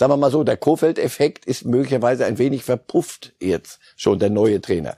sagen 0.00 0.14
wir 0.14 0.16
mal 0.16 0.30
so, 0.30 0.44
der 0.44 0.56
Kofeld-Effekt 0.56 1.44
ist 1.44 1.66
möglicherweise 1.66 2.24
ein 2.24 2.38
wenig 2.38 2.64
verpufft 2.64 3.34
jetzt 3.38 3.80
schon 3.96 4.18
der 4.18 4.30
neue 4.30 4.58
Trainer. 4.62 4.96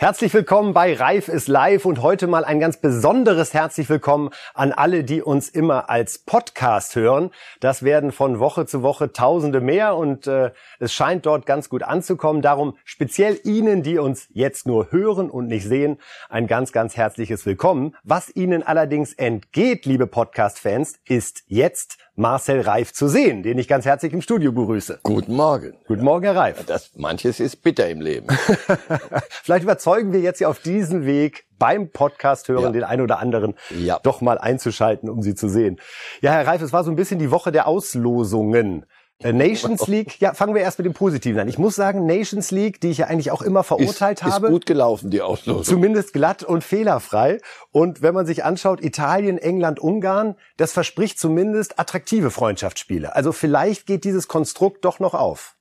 Herzlich 0.00 0.32
willkommen 0.32 0.72
bei 0.72 0.94
Reif 0.94 1.28
ist 1.28 1.46
live 1.46 1.84
und 1.84 2.00
heute 2.00 2.26
mal 2.26 2.42
ein 2.42 2.58
ganz 2.58 2.78
besonderes 2.78 3.52
herzlich 3.52 3.86
willkommen 3.90 4.30
an 4.54 4.72
alle, 4.72 5.04
die 5.04 5.20
uns 5.20 5.50
immer 5.50 5.90
als 5.90 6.16
Podcast 6.16 6.96
hören. 6.96 7.30
Das 7.60 7.82
werden 7.82 8.10
von 8.10 8.38
Woche 8.38 8.64
zu 8.64 8.82
Woche 8.82 9.12
Tausende 9.12 9.60
mehr 9.60 9.96
und 9.96 10.26
äh, 10.26 10.52
es 10.78 10.94
scheint 10.94 11.26
dort 11.26 11.44
ganz 11.44 11.68
gut 11.68 11.82
anzukommen. 11.82 12.40
Darum 12.40 12.78
speziell 12.86 13.38
Ihnen, 13.44 13.82
die 13.82 13.98
uns 13.98 14.26
jetzt 14.30 14.66
nur 14.66 14.90
hören 14.90 15.28
und 15.28 15.48
nicht 15.48 15.68
sehen, 15.68 15.98
ein 16.30 16.46
ganz, 16.46 16.72
ganz 16.72 16.96
herzliches 16.96 17.44
Willkommen. 17.44 17.94
Was 18.02 18.34
Ihnen 18.34 18.62
allerdings 18.62 19.12
entgeht, 19.12 19.84
liebe 19.84 20.06
Podcast-Fans, 20.06 20.94
ist 21.04 21.42
jetzt 21.46 21.98
Marcel 22.24 22.60
Reif 22.60 22.92
zu 22.92 23.08
sehen, 23.08 23.42
den 23.42 23.56
ich 23.56 23.66
ganz 23.66 23.86
herzlich 23.86 24.12
im 24.12 24.20
Studio 24.20 24.52
begrüße. 24.52 25.00
Guten 25.04 25.34
Morgen. 25.36 25.72
Guten 25.88 26.04
Morgen, 26.04 26.22
Herr 26.24 26.36
Reif. 26.36 26.66
Das, 26.66 26.90
manches 26.94 27.40
ist 27.40 27.62
bitter 27.62 27.88
im 27.88 28.02
Leben. 28.02 28.26
Vielleicht 29.42 29.62
überzeugen 29.62 30.12
wir 30.12 30.20
jetzt 30.20 30.38
ja 30.38 30.48
auf 30.48 30.58
diesem 30.58 31.06
Weg 31.06 31.46
beim 31.58 31.88
Podcast 31.90 32.48
hören 32.48 32.62
Ja. 32.64 32.70
den 32.72 32.84
einen 32.84 33.00
oder 33.00 33.20
anderen 33.20 33.54
Ja. 33.70 34.00
doch 34.02 34.20
mal 34.20 34.36
einzuschalten, 34.36 35.08
um 35.08 35.22
sie 35.22 35.34
zu 35.34 35.48
sehen. 35.48 35.80
Ja, 36.20 36.32
Herr 36.32 36.46
Reif, 36.46 36.60
es 36.60 36.74
war 36.74 36.84
so 36.84 36.90
ein 36.90 36.96
bisschen 36.96 37.18
die 37.18 37.30
Woche 37.30 37.52
der 37.52 37.66
Auslosungen. 37.66 38.84
Äh, 39.22 39.34
Nations 39.34 39.86
League, 39.86 40.18
ja, 40.20 40.32
fangen 40.32 40.54
wir 40.54 40.62
erst 40.62 40.78
mit 40.78 40.86
dem 40.86 40.94
Positiven 40.94 41.40
an. 41.40 41.48
Ich 41.48 41.58
muss 41.58 41.76
sagen, 41.76 42.06
Nations 42.06 42.50
League, 42.50 42.80
die 42.80 42.88
ich 42.88 42.98
ja 42.98 43.06
eigentlich 43.06 43.30
auch 43.30 43.42
immer 43.42 43.62
verurteilt 43.62 44.20
ist, 44.20 44.24
habe, 44.24 44.46
Ist 44.46 44.52
gut 44.52 44.66
gelaufen, 44.66 45.10
die 45.10 45.20
Auslosung. 45.20 45.64
zumindest 45.64 46.14
glatt 46.14 46.42
und 46.42 46.64
fehlerfrei. 46.64 47.38
Und 47.70 48.00
wenn 48.00 48.14
man 48.14 48.24
sich 48.24 48.44
anschaut, 48.44 48.82
Italien, 48.82 49.36
England, 49.36 49.78
Ungarn, 49.78 50.36
das 50.56 50.72
verspricht 50.72 51.18
zumindest 51.18 51.78
attraktive 51.78 52.30
Freundschaftsspiele. 52.30 53.14
Also 53.14 53.32
vielleicht 53.32 53.86
geht 53.86 54.04
dieses 54.04 54.26
Konstrukt 54.26 54.84
doch 54.86 55.00
noch 55.00 55.12
auf. 55.12 55.56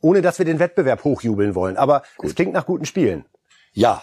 Ohne 0.00 0.20
dass 0.20 0.38
wir 0.38 0.44
den 0.44 0.58
Wettbewerb 0.58 1.02
hochjubeln 1.02 1.54
wollen. 1.54 1.76
Aber 1.78 2.02
es 2.22 2.34
klingt 2.34 2.52
nach 2.52 2.66
guten 2.66 2.84
Spielen. 2.84 3.24
Ja. 3.72 4.02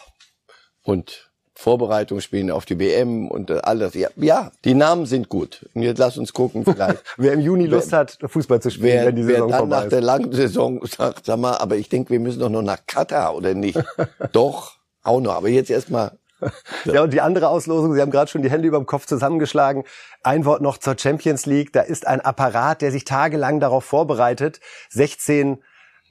Und 0.82 1.25
Vorbereitungsspielen 1.56 2.52
auf 2.52 2.66
die 2.66 2.78
WM 2.80 3.30
und 3.30 3.50
äh, 3.50 3.60
all 3.64 3.80
das. 3.80 3.94
Ja, 3.94 4.10
ja, 4.18 4.52
die 4.66 4.74
Namen 4.74 5.06
sind 5.06 5.30
gut. 5.30 5.66
Und 5.74 5.84
jetzt 5.84 5.98
lass 5.98 6.18
uns 6.18 6.34
gucken 6.34 6.66
vielleicht. 6.66 7.02
Wer 7.18 7.34
im 7.34 7.40
Juni 7.40 7.66
Lust 7.66 7.94
hat, 7.94 8.18
Fußball 8.26 8.62
zu 8.62 8.70
spielen, 8.70 8.94
Wer, 8.94 9.06
wenn 9.08 9.16
die 9.16 9.28
wer 9.28 9.36
Saison 9.36 9.50
dann 9.50 9.60
vorbei 9.60 9.76
nach 9.76 9.84
ist. 9.86 9.92
der 9.92 10.02
langen 10.02 10.32
Saison 10.34 10.86
sagt, 10.86 11.26
sag 11.26 11.40
mal, 11.40 11.58
aber 11.58 11.78
ich 11.78 11.90
denke, 11.90 12.10
wir 12.12 12.20
müssen 12.20 12.40
doch 12.40 12.50
noch 12.50 12.62
nach 12.62 12.86
Katar, 12.86 13.36
oder 13.36 13.54
nicht? 13.54 13.82
doch, 14.34 14.74
auch 15.02 15.22
noch. 15.22 15.34
Aber 15.34 15.50
jetzt 15.50 15.70
erstmal 15.70 16.12
Ja, 16.86 17.04
und 17.04 17.14
die 17.14 17.22
andere 17.22 17.50
Auslosung, 17.50 17.94
Sie 17.94 18.02
haben 18.02 18.12
gerade 18.12 18.30
schon 18.30 18.42
die 18.42 18.50
Hände 18.50 18.68
über 18.68 18.78
dem 18.78 18.86
Kopf 18.86 19.06
zusammengeschlagen. 19.06 19.84
Ein 20.24 20.46
Wort 20.46 20.62
noch 20.62 20.78
zur 20.78 20.98
Champions 20.98 21.46
League. 21.46 21.74
Da 21.74 21.82
ist 21.82 22.08
ein 22.08 22.22
Apparat, 22.22 22.82
der 22.82 22.92
sich 22.92 23.06
tagelang 23.06 23.60
darauf 23.60 23.86
vorbereitet, 23.86 24.60
16 24.90 25.60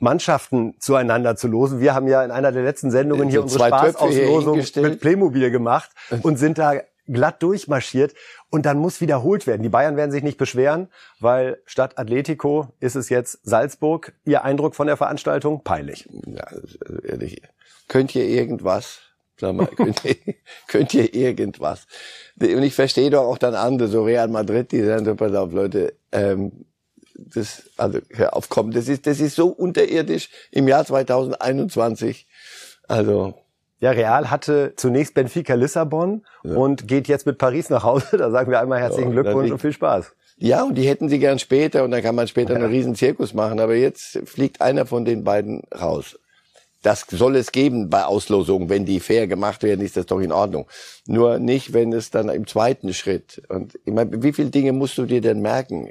Mannschaften 0.04 0.76
zueinander 0.78 1.34
zu 1.34 1.48
losen. 1.48 1.80
Wir 1.80 1.94
haben 1.94 2.06
ja 2.06 2.24
in 2.24 2.30
einer 2.30 2.52
der 2.52 2.62
letzten 2.62 2.92
Sendungen 2.92 3.28
hier 3.28 3.40
So 3.40 3.44
unsere 3.44 3.64
hier 3.64 3.76
Spaßauslosung 3.76 4.62
mit 4.82 5.00
Playmobil 5.00 5.50
gemacht 5.50 5.90
und 6.22 6.38
sind 6.38 6.58
da 6.58 6.74
glatt 7.06 7.42
durchmarschiert. 7.42 8.14
Und 8.50 8.66
dann 8.66 8.78
muss 8.78 9.00
wiederholt 9.00 9.48
werden. 9.48 9.62
Die 9.62 9.68
Bayern 9.68 9.96
werden 9.96 10.12
sich 10.12 10.22
nicht 10.22 10.38
beschweren, 10.38 10.88
weil 11.18 11.60
statt 11.66 11.98
Atletico 11.98 12.68
ist 12.78 12.94
es 12.94 13.08
jetzt 13.08 13.40
Salzburg. 13.42 14.12
Ihr 14.24 14.44
Eindruck 14.44 14.76
von 14.76 14.86
der 14.86 14.96
Veranstaltung? 14.96 15.64
Peinlich. 15.64 16.08
Ja, 16.26 16.46
ehrlich, 17.02 17.42
könnt 17.88 18.14
ihr 18.14 18.24
irgendwas? 18.24 19.00
Sag 19.40 19.54
mal, 19.54 19.66
könnt 19.76 20.04
ihr, 20.04 20.16
könnt 20.68 20.94
ihr 20.94 21.12
irgendwas? 21.12 21.86
Und 22.40 22.62
ich 22.62 22.74
verstehe 22.74 23.10
doch 23.10 23.24
auch 23.24 23.38
dann 23.38 23.54
andere, 23.54 23.88
so 23.88 24.04
Real 24.04 24.28
Madrid, 24.28 24.70
die 24.70 24.84
sagen 24.84 25.04
so, 25.04 25.16
pass 25.16 25.34
auf, 25.34 25.52
Leute, 25.52 25.94
ähm, 26.12 26.64
das, 27.16 27.64
also 27.76 28.00
hör 28.10 28.34
auf, 28.36 28.48
komm, 28.48 28.70
das 28.72 28.88
ist, 28.88 29.06
das 29.06 29.20
ist 29.20 29.36
so 29.36 29.48
unterirdisch 29.48 30.28
im 30.50 30.66
Jahr 30.68 30.84
2021. 30.84 32.26
Also, 32.88 33.34
Ja, 33.80 33.90
Real 33.90 34.30
hatte 34.30 34.72
zunächst 34.76 35.14
Benfica 35.14 35.54
Lissabon 35.54 36.24
und 36.42 36.88
geht 36.88 37.08
jetzt 37.08 37.26
mit 37.26 37.38
Paris 37.38 37.70
nach 37.70 37.82
Hause. 37.84 38.16
Da 38.16 38.30
sagen 38.30 38.50
wir 38.50 38.60
einmal 38.60 38.80
herzlichen 38.80 39.12
Ja, 39.14 39.22
Glückwunsch 39.22 39.50
und 39.50 39.60
viel 39.60 39.72
Spaß. 39.72 40.12
ja, 40.38 40.62
und 40.64 40.74
die 40.76 40.88
hätten 40.88 41.08
sie 41.08 41.18
gern 41.18 41.38
später 41.38 41.84
und 41.84 41.90
dann 41.90 42.02
kann 42.02 42.14
man 42.14 42.26
später 42.28 42.54
einen 42.54 42.70
riesen 42.70 42.94
Zirkus 42.94 43.34
machen, 43.34 43.60
aber 43.60 43.74
jetzt 43.74 44.20
fliegt 44.24 44.60
einer 44.60 44.86
von 44.86 45.04
den 45.04 45.22
beiden 45.24 45.62
raus. 45.74 46.18
Das 46.82 47.06
soll 47.10 47.36
es 47.36 47.50
geben 47.50 47.88
bei 47.88 48.04
Auslosungen, 48.04 48.68
wenn 48.68 48.84
die 48.84 49.00
fair 49.00 49.26
gemacht 49.26 49.62
werden, 49.62 49.80
ist 49.82 49.96
das 49.96 50.04
doch 50.04 50.20
in 50.20 50.32
Ordnung. 50.32 50.66
Nur 51.06 51.38
nicht, 51.38 51.72
wenn 51.72 51.94
es 51.94 52.10
dann 52.10 52.28
im 52.28 52.46
zweiten 52.46 52.92
Schritt. 52.92 53.40
Und 53.48 53.78
ich 53.86 53.92
meine, 53.94 54.22
wie 54.22 54.34
viele 54.34 54.50
Dinge 54.50 54.72
musst 54.72 54.98
du 54.98 55.06
dir 55.06 55.22
denn 55.22 55.40
merken, 55.40 55.90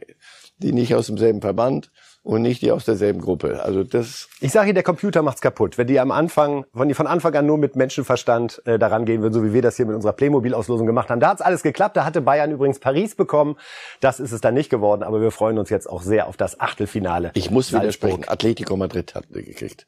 die 0.63 0.73
nicht 0.73 0.95
aus 0.95 1.07
demselben 1.07 1.41
Verband 1.41 1.91
und 2.23 2.41
nicht 2.41 2.61
die 2.61 2.71
aus 2.71 2.85
derselben 2.85 3.21
Gruppe? 3.21 3.61
Also 3.63 3.83
das, 3.83 4.29
Ich 4.39 4.51
sage 4.51 4.69
Ihnen, 4.69 4.75
der 4.75 4.83
Computer 4.83 5.21
macht's 5.21 5.41
kaputt. 5.41 5.77
Wenn 5.77 5.87
die 5.87 5.99
am 5.99 6.11
Anfang, 6.11 6.65
wenn 6.73 6.87
die 6.87 6.93
von 6.93 7.05
Anfang 7.07 7.35
an 7.35 7.45
nur 7.45 7.57
mit 7.57 7.75
Menschenverstand 7.75 8.61
äh, 8.65 8.79
daran 8.79 9.05
gehen 9.05 9.21
würden, 9.21 9.33
so 9.33 9.43
wie 9.43 9.53
wir 9.53 9.61
das 9.61 9.75
hier 9.75 9.85
mit 9.85 9.95
unserer 9.95 10.13
Playmobil-Auslosung 10.13 10.87
gemacht 10.87 11.09
haben, 11.09 11.19
da 11.19 11.29
hat's 11.29 11.41
alles 11.41 11.63
geklappt. 11.63 11.97
Da 11.97 12.05
hatte 12.05 12.21
Bayern 12.21 12.51
übrigens 12.51 12.79
Paris 12.79 13.15
bekommen. 13.15 13.57
Das 13.99 14.19
ist 14.19 14.31
es 14.31 14.41
dann 14.41 14.53
nicht 14.53 14.69
geworden, 14.69 15.03
aber 15.03 15.21
wir 15.21 15.31
freuen 15.31 15.57
uns 15.59 15.69
jetzt 15.69 15.89
auch 15.89 16.01
sehr 16.01 16.27
auf 16.27 16.37
das 16.37 16.59
Achtelfinale. 16.59 17.31
ich 17.33 17.51
muss 17.51 17.67
Salzburg. 17.67 17.83
widersprechen. 17.83 18.23
Atletico 18.27 18.77
Madrid 18.77 19.13
hat 19.15 19.25
wir 19.29 19.43
gekriegt. 19.43 19.85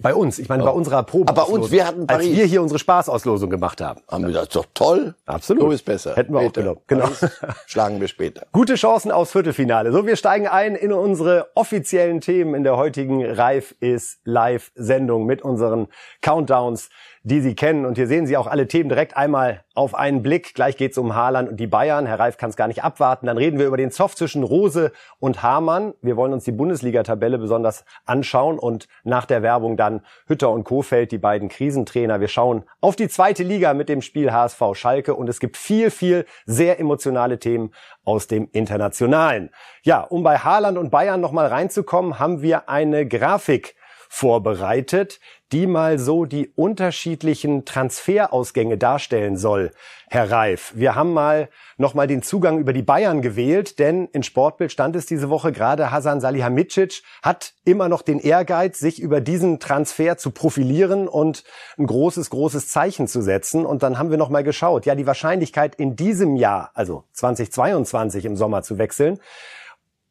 Bei 0.00 0.12
uns, 0.14 0.40
ich 0.40 0.48
meine 0.48 0.64
bei 0.64 0.70
unserer 0.70 1.04
Probe. 1.04 1.28
Aber 1.30 1.46
bei 1.46 1.52
uns, 1.52 1.70
wir 1.70 1.86
hatten 1.86 2.00
Als 2.00 2.08
Paris. 2.18 2.36
wir 2.36 2.44
hier 2.46 2.62
unsere 2.62 2.80
Spaßauslosung 2.80 3.48
gemacht 3.48 3.80
haben. 3.80 4.00
Haben 4.10 4.26
wir 4.26 4.34
das 4.34 4.48
doch 4.48 4.66
toll. 4.74 5.14
Absolut. 5.24 5.62
So 5.62 5.70
ist 5.70 5.84
besser. 5.84 6.16
Hätten 6.16 6.32
wir 6.32 6.40
auch 6.40 6.44
Später. 6.50 6.62
genommen. 6.62 6.80
Genau. 6.88 7.04
Paris 7.06 7.30
Schlagen 7.66 8.00
wir 8.00 8.08
später. 8.08 8.46
Gute 8.52 8.74
Chancen 8.74 9.12
aufs 9.12 9.30
Viertelfinale. 9.30 9.92
So, 9.92 10.04
wir 10.04 10.16
steigen 10.16 10.48
ein 10.48 10.74
in 10.74 10.92
unsere 10.92 11.48
offiziellen 11.54 12.20
Themen 12.20 12.54
in 12.54 12.64
der 12.64 12.76
heutigen 12.76 13.24
Reif 13.24 13.74
ist 13.78 14.18
Live 14.24 14.72
Sendung 14.74 15.26
mit 15.26 15.42
unseren 15.42 15.86
Countdowns, 16.22 16.88
die 17.24 17.40
Sie 17.40 17.54
kennen. 17.54 17.86
Und 17.86 17.96
hier 17.96 18.06
sehen 18.06 18.26
Sie 18.26 18.36
auch 18.36 18.46
alle 18.46 18.68
Themen 18.68 18.90
direkt 18.90 19.16
einmal 19.16 19.64
auf 19.74 19.94
einen 19.94 20.22
Blick. 20.22 20.54
Gleich 20.54 20.76
geht's 20.76 20.98
um 20.98 21.14
Haaland 21.14 21.48
und 21.48 21.56
die 21.58 21.66
Bayern. 21.66 22.06
Herr 22.06 22.20
Reif 22.20 22.36
kann 22.36 22.50
es 22.50 22.56
gar 22.56 22.68
nicht 22.68 22.84
abwarten. 22.84 23.26
Dann 23.26 23.38
reden 23.38 23.58
wir 23.58 23.66
über 23.66 23.78
den 23.78 23.90
Zoff 23.90 24.14
zwischen 24.14 24.42
Rose 24.42 24.92
und 25.18 25.42
Hamann. 25.42 25.94
Wir 26.02 26.16
wollen 26.16 26.34
uns 26.34 26.44
die 26.44 26.52
Bundesliga-Tabelle 26.52 27.38
besonders 27.38 27.84
anschauen 28.04 28.58
und 28.58 28.88
nach 29.04 29.24
der 29.24 29.42
Werbung 29.42 29.78
dann 29.78 30.02
Hütter 30.26 30.50
und 30.50 30.64
Kofeld, 30.64 31.12
die 31.12 31.18
beiden 31.18 31.48
Krisentrainer. 31.48 32.20
Wir 32.20 32.28
schauen 32.28 32.64
auf 32.82 32.94
die 32.94 33.08
zweite 33.08 33.42
Liga 33.42 33.72
mit 33.72 33.88
dem 33.88 34.02
Spiel 34.02 34.30
HSV 34.30 34.62
Schalke 34.74 35.14
und 35.14 35.28
es 35.30 35.40
gibt 35.40 35.56
viel, 35.56 35.90
viel 35.90 36.26
sehr 36.44 36.78
emotionale 36.78 37.38
Themen 37.38 37.72
aus 38.04 38.26
dem 38.26 38.50
Internationalen. 38.52 39.48
Ja, 39.82 40.02
um 40.02 40.22
bei 40.22 40.36
Haaland 40.36 40.76
und 40.76 40.90
Bayern 40.90 41.22
nochmal 41.22 41.46
reinzukommen, 41.46 42.18
haben 42.18 42.42
wir 42.42 42.68
eine 42.68 43.08
Grafik 43.08 43.74
vorbereitet, 44.14 45.18
die 45.50 45.66
mal 45.66 45.98
so 45.98 46.24
die 46.24 46.52
unterschiedlichen 46.54 47.64
Transferausgänge 47.64 48.78
darstellen 48.78 49.36
soll. 49.36 49.72
Herr 50.08 50.30
Reif, 50.30 50.72
wir 50.76 50.94
haben 50.94 51.12
mal 51.12 51.48
nochmal 51.78 52.06
den 52.06 52.22
Zugang 52.22 52.60
über 52.60 52.72
die 52.72 52.82
Bayern 52.82 53.22
gewählt, 53.22 53.80
denn 53.80 54.06
in 54.12 54.22
Sportbild 54.22 54.70
stand 54.70 54.94
es 54.94 55.06
diese 55.06 55.30
Woche 55.30 55.50
gerade, 55.50 55.90
Hasan 55.90 56.20
Salihamidzic 56.20 57.02
hat 57.24 57.54
immer 57.64 57.88
noch 57.88 58.02
den 58.02 58.20
Ehrgeiz, 58.20 58.78
sich 58.78 59.02
über 59.02 59.20
diesen 59.20 59.58
Transfer 59.58 60.16
zu 60.16 60.30
profilieren 60.30 61.08
und 61.08 61.42
ein 61.76 61.86
großes, 61.86 62.30
großes 62.30 62.68
Zeichen 62.68 63.08
zu 63.08 63.20
setzen. 63.20 63.66
Und 63.66 63.82
dann 63.82 63.98
haben 63.98 64.10
wir 64.10 64.18
nochmal 64.18 64.44
geschaut, 64.44 64.86
ja, 64.86 64.94
die 64.94 65.08
Wahrscheinlichkeit 65.08 65.74
in 65.74 65.96
diesem 65.96 66.36
Jahr, 66.36 66.70
also 66.74 67.02
2022 67.14 68.24
im 68.26 68.36
Sommer 68.36 68.62
zu 68.62 68.78
wechseln, 68.78 69.18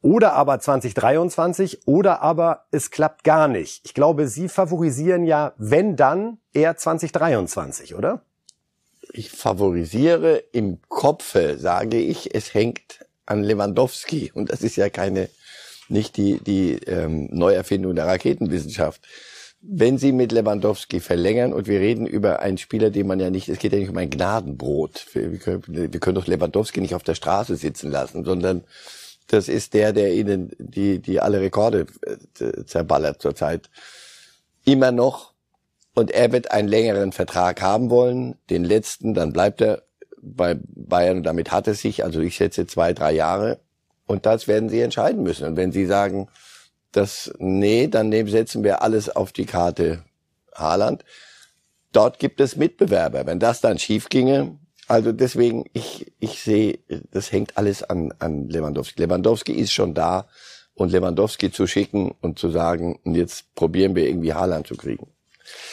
oder 0.03 0.33
aber 0.33 0.59
2023 0.59 1.87
oder 1.87 2.21
aber 2.21 2.65
es 2.71 2.91
klappt 2.91 3.23
gar 3.23 3.47
nicht. 3.47 3.81
Ich 3.85 3.93
glaube, 3.95 4.27
Sie 4.27 4.49
favorisieren 4.49 5.25
ja, 5.25 5.53
wenn 5.57 5.95
dann, 5.95 6.37
eher 6.53 6.77
2023, 6.77 7.95
oder? 7.95 8.21
Ich 9.13 9.31
favorisiere 9.31 10.43
im 10.51 10.79
Kopfe, 10.89 11.57
sage 11.57 11.97
ich, 11.97 12.35
es 12.35 12.53
hängt 12.53 13.05
an 13.25 13.43
Lewandowski. 13.43 14.31
Und 14.33 14.51
das 14.51 14.61
ist 14.61 14.75
ja 14.75 14.89
keine, 14.89 15.29
nicht 15.87 16.17
die, 16.17 16.39
die 16.39 16.73
ähm, 16.85 17.29
Neuerfindung 17.31 17.95
der 17.95 18.05
Raketenwissenschaft. 18.05 19.01
Wenn 19.61 19.97
Sie 19.97 20.11
mit 20.11 20.33
Lewandowski 20.33 20.99
verlängern 20.99 21.53
und 21.53 21.67
wir 21.67 21.79
reden 21.79 22.05
über 22.05 22.41
einen 22.41 22.57
Spieler, 22.57 22.89
den 22.89 23.07
man 23.07 23.21
ja 23.21 23.29
nicht, 23.29 23.47
es 23.47 23.59
geht 23.59 23.71
ja 23.71 23.79
nicht 23.79 23.89
um 23.89 23.97
ein 23.97 24.09
Gnadenbrot. 24.09 25.05
Wir, 25.13 25.31
wir, 25.31 25.39
können, 25.39 25.63
wir 25.67 25.99
können 26.01 26.15
doch 26.15 26.27
Lewandowski 26.27 26.81
nicht 26.81 26.95
auf 26.95 27.03
der 27.03 27.15
Straße 27.15 27.55
sitzen 27.55 27.89
lassen, 27.89 28.25
sondern 28.25 28.65
das 29.27 29.47
ist 29.47 29.73
der, 29.73 29.93
der 29.93 30.13
Ihnen 30.13 30.51
die, 30.59 30.99
die 30.99 31.19
alle 31.19 31.41
Rekorde 31.41 31.87
äh, 32.05 32.65
zerballert 32.65 33.21
zurzeit. 33.21 33.69
Immer 34.65 34.91
noch. 34.91 35.33
Und 35.95 36.11
er 36.11 36.31
wird 36.31 36.51
einen 36.51 36.67
längeren 36.67 37.11
Vertrag 37.11 37.61
haben 37.61 37.89
wollen, 37.89 38.35
den 38.49 38.63
letzten, 38.63 39.13
dann 39.13 39.31
bleibt 39.31 39.61
er 39.61 39.83
bei 40.21 40.57
Bayern 40.63 41.17
und 41.17 41.23
damit 41.23 41.51
hat 41.51 41.67
es 41.67 41.81
sich. 41.81 42.03
Also 42.03 42.21
ich 42.21 42.35
schätze 42.35 42.65
zwei, 42.65 42.93
drei 42.93 43.11
Jahre. 43.11 43.59
Und 44.05 44.25
das 44.25 44.47
werden 44.47 44.69
Sie 44.69 44.81
entscheiden 44.81 45.23
müssen. 45.23 45.45
Und 45.45 45.55
wenn 45.57 45.71
Sie 45.71 45.85
sagen, 45.85 46.29
das, 46.91 47.33
nee, 47.39 47.87
dann 47.87 48.11
setzen 48.27 48.63
wir 48.63 48.81
alles 48.81 49.09
auf 49.09 49.31
die 49.31 49.45
Karte 49.45 50.03
Haaland. 50.53 51.03
Dort 51.91 52.19
gibt 52.19 52.39
es 52.39 52.55
Mitbewerber. 52.55 53.25
Wenn 53.25 53.39
das 53.39 53.61
dann 53.61 53.79
schief 53.79 54.09
ginge, 54.09 54.57
also 54.87 55.11
deswegen, 55.11 55.65
ich, 55.73 56.11
ich 56.19 56.41
sehe, 56.41 56.79
das 57.11 57.31
hängt 57.31 57.57
alles 57.57 57.83
an, 57.83 58.13
an 58.19 58.49
Lewandowski. 58.49 59.01
Lewandowski 59.01 59.53
ist 59.53 59.71
schon 59.71 59.93
da 59.93 60.27
und 60.75 60.91
Lewandowski 60.91 61.51
zu 61.51 61.67
schicken 61.67 62.15
und 62.21 62.39
zu 62.39 62.49
sagen, 62.49 62.99
jetzt 63.03 63.53
probieren 63.55 63.95
wir 63.95 64.07
irgendwie 64.07 64.33
Haaland 64.33 64.67
zu 64.67 64.75
kriegen. 64.75 65.07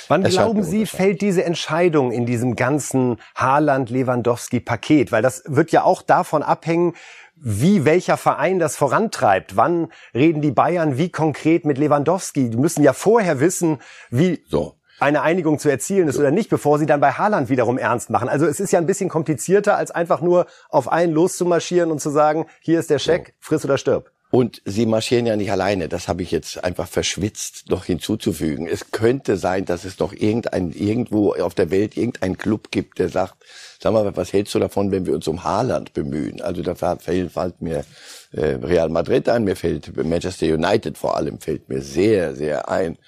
Wann 0.09 0.25
glauben 0.25 0.65
Sie, 0.65 0.85
fällt 0.85 1.21
diese 1.21 1.45
Entscheidung 1.45 2.11
in 2.11 2.27
diesem 2.27 2.57
ganzen 2.57 3.19
Haaland-Lewandowski-Paket? 3.37 5.13
Weil 5.13 5.23
das 5.23 5.45
wird 5.47 5.71
ja 5.71 5.85
auch 5.85 6.03
davon 6.03 6.43
abhängen, 6.43 6.95
wie 7.37 7.85
welcher 7.85 8.17
Verein 8.17 8.59
das 8.59 8.77
vorantreibt. 8.77 9.57
Wann 9.57 9.93
reden 10.15 10.43
die 10.43 10.51
Bayern 10.51 10.99
wie 10.99 11.11
konkret 11.11 11.65
mit 11.65 11.79
Lewandowski? 11.79 12.51
Die 12.51 12.57
müssen 12.57 12.83
ja 12.83 12.93
vorher 12.93 13.41
wissen, 13.41 13.79
wie 14.11 14.45
so. 14.49 14.80
Eine 15.01 15.23
Einigung 15.23 15.59
zu 15.59 15.69
erzielen 15.69 16.09
ist 16.09 16.19
oder 16.19 16.31
nicht, 16.31 16.51
bevor 16.51 16.79
sie 16.79 16.87
dann 16.87 17.01
bei 17.01 17.13
Haaland 17.13 17.49
wiederum 17.49 17.79
ernst 17.79 18.11
machen. 18.11 18.29
Also 18.29 18.47
es 18.47 18.61
ist 18.61 18.73
ja 18.73 18.79
ein 18.79 18.87
bisschen 18.87 19.09
komplizierter, 19.09 19.77
als 19.77 19.91
einfach 19.91 20.21
nur 20.21 20.47
auf 20.69 20.91
einen 20.91 21.13
loszumarschieren 21.13 21.91
und 21.91 22.01
zu 22.01 22.11
sagen, 22.11 22.47
hier 22.61 22.79
ist 22.79 22.91
der 22.91 22.99
Scheck, 22.99 23.35
friss 23.41 23.65
oder 23.65 23.79
stirb. 23.79 24.11
Und 24.33 24.63
sie 24.65 24.87
marschieren 24.87 25.27
ja 25.27 25.35
nicht 25.35 25.51
alleine. 25.51 25.89
Das 25.89 26.07
habe 26.07 26.23
ich 26.23 26.31
jetzt 26.31 26.63
einfach 26.63 26.87
verschwitzt 26.87 27.69
noch 27.69 27.85
hinzuzufügen. 27.85 28.69
Es 28.69 28.93
könnte 28.93 29.37
sein, 29.37 29.65
dass 29.65 29.85
es 29.85 29.99
noch 29.99 30.13
irgendein, 30.13 30.71
irgendwo 30.71 31.33
auf 31.33 31.57
der 31.57 31.73
Welt 31.73 31.97
irgendein 31.97 32.39
Club 32.39 32.71
gibt, 32.71 33.01
der 33.01 33.09
sagt, 33.09 33.35
sag 33.81 33.93
mal, 33.93 34.17
was 34.17 34.33
hältst 34.33 34.55
du 34.55 34.61
davon, 34.61 34.93
wenn 34.93 35.05
wir 35.05 35.15
uns 35.15 35.27
um 35.27 35.43
Haaland 35.43 35.95
bemühen? 35.95 36.41
Also 36.41 36.63
da 36.63 36.77
fällt, 36.77 37.33
fällt 37.33 37.61
mir 37.61 37.85
äh, 38.31 38.55
Real 38.63 38.89
Madrid 38.89 39.29
ein, 39.29 39.43
mir 39.43 39.57
fällt 39.57 39.97
Manchester 39.97 40.47
United 40.47 40.97
vor 40.97 41.17
allem, 41.17 41.41
fällt 41.41 41.69
mir 41.69 41.83
sehr, 41.83 42.37
sehr 42.37 42.69
ein. 42.69 42.99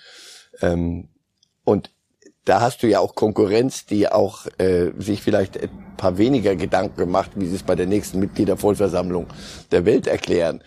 Ähm, 0.61 1.09
und 1.65 1.91
da 2.45 2.61
hast 2.61 2.83
du 2.83 2.89
ja 2.89 2.99
auch 2.99 3.15
Konkurrenz, 3.15 3.87
die 3.87 4.09
auch 4.11 4.47
äh, 4.59 4.91
sich 4.99 5.23
vielleicht 5.23 5.63
ein 5.63 5.95
paar 5.97 6.19
weniger 6.19 6.57
Gedanken 6.57 6.97
gemacht, 6.97 7.31
wie 7.37 7.47
sie 7.47 7.55
es 7.55 7.63
bei 7.63 7.77
der 7.77 7.87
nächsten 7.87 8.19
Mitgliedervollversammlung 8.19 9.29
der 9.71 9.85
Welt 9.85 10.09
erklären. 10.09 10.63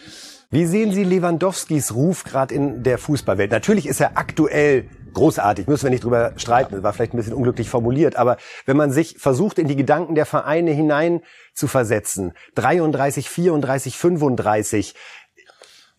Wie 0.49 0.65
sehen 0.65 0.93
Sie 0.93 1.03
Lewandowskis 1.03 1.93
Ruf 1.93 2.23
gerade 2.23 2.53
in 2.53 2.83
der 2.83 2.97
Fußballwelt? 2.97 3.51
Natürlich 3.51 3.87
ist 3.87 3.99
er 3.99 4.17
aktuell 4.17 4.87
großartig, 5.13 5.67
müssen 5.67 5.83
wir 5.83 5.89
nicht 5.89 6.03
drüber 6.03 6.33
streiten, 6.37 6.83
war 6.83 6.93
vielleicht 6.93 7.13
ein 7.13 7.17
bisschen 7.17 7.33
unglücklich 7.33 7.69
formuliert, 7.69 8.15
aber 8.15 8.37
wenn 8.65 8.77
man 8.77 8.91
sich 8.91 9.17
versucht, 9.17 9.57
in 9.57 9.67
die 9.67 9.75
Gedanken 9.75 10.13
der 10.13 10.25
Vereine 10.25 10.71
hinein 10.71 11.21
zu 11.53 11.67
versetzen, 11.67 12.33
33, 12.55 13.29
34, 13.29 13.97
35, 13.97 14.93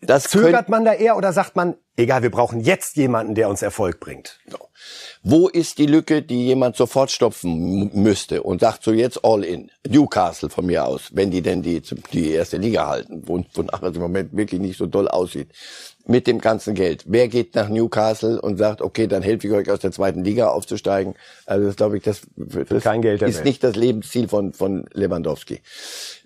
das 0.01 0.23
zögert 0.25 0.69
man 0.69 0.85
da 0.85 0.93
eher 0.93 1.17
oder 1.17 1.33
sagt 1.33 1.55
man, 1.55 1.75
egal, 1.97 2.21
wir 2.21 2.31
brauchen 2.31 2.61
jetzt 2.61 2.95
jemanden, 2.95 3.35
der 3.35 3.49
uns 3.49 3.61
Erfolg 3.61 3.99
bringt? 3.99 4.39
Wo 5.23 5.47
ist 5.47 5.79
die 5.79 5.87
Lücke, 5.87 6.21
die 6.21 6.45
jemand 6.45 6.77
sofort 6.77 7.11
stopfen 7.11 7.91
müsste 7.93 8.43
und 8.43 8.61
sagt 8.61 8.83
so 8.83 8.93
jetzt 8.93 9.25
all 9.25 9.43
in? 9.43 9.71
Newcastle 9.85 10.49
von 10.49 10.65
mir 10.65 10.85
aus, 10.85 11.09
wenn 11.11 11.31
die 11.31 11.41
denn 11.41 11.61
die, 11.61 11.81
die 12.13 12.31
erste 12.31 12.57
Liga 12.57 12.87
halten, 12.87 13.23
wonach 13.25 13.81
es 13.81 13.95
im 13.95 14.01
Moment 14.01 14.37
wirklich 14.37 14.61
nicht 14.61 14.77
so 14.77 14.85
doll 14.85 15.07
aussieht. 15.07 15.49
Mit 16.05 16.25
dem 16.25 16.39
ganzen 16.39 16.73
Geld. 16.73 17.03
Wer 17.07 17.27
geht 17.27 17.53
nach 17.55 17.67
Newcastle 17.67 18.39
und 18.39 18.57
sagt, 18.57 18.81
okay, 18.81 19.07
dann 19.07 19.23
helfe 19.23 19.47
ich 19.47 19.53
euch 19.53 19.69
aus 19.69 19.79
der 19.79 19.91
zweiten 19.91 20.23
Liga 20.23 20.47
aufzusteigen? 20.47 21.15
Also 21.45 21.65
das 21.65 21.75
glaube 21.75 21.97
ich, 21.97 22.03
das, 22.03 22.21
das 22.37 22.83
Kein 22.83 23.01
Geld 23.01 23.21
ist 23.23 23.43
nicht 23.43 23.61
das 23.61 23.75
Lebensziel 23.75 24.29
von, 24.29 24.53
von 24.53 24.85
Lewandowski. 24.93 25.59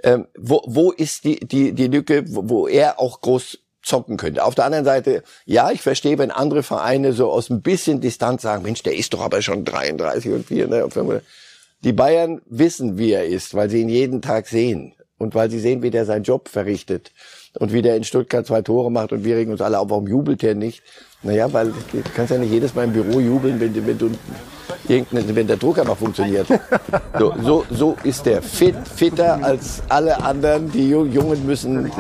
Ähm, 0.04 0.28
wo, 0.38 0.62
wo 0.68 0.92
ist 0.92 1.24
die, 1.24 1.40
die, 1.40 1.74
die 1.74 1.88
Lücke, 1.88 2.26
wo, 2.28 2.48
wo 2.50 2.68
er 2.68 3.00
auch 3.00 3.22
groß 3.22 3.58
zocken 3.84 4.18
könnte. 4.18 4.44
Auf 4.44 4.56
der 4.56 4.66
anderen 4.66 4.86
Seite, 4.86 5.24
ja, 5.46 5.72
ich 5.72 5.82
verstehe, 5.82 6.18
wenn 6.18 6.32
andere 6.32 6.64
Vereine 6.64 7.14
so 7.14 7.32
aus 7.32 7.50
ein 7.50 7.62
bisschen 7.62 8.02
Distanz 8.02 8.42
sagen, 8.42 8.64
Mensch, 8.64 8.84
der 8.84 8.96
ist 8.96 9.14
doch 9.14 9.22
aber 9.22 9.42
schon 9.42 9.66
33 9.66 10.32
und 10.32 10.46
4. 10.46 10.68
Ne? 10.68 11.22
Die 11.84 11.94
Bayern 11.94 12.42
wissen, 12.46 12.98
wie 12.98 13.12
er 13.12 13.26
ist, 13.26 13.56
weil 13.56 13.70
sie 13.70 13.82
ihn 13.82 13.90
jeden 13.90 14.22
Tag 14.22 14.48
sehen 14.48 14.94
und 15.18 15.34
weil 15.36 15.50
sie 15.50 15.60
sehen, 15.60 15.82
wie 15.82 15.90
der 15.90 16.06
seinen 16.06 16.24
Job 16.24 16.50
verrichtet 16.50 17.12
und 17.60 17.74
wie 17.74 17.82
der 17.82 17.96
in 17.96 18.04
Stuttgart 18.04 18.46
zwei 18.46 18.62
Tore 18.62 18.92
macht 18.92 19.12
und 19.12 19.24
wir 19.24 19.36
regen 19.36 19.52
uns 19.52 19.62
alle 19.62 19.80
auf, 19.80 19.90
warum 19.90 20.08
jubelt 20.08 20.42
der 20.42 20.56
nicht? 20.56 20.84
Naja, 21.24 21.52
weil 21.54 21.68
du 21.68 22.02
kannst 22.16 22.32
ja 22.32 22.38
nicht 22.38 22.52
jedes 22.52 22.74
Mal 22.74 22.86
im 22.86 22.94
Büro 22.94 23.20
jubeln, 23.20 23.60
wenn, 23.60 23.86
wenn 23.86 23.98
du 23.98 24.12
wenn 24.88 25.48
der 25.48 25.58
Drucker 25.58 25.84
noch 25.84 25.98
funktioniert. 25.98 26.48
So, 27.20 27.34
so, 27.44 27.66
so 27.70 27.98
ist 28.04 28.26
der 28.26 28.42
fit, 28.42 28.76
fitter 28.96 29.44
als 29.44 29.84
alle 29.90 30.24
anderen. 30.24 30.72
Die 30.72 30.90
Jungen 30.90 31.46
müssen, 31.46 31.92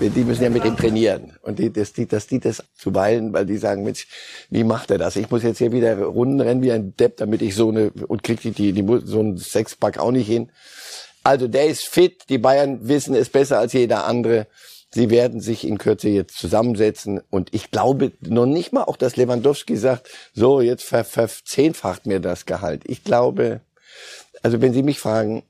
die 0.00 0.24
müssen 0.24 0.42
ja 0.42 0.50
mit 0.50 0.64
ihm 0.64 0.76
trainieren. 0.76 1.32
Und 1.42 1.58
die, 1.58 1.72
das, 1.72 1.92
die, 1.92 2.06
dass 2.06 2.26
die 2.26 2.40
das 2.40 2.62
zuweilen, 2.76 3.32
weil 3.32 3.46
die 3.46 3.56
sagen, 3.56 3.84
Mensch, 3.84 4.08
wie 4.50 4.64
macht 4.64 4.90
er 4.90 4.98
das? 4.98 5.16
Ich 5.16 5.30
muss 5.30 5.44
jetzt 5.44 5.58
hier 5.58 5.72
wieder 5.72 5.96
Runden 5.98 6.40
rennen 6.40 6.62
wie 6.62 6.72
ein 6.72 6.94
Depp, 6.96 7.16
damit 7.18 7.42
ich 7.42 7.54
so 7.54 7.70
eine, 7.70 7.90
und 7.90 8.22
krieg 8.22 8.40
die, 8.40 8.50
die, 8.50 8.72
die 8.72 8.84
so 9.04 9.20
ein 9.20 9.38
Sexpack 9.38 9.98
auch 9.98 10.10
nicht 10.10 10.26
hin. 10.26 10.50
Also 11.22 11.48
der 11.48 11.66
ist 11.66 11.86
fit. 11.86 12.28
Die 12.28 12.38
Bayern 12.38 12.88
wissen 12.88 13.14
es 13.14 13.30
besser 13.30 13.58
als 13.58 13.72
jeder 13.72 14.04
andere. 14.04 14.46
Sie 14.96 15.10
werden 15.10 15.42
sich 15.42 15.66
in 15.68 15.76
Kürze 15.76 16.08
jetzt 16.08 16.38
zusammensetzen 16.38 17.20
und 17.28 17.52
ich 17.52 17.70
glaube 17.70 18.12
noch 18.20 18.46
nicht 18.46 18.72
mal 18.72 18.84
auch, 18.84 18.96
dass 18.96 19.16
Lewandowski 19.16 19.76
sagt, 19.76 20.08
so 20.32 20.62
jetzt 20.62 20.84
ver 20.84 21.04
verzehnfacht 21.04 22.06
mir 22.06 22.18
das 22.18 22.46
Gehalt. 22.46 22.80
Ich 22.86 23.04
glaube, 23.04 23.60
also 24.42 24.62
wenn 24.62 24.72
Sie 24.72 24.82
mich 24.82 24.98
fragen, 24.98 25.42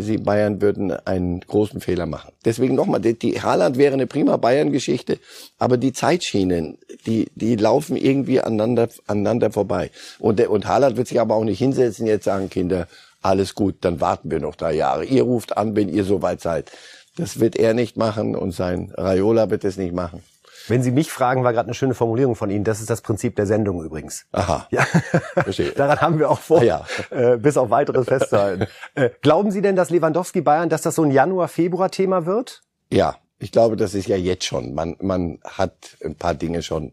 Sie 0.00 0.16
Bayern 0.16 0.62
würden 0.62 0.92
einen 0.92 1.40
großen 1.40 1.82
Fehler 1.82 2.06
machen. 2.06 2.32
Deswegen 2.46 2.74
nochmal, 2.74 3.02
die, 3.02 3.18
die 3.18 3.42
Haaland 3.42 3.76
wäre 3.76 3.92
eine 3.92 4.06
prima 4.06 4.38
Bayern-Geschichte, 4.38 5.18
aber 5.58 5.76
die 5.76 5.92
Zeitschienen, 5.92 6.78
die, 7.04 7.28
die 7.34 7.56
laufen 7.56 7.98
irgendwie 7.98 8.40
aneinander, 8.40 8.88
aneinander 9.06 9.50
vorbei. 9.50 9.90
Und, 10.18 10.38
der, 10.38 10.50
und 10.50 10.66
Haaland 10.66 10.96
wird 10.96 11.08
sich 11.08 11.20
aber 11.20 11.34
auch 11.34 11.44
nicht 11.44 11.58
hinsetzen, 11.58 12.06
jetzt 12.06 12.24
sagen, 12.24 12.48
Kinder, 12.48 12.88
alles 13.20 13.54
gut, 13.54 13.74
dann 13.82 14.00
warten 14.00 14.30
wir 14.30 14.40
noch 14.40 14.54
drei 14.54 14.72
Jahre. 14.72 15.04
Ihr 15.04 15.24
ruft 15.24 15.54
an, 15.58 15.76
wenn 15.76 15.90
ihr 15.90 16.04
soweit 16.04 16.40
seid. 16.40 16.72
Das 17.16 17.40
wird 17.40 17.56
er 17.56 17.74
nicht 17.74 17.96
machen 17.96 18.36
und 18.36 18.52
sein 18.52 18.92
Raiola 18.96 19.50
wird 19.50 19.64
es 19.64 19.76
nicht 19.76 19.94
machen. 19.94 20.22
Wenn 20.68 20.82
Sie 20.82 20.90
mich 20.90 21.12
fragen, 21.12 21.44
war 21.44 21.52
gerade 21.52 21.68
eine 21.68 21.74
schöne 21.74 21.94
Formulierung 21.94 22.34
von 22.34 22.50
Ihnen. 22.50 22.64
Das 22.64 22.80
ist 22.80 22.90
das 22.90 23.00
Prinzip 23.00 23.36
der 23.36 23.46
Sendung 23.46 23.84
übrigens. 23.84 24.26
Aha. 24.32 24.66
Ja. 24.70 24.82
Verstehe. 25.34 25.70
Daran 25.70 26.00
haben 26.00 26.18
wir 26.18 26.30
auch 26.30 26.40
vor, 26.40 26.62
ja. 26.62 26.84
äh, 27.10 27.36
bis 27.36 27.56
auf 27.56 27.70
weiteres 27.70 28.06
festzuhalten. 28.06 28.66
äh, 28.94 29.10
glauben 29.22 29.52
Sie 29.52 29.62
denn, 29.62 29.76
dass 29.76 29.90
Lewandowski 29.90 30.40
Bayern, 30.40 30.68
dass 30.68 30.82
das 30.82 30.96
so 30.96 31.04
ein 31.04 31.12
Januar-Februar-Thema 31.12 32.26
wird? 32.26 32.62
Ja, 32.90 33.16
ich 33.38 33.52
glaube, 33.52 33.76
das 33.76 33.94
ist 33.94 34.08
ja 34.08 34.16
jetzt 34.16 34.44
schon. 34.44 34.74
Man, 34.74 34.96
man 35.00 35.38
hat 35.44 35.96
ein 36.04 36.16
paar 36.16 36.34
Dinge 36.34 36.62
schon 36.62 36.92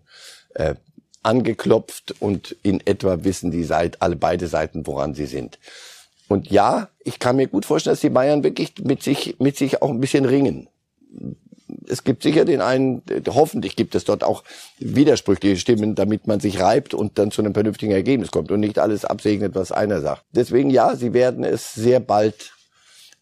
äh, 0.54 0.76
angeklopft 1.24 2.16
und 2.20 2.56
in 2.64 2.86
etwa 2.86 3.24
wissen 3.24 3.50
die 3.50 3.64
Seite, 3.64 4.02
alle 4.02 4.16
beide 4.16 4.48
Seiten, 4.48 4.86
woran 4.86 5.16
sie 5.16 5.26
sind. 5.26 5.58
Und 6.28 6.50
ja, 6.50 6.90
ich 7.04 7.20
kann 7.20 7.36
mir 7.36 7.48
gut 7.48 7.66
vorstellen, 7.66 7.94
dass 7.94 8.02
die 8.02 8.10
Bayern 8.10 8.44
wirklich 8.44 8.74
mit 8.84 9.04
sich, 9.04 9.36
mit 9.40 9.58
sich 9.58 9.82
auch 9.82 9.90
ein 9.90 10.00
bisschen 10.00 10.26
ringen. 10.26 10.68
Es 11.88 12.04
gibt 12.04 12.24
sicher 12.24 12.46
den 12.46 12.62
einen, 12.62 13.02
hoffentlich 13.28 13.76
gibt 13.76 13.96
es 13.96 14.06
dort 14.06 14.24
auch 14.24 14.44
widersprüchliche 14.80 15.58
Stimmen, 15.58 15.96
damit 15.96 16.28
man 16.28 16.40
sich 16.40 16.60
reibt 16.60 16.94
und 16.94 17.18
dann 17.18 17.32
zu 17.32 17.42
einem 17.42 17.54
vernünftigen 17.54 17.92
Ergebnis 17.92 18.32
kommt 18.32 18.52
und 18.52 18.60
nicht 18.60 18.80
alles 18.80 19.06
absegnet, 19.06 19.56
was 19.56 19.72
einer 19.72 20.02
sagt. 20.02 20.24
Deswegen 20.32 20.70
ja, 20.70 20.96
sie 20.96 21.14
werden 21.14 21.44
es 21.44 21.74
sehr 21.74 22.00
bald 22.00 22.54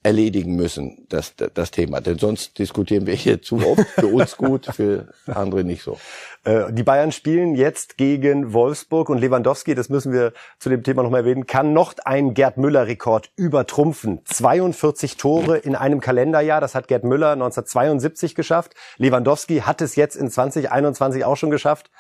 erledigen 0.03 0.55
müssen, 0.55 1.05
das, 1.09 1.35
das 1.35 1.71
Thema. 1.71 2.01
Denn 2.01 2.17
sonst 2.17 2.57
diskutieren 2.57 3.05
wir 3.05 3.13
hier 3.13 3.41
zu 3.41 3.57
oft. 3.57 3.87
Für 3.87 4.07
uns 4.07 4.35
gut, 4.35 4.65
für 4.65 5.13
andere 5.27 5.63
nicht 5.63 5.83
so. 5.83 5.97
Äh, 6.43 6.73
die 6.73 6.81
Bayern 6.81 7.11
spielen 7.11 7.53
jetzt 7.53 7.97
gegen 7.97 8.51
Wolfsburg 8.51 9.09
und 9.09 9.19
Lewandowski, 9.19 9.75
das 9.75 9.89
müssen 9.89 10.11
wir 10.11 10.33
zu 10.57 10.69
dem 10.69 10.81
Thema 10.81 11.03
noch 11.03 11.11
mal 11.11 11.19
erwähnen, 11.19 11.45
kann 11.45 11.71
noch 11.71 11.93
einen 12.03 12.33
Gerd 12.33 12.57
Müller-Rekord 12.57 13.29
übertrumpfen. 13.35 14.21
42 14.25 15.17
Tore 15.17 15.59
in 15.59 15.75
einem 15.75 15.99
Kalenderjahr, 15.99 16.59
das 16.59 16.73
hat 16.73 16.87
Gerd 16.87 17.03
Müller 17.03 17.33
1972 17.33 18.33
geschafft. 18.33 18.73
Lewandowski 18.97 19.59
hat 19.59 19.81
es 19.81 19.95
jetzt 19.95 20.15
in 20.15 20.31
2021 20.31 21.25
auch 21.25 21.37
schon 21.37 21.51
geschafft. 21.51 21.91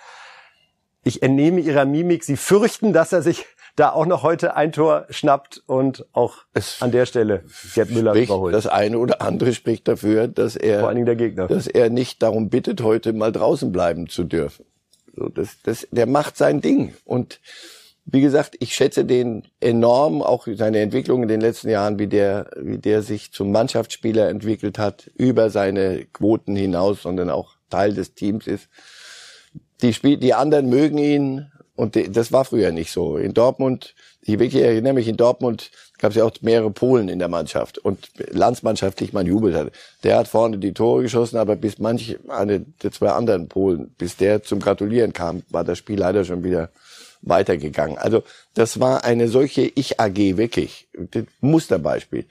Ich 1.03 1.21
entnehme 1.21 1.59
Ihrer 1.59 1.85
Mimik, 1.85 2.23
Sie 2.23 2.35
fürchten, 2.35 2.93
dass 2.93 3.13
er 3.13 3.21
sich 3.21 3.45
da 3.75 3.91
auch 3.91 4.05
noch 4.05 4.23
heute 4.23 4.55
ein 4.55 4.71
Tor 4.71 5.05
schnappt 5.09 5.63
und 5.65 6.05
auch 6.13 6.39
es 6.53 6.81
an 6.81 6.91
der 6.91 7.05
Stelle 7.05 7.43
Gerd 7.73 7.91
Müller 7.91 8.13
überholt. 8.13 8.53
Das 8.53 8.67
eine 8.67 8.97
oder 8.97 9.21
andere 9.21 9.53
spricht 9.53 9.87
dafür, 9.87 10.27
dass 10.27 10.55
er, 10.55 10.79
Vor 10.79 10.89
allen 10.89 10.95
Dingen 10.97 11.05
der 11.05 11.15
Gegner. 11.15 11.47
dass 11.47 11.67
er 11.67 11.89
nicht 11.89 12.21
darum 12.21 12.49
bittet, 12.49 12.81
heute 12.81 13.13
mal 13.13 13.31
draußen 13.31 13.71
bleiben 13.71 14.07
zu 14.07 14.23
dürfen. 14.23 14.65
So, 15.15 15.27
das, 15.29 15.57
das, 15.63 15.87
der 15.91 16.05
macht 16.05 16.37
sein 16.37 16.61
Ding 16.61 16.93
und 17.05 17.39
wie 18.05 18.21
gesagt, 18.21 18.55
ich 18.59 18.73
schätze 18.73 19.05
den 19.05 19.47
enorm, 19.59 20.21
auch 20.21 20.47
seine 20.55 20.79
Entwicklung 20.79 21.21
in 21.21 21.29
den 21.29 21.39
letzten 21.39 21.69
Jahren, 21.69 21.99
wie 21.99 22.07
der, 22.07 22.49
wie 22.57 22.77
der 22.77 23.03
sich 23.03 23.31
zum 23.31 23.51
Mannschaftsspieler 23.51 24.27
entwickelt 24.27 24.79
hat, 24.79 25.11
über 25.15 25.49
seine 25.49 26.05
Quoten 26.05 26.55
hinaus, 26.55 27.03
sondern 27.03 27.29
auch 27.29 27.55
Teil 27.69 27.93
des 27.93 28.13
Teams 28.15 28.47
ist. 28.47 28.69
Die, 29.81 29.93
Spiel 29.93 30.17
die 30.17 30.33
anderen 30.33 30.67
mögen 30.67 30.97
ihn, 30.97 31.51
Und 31.81 31.97
das 32.15 32.31
war 32.31 32.45
früher 32.45 32.71
nicht 32.71 32.91
so. 32.91 33.17
In 33.17 33.33
Dortmund, 33.33 33.95
ich 34.21 34.37
wirklich 34.37 34.61
erinnere 34.61 34.93
mich, 34.93 35.07
in 35.07 35.17
Dortmund 35.17 35.71
gab 35.97 36.11
es 36.11 36.15
ja 36.15 36.23
auch 36.23 36.31
mehrere 36.41 36.69
Polen 36.69 37.09
in 37.09 37.17
der 37.17 37.27
Mannschaft 37.27 37.79
und 37.79 38.07
landsmannschaftlich 38.29 39.13
man 39.13 39.25
jubelt 39.25 39.55
hat. 39.55 39.71
Der 40.03 40.19
hat 40.19 40.27
vorne 40.27 40.59
die 40.59 40.75
Tore 40.75 41.01
geschossen, 41.01 41.37
aber 41.37 41.55
bis 41.55 41.79
manche, 41.79 42.19
eine 42.27 42.59
der 42.59 42.91
zwei 42.91 43.09
anderen 43.09 43.47
Polen, 43.47 43.95
bis 43.97 44.15
der 44.15 44.43
zum 44.43 44.59
Gratulieren 44.59 45.11
kam, 45.11 45.41
war 45.49 45.63
das 45.63 45.79
Spiel 45.79 45.97
leider 45.97 46.23
schon 46.23 46.43
wieder 46.43 46.69
weitergegangen. 47.23 47.97
Also 47.97 48.21
das 48.53 48.79
war 48.79 49.03
eine 49.03 49.27
solche 49.27 49.63
Ich-AG 49.63 50.37
wirklich. 50.37 50.87
Musterbeispiel. 51.39 52.25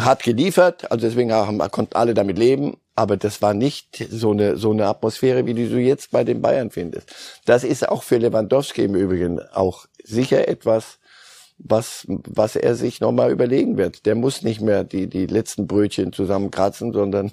Hat 0.00 0.22
geliefert, 0.22 0.88
also 0.92 1.04
deswegen 1.04 1.32
haben, 1.32 1.58
konnten 1.72 1.96
alle 1.96 2.14
damit 2.14 2.38
leben, 2.38 2.76
aber 3.00 3.16
das 3.16 3.40
war 3.40 3.54
nicht 3.54 4.06
so 4.10 4.32
eine, 4.32 4.58
so 4.58 4.72
eine 4.72 4.86
Atmosphäre, 4.86 5.46
wie 5.46 5.54
die 5.54 5.70
du 5.70 5.78
jetzt 5.78 6.10
bei 6.10 6.22
den 6.22 6.42
Bayern 6.42 6.70
findest. 6.70 7.08
Das 7.46 7.64
ist 7.64 7.88
auch 7.88 8.02
für 8.02 8.18
Lewandowski 8.18 8.84
im 8.84 8.94
Übrigen 8.94 9.40
auch 9.54 9.86
sicher 10.04 10.48
etwas, 10.48 10.98
was, 11.56 12.04
was 12.06 12.56
er 12.56 12.74
sich 12.74 13.00
nochmal 13.00 13.30
überlegen 13.30 13.78
wird. 13.78 14.04
Der 14.04 14.16
muss 14.16 14.42
nicht 14.42 14.60
mehr 14.60 14.84
die, 14.84 15.06
die 15.06 15.24
letzten 15.24 15.66
Brötchen 15.66 16.12
zusammenkratzen, 16.12 16.92
sondern 16.92 17.32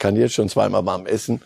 kann 0.00 0.16
jetzt 0.16 0.34
schon 0.34 0.48
zweimal 0.48 0.84
warm 0.84 1.06
essen 1.06 1.42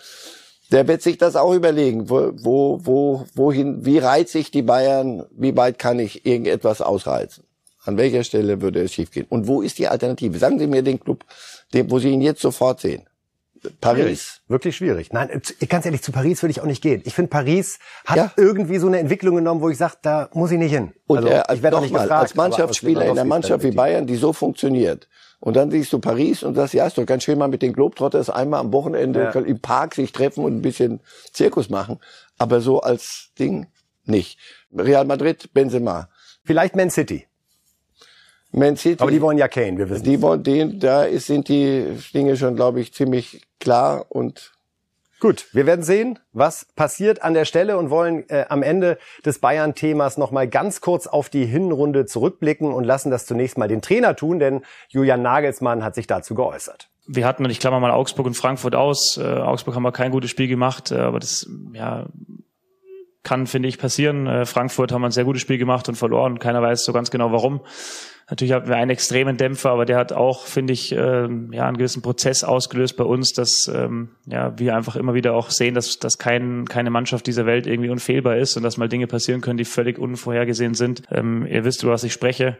der 0.70 0.88
wird 0.88 1.02
sich 1.02 1.18
das 1.18 1.36
auch 1.36 1.52
überlegen, 1.52 2.08
wo, 2.08 2.32
wo, 2.32 2.80
wo, 2.82 3.26
wohin, 3.34 3.84
wie 3.84 3.98
reize 3.98 4.38
ich 4.38 4.50
die 4.50 4.62
Bayern, 4.62 5.26
wie 5.30 5.54
weit 5.54 5.78
kann 5.78 5.98
ich 5.98 6.24
irgendetwas 6.24 6.80
ausreizen? 6.80 7.44
An 7.84 7.98
welcher 7.98 8.24
Stelle 8.24 8.62
würde 8.62 8.80
es 8.80 8.94
schiefgehen? 8.94 9.26
Und 9.28 9.46
wo 9.46 9.60
ist 9.60 9.78
die 9.78 9.88
Alternative? 9.88 10.38
Sagen 10.38 10.58
Sie 10.58 10.66
mir 10.66 10.82
den 10.82 10.98
Club, 10.98 11.26
den, 11.74 11.90
wo 11.90 11.98
Sie 11.98 12.08
ihn 12.08 12.22
jetzt 12.22 12.40
sofort 12.40 12.80
sehen. 12.80 13.02
Paris. 13.80 14.40
Wirklich 14.48 14.76
schwierig. 14.76 15.12
Nein, 15.12 15.42
ganz 15.68 15.86
ehrlich, 15.86 16.02
zu 16.02 16.12
Paris 16.12 16.42
würde 16.42 16.50
ich 16.50 16.60
auch 16.60 16.66
nicht 16.66 16.82
gehen. 16.82 17.02
Ich 17.04 17.14
finde, 17.14 17.28
Paris 17.28 17.78
hat 18.04 18.16
ja. 18.16 18.32
irgendwie 18.36 18.78
so 18.78 18.86
eine 18.86 18.98
Entwicklung 18.98 19.36
genommen, 19.36 19.60
wo 19.60 19.68
ich 19.68 19.78
sage, 19.78 19.94
da 20.02 20.28
muss 20.34 20.50
ich 20.50 20.58
nicht 20.58 20.72
hin. 20.72 20.92
Und 21.06 21.18
also, 21.18 21.28
er, 21.28 21.44
ich 21.52 21.62
werde 21.62 21.76
auch 21.76 21.80
nicht 21.80 21.92
mal, 21.92 22.02
gefragt, 22.02 22.22
als 22.22 22.34
Mannschaftsspieler 22.34 23.04
in 23.04 23.10
einer 23.12 23.24
Mannschaft 23.24 23.62
wie 23.64 23.70
Bayern, 23.70 24.06
die 24.06 24.16
so 24.16 24.32
funktioniert, 24.32 25.08
und 25.44 25.56
dann 25.56 25.72
siehst 25.72 25.92
du 25.92 25.98
Paris 25.98 26.44
und 26.44 26.54
sagst, 26.54 26.72
ja, 26.72 26.86
ist 26.86 26.96
doch 26.96 27.04
ganz 27.04 27.24
schön 27.24 27.36
mal 27.36 27.48
mit 27.48 27.62
den 27.62 27.72
Globetrotters 27.72 28.30
einmal 28.30 28.60
am 28.60 28.72
Wochenende 28.72 29.32
ja. 29.34 29.40
im 29.40 29.60
Park 29.60 29.96
sich 29.96 30.12
treffen 30.12 30.44
und 30.44 30.54
ein 30.54 30.62
bisschen 30.62 31.00
Zirkus 31.32 31.68
machen. 31.68 31.98
Aber 32.38 32.60
so 32.60 32.80
als 32.80 33.32
Ding 33.40 33.66
nicht. 34.04 34.38
Real 34.72 35.04
Madrid, 35.04 35.52
Benzema. 35.52 36.08
Vielleicht 36.44 36.76
Man 36.76 36.90
City. 36.90 37.26
Man 38.52 38.76
City. 38.76 39.02
Aber 39.02 39.10
die 39.10 39.20
wollen 39.20 39.38
ja 39.38 39.48
Kane, 39.48 39.78
wir 39.78 39.88
wissen. 39.88 40.04
Die 40.04 40.20
wollen 40.22 40.42
den, 40.42 40.78
da 40.78 41.04
ist, 41.04 41.26
sind 41.26 41.48
die 41.48 41.86
Dinge 42.14 42.36
schon, 42.36 42.54
glaube 42.54 42.80
ich, 42.80 42.92
ziemlich 42.92 43.42
klar 43.58 44.06
und 44.08 44.52
Gut, 45.22 45.46
wir 45.52 45.66
werden 45.66 45.84
sehen, 45.84 46.18
was 46.32 46.66
passiert 46.74 47.22
an 47.22 47.32
der 47.32 47.44
Stelle 47.44 47.78
und 47.78 47.90
wollen 47.90 48.28
äh, 48.28 48.46
am 48.48 48.64
Ende 48.64 48.98
des 49.24 49.38
Bayern-Themas 49.38 50.18
nochmal 50.18 50.48
ganz 50.48 50.80
kurz 50.80 51.06
auf 51.06 51.28
die 51.28 51.46
Hinrunde 51.46 52.06
zurückblicken 52.06 52.72
und 52.72 52.82
lassen 52.82 53.12
das 53.12 53.24
zunächst 53.24 53.56
mal 53.56 53.68
den 53.68 53.82
Trainer 53.82 54.16
tun, 54.16 54.40
denn 54.40 54.62
Julian 54.88 55.22
Nagelsmann 55.22 55.84
hat 55.84 55.94
sich 55.94 56.08
dazu 56.08 56.34
geäußert. 56.34 56.88
Wir 57.06 57.24
hatten, 57.24 57.44
und 57.44 57.52
ich 57.52 57.60
klammer 57.60 57.78
mal 57.78 57.92
Augsburg 57.92 58.26
und 58.26 58.34
Frankfurt 58.34 58.74
aus, 58.74 59.16
äh, 59.16 59.22
Augsburg 59.22 59.76
haben 59.76 59.84
wir 59.84 59.92
kein 59.92 60.10
gutes 60.10 60.28
Spiel 60.28 60.48
gemacht, 60.48 60.90
äh, 60.90 60.96
aber 60.96 61.20
das 61.20 61.48
ja, 61.72 62.06
kann, 63.22 63.46
finde 63.46 63.68
ich, 63.68 63.78
passieren. 63.78 64.26
Äh, 64.26 64.44
Frankfurt 64.44 64.90
haben 64.90 65.02
wir 65.02 65.08
ein 65.08 65.12
sehr 65.12 65.24
gutes 65.24 65.42
Spiel 65.42 65.58
gemacht 65.58 65.88
und 65.88 65.94
verloren. 65.94 66.40
Keiner 66.40 66.62
weiß 66.62 66.84
so 66.84 66.92
ganz 66.92 67.12
genau 67.12 67.30
warum. 67.30 67.60
Natürlich 68.32 68.54
hatten 68.54 68.70
wir 68.70 68.76
einen 68.76 68.90
extremen 68.90 69.36
Dämpfer, 69.36 69.72
aber 69.72 69.84
der 69.84 69.98
hat 69.98 70.10
auch, 70.10 70.46
finde 70.46 70.72
ich, 70.72 70.90
ähm, 70.92 71.52
ja, 71.52 71.68
einen 71.68 71.76
gewissen 71.76 72.00
Prozess 72.00 72.44
ausgelöst 72.44 72.96
bei 72.96 73.04
uns, 73.04 73.34
dass 73.34 73.68
ähm, 73.68 74.08
ja, 74.24 74.58
wir 74.58 74.74
einfach 74.74 74.96
immer 74.96 75.12
wieder 75.12 75.34
auch 75.34 75.50
sehen, 75.50 75.74
dass, 75.74 75.98
dass 75.98 76.16
kein, 76.16 76.64
keine 76.64 76.88
Mannschaft 76.88 77.26
dieser 77.26 77.44
Welt 77.44 77.66
irgendwie 77.66 77.90
unfehlbar 77.90 78.38
ist 78.38 78.56
und 78.56 78.62
dass 78.62 78.78
mal 78.78 78.88
Dinge 78.88 79.06
passieren 79.06 79.42
können, 79.42 79.58
die 79.58 79.66
völlig 79.66 79.98
unvorhergesehen 79.98 80.72
sind. 80.72 81.02
Ähm, 81.10 81.44
ihr 81.44 81.66
wisst, 81.66 81.82
über 81.82 81.92
was 81.92 82.04
ich 82.04 82.14
spreche. 82.14 82.56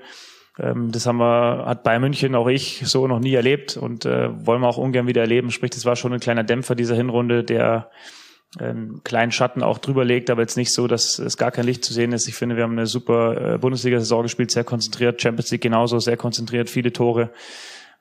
Ähm, 0.58 0.92
das 0.92 1.06
haben 1.06 1.16
wir, 1.16 1.64
hat 1.64 1.84
bei 1.84 1.98
München 1.98 2.34
auch 2.34 2.48
ich 2.48 2.82
so 2.84 3.06
noch 3.06 3.20
nie 3.20 3.32
erlebt 3.32 3.78
und 3.78 4.04
äh, 4.04 4.28
wollen 4.44 4.60
wir 4.60 4.68
auch 4.68 4.76
ungern 4.76 5.06
wieder 5.06 5.22
erleben. 5.22 5.50
Sprich, 5.50 5.70
das 5.70 5.86
war 5.86 5.96
schon 5.96 6.12
ein 6.12 6.20
kleiner 6.20 6.44
Dämpfer 6.44 6.74
dieser 6.74 6.96
Hinrunde, 6.96 7.44
der 7.44 7.88
einen 8.58 9.02
kleinen 9.02 9.32
Schatten 9.32 9.62
auch 9.62 9.78
drüber 9.78 10.04
legt, 10.04 10.28
aber 10.28 10.42
jetzt 10.42 10.56
nicht 10.56 10.72
so, 10.72 10.86
dass 10.86 11.18
es 11.18 11.36
gar 11.36 11.50
kein 11.50 11.64
Licht 11.64 11.84
zu 11.84 11.92
sehen 11.92 12.12
ist. 12.12 12.28
Ich 12.28 12.34
finde, 12.34 12.56
wir 12.56 12.64
haben 12.64 12.72
eine 12.72 12.86
super 12.86 13.54
äh, 13.54 13.58
Bundesliga-Saison 13.58 14.22
gespielt, 14.24 14.50
sehr 14.50 14.64
konzentriert, 14.64 15.22
Champions 15.22 15.50
League 15.50 15.62
genauso, 15.62 15.98
sehr 15.98 16.16
konzentriert, 16.16 16.68
viele 16.68 16.92
Tore. 16.92 17.30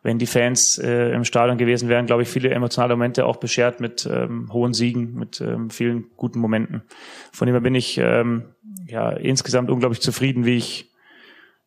Wenn 0.04 0.18
die 0.18 0.26
Fans 0.26 0.78
äh, 0.80 1.12
im 1.12 1.26
Stadion 1.26 1.58
gewesen 1.58 1.88
wären, 1.88 2.08
glaube 2.08 2.24
ich, 2.24 2.28
viele 2.28 2.50
emotionale 2.50 2.96
Momente 2.96 3.26
auch 3.26 3.38
beschert 3.38 3.80
mit 3.80 4.10
ähm, 4.12 4.52
hohen 4.52 4.74
Siegen, 4.74 5.14
mit 5.14 5.40
ähm, 5.42 5.70
vielen 5.70 6.10
guten 6.18 6.40
Momenten. 6.40 6.82
Von 7.32 7.46
dem 7.46 7.54
her 7.54 7.62
bin 7.62 7.76
ich 7.76 8.00
ähm, 8.00 8.46
ja 8.88 9.12
insgesamt 9.12 9.70
unglaublich 9.70 10.02
zufrieden, 10.02 10.44
wie 10.44 10.58
ich 10.58 10.92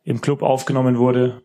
im 0.03 0.21
Club 0.21 0.43
aufgenommen 0.43 0.99
wurde. 0.99 1.43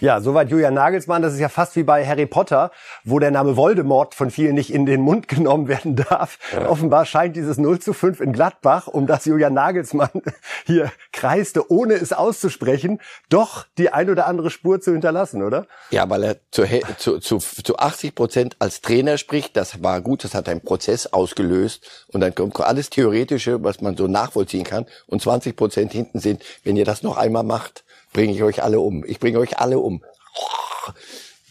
Ja, 0.00 0.20
soweit 0.20 0.50
Julian 0.50 0.74
Nagelsmann. 0.74 1.22
Das 1.22 1.34
ist 1.34 1.40
ja 1.40 1.48
fast 1.48 1.76
wie 1.76 1.82
bei 1.82 2.06
Harry 2.06 2.26
Potter, 2.26 2.70
wo 3.04 3.18
der 3.18 3.30
Name 3.30 3.56
Voldemort 3.56 4.14
von 4.14 4.30
vielen 4.30 4.54
nicht 4.54 4.72
in 4.72 4.86
den 4.86 5.00
Mund 5.00 5.28
genommen 5.28 5.68
werden 5.68 5.96
darf. 5.96 6.38
Ja. 6.52 6.68
Offenbar 6.68 7.04
scheint 7.04 7.36
dieses 7.36 7.58
0 7.58 7.80
zu 7.80 7.92
5 7.92 8.20
in 8.20 8.32
Gladbach, 8.32 8.86
um 8.86 9.06
das 9.06 9.24
Julian 9.24 9.54
Nagelsmann 9.54 10.10
hier 10.64 10.90
kreiste, 11.12 11.70
ohne 11.70 11.94
es 11.94 12.12
auszusprechen, 12.12 13.00
doch 13.28 13.66
die 13.76 13.90
ein 13.90 14.08
oder 14.08 14.26
andere 14.26 14.50
Spur 14.50 14.80
zu 14.80 14.92
hinterlassen, 14.92 15.42
oder? 15.42 15.66
Ja, 15.90 16.08
weil 16.08 16.24
er 16.24 16.36
zu, 16.50 16.64
zu, 16.96 17.18
zu, 17.18 17.38
zu 17.38 17.76
80 17.76 18.14
Prozent 18.14 18.56
als 18.58 18.80
Trainer 18.80 19.18
spricht. 19.18 19.56
Das 19.56 19.82
war 19.82 20.00
gut, 20.00 20.24
das 20.24 20.34
hat 20.34 20.48
einen 20.48 20.62
Prozess 20.62 21.06
ausgelöst. 21.06 22.06
Und 22.08 22.20
dann 22.20 22.34
kommt 22.34 22.58
alles 22.60 22.90
Theoretische, 22.90 23.62
was 23.62 23.80
man 23.80 23.96
so 23.96 24.06
nachvollziehen 24.06 24.64
kann. 24.64 24.86
Und 25.06 25.22
20 25.22 25.56
Prozent 25.56 25.92
hinten 25.92 26.20
sind, 26.20 26.42
wenn 26.64 26.76
ihr 26.76 26.84
das 26.84 27.02
noch 27.02 27.16
einmal 27.16 27.42
macht, 27.42 27.84
bringe 28.12 28.32
ich 28.32 28.42
euch 28.42 28.62
alle 28.62 28.80
um. 28.80 29.04
Ich 29.06 29.20
bringe 29.20 29.38
euch 29.38 29.58
alle 29.58 29.78
um. 29.78 30.02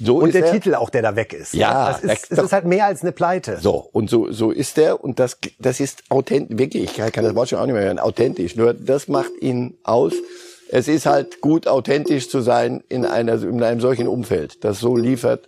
So 0.01 0.17
und 0.17 0.33
der 0.33 0.45
er. 0.45 0.51
Titel 0.51 0.75
auch, 0.75 0.89
der 0.89 1.01
da 1.01 1.15
weg 1.15 1.33
ist. 1.33 1.53
Ja, 1.53 1.91
das 1.91 2.03
ist, 2.03 2.31
es 2.31 2.39
ist 2.39 2.53
halt 2.53 2.65
mehr 2.65 2.85
als 2.85 3.01
eine 3.01 3.11
Pleite. 3.11 3.57
So 3.61 3.89
und 3.91 4.09
so 4.09 4.31
so 4.31 4.51
ist 4.51 4.77
der 4.77 5.03
und 5.03 5.19
das 5.19 5.37
das 5.59 5.79
ist 5.79 6.03
authentisch. 6.09 6.57
Wirklich, 6.57 6.97
ich 6.97 7.11
kann 7.11 7.23
das 7.23 7.35
Wort 7.35 7.49
schon 7.49 7.59
auch 7.59 7.65
nicht 7.65 7.75
mehr 7.75 7.83
hören. 7.83 7.99
Authentisch. 7.99 8.55
Nur 8.55 8.73
das 8.73 9.07
macht 9.07 9.31
ihn 9.41 9.77
aus. 9.83 10.13
Es 10.71 10.87
ist 10.87 11.05
halt 11.05 11.41
gut, 11.41 11.67
authentisch 11.67 12.29
zu 12.29 12.41
sein 12.41 12.83
in 12.87 13.05
einer 13.05 13.41
in 13.43 13.61
einem 13.61 13.81
solchen 13.81 14.07
Umfeld, 14.07 14.63
das 14.63 14.79
so 14.79 14.95
liefert. 14.95 15.47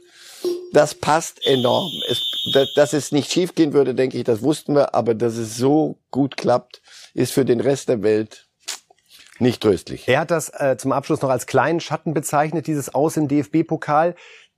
Das 0.73 0.95
passt 0.95 1.45
enorm. 1.45 1.91
Es, 2.09 2.21
dass, 2.53 2.73
dass 2.73 2.93
es 2.93 3.11
nicht 3.11 3.31
schiefgehen 3.31 3.73
würde, 3.73 3.93
denke 3.93 4.17
ich, 4.17 4.23
das 4.23 4.41
wussten 4.41 4.73
wir. 4.73 4.95
Aber 4.95 5.13
dass 5.13 5.35
es 5.35 5.57
so 5.57 5.97
gut 6.11 6.37
klappt, 6.37 6.81
ist 7.13 7.33
für 7.33 7.45
den 7.45 7.59
Rest 7.59 7.89
der 7.89 8.03
Welt 8.03 8.47
nicht 9.41 9.61
tröstlich. 9.61 10.07
Er 10.07 10.21
hat 10.21 10.31
das 10.31 10.49
äh, 10.49 10.77
zum 10.77 10.91
Abschluss 10.91 11.21
noch 11.21 11.29
als 11.29 11.45
kleinen 11.45 11.79
Schatten 11.79 12.13
bezeichnet, 12.13 12.67
dieses 12.67 12.93
Aus 12.93 13.17
im 13.17 13.27
DFB-Pokal. 13.27 14.15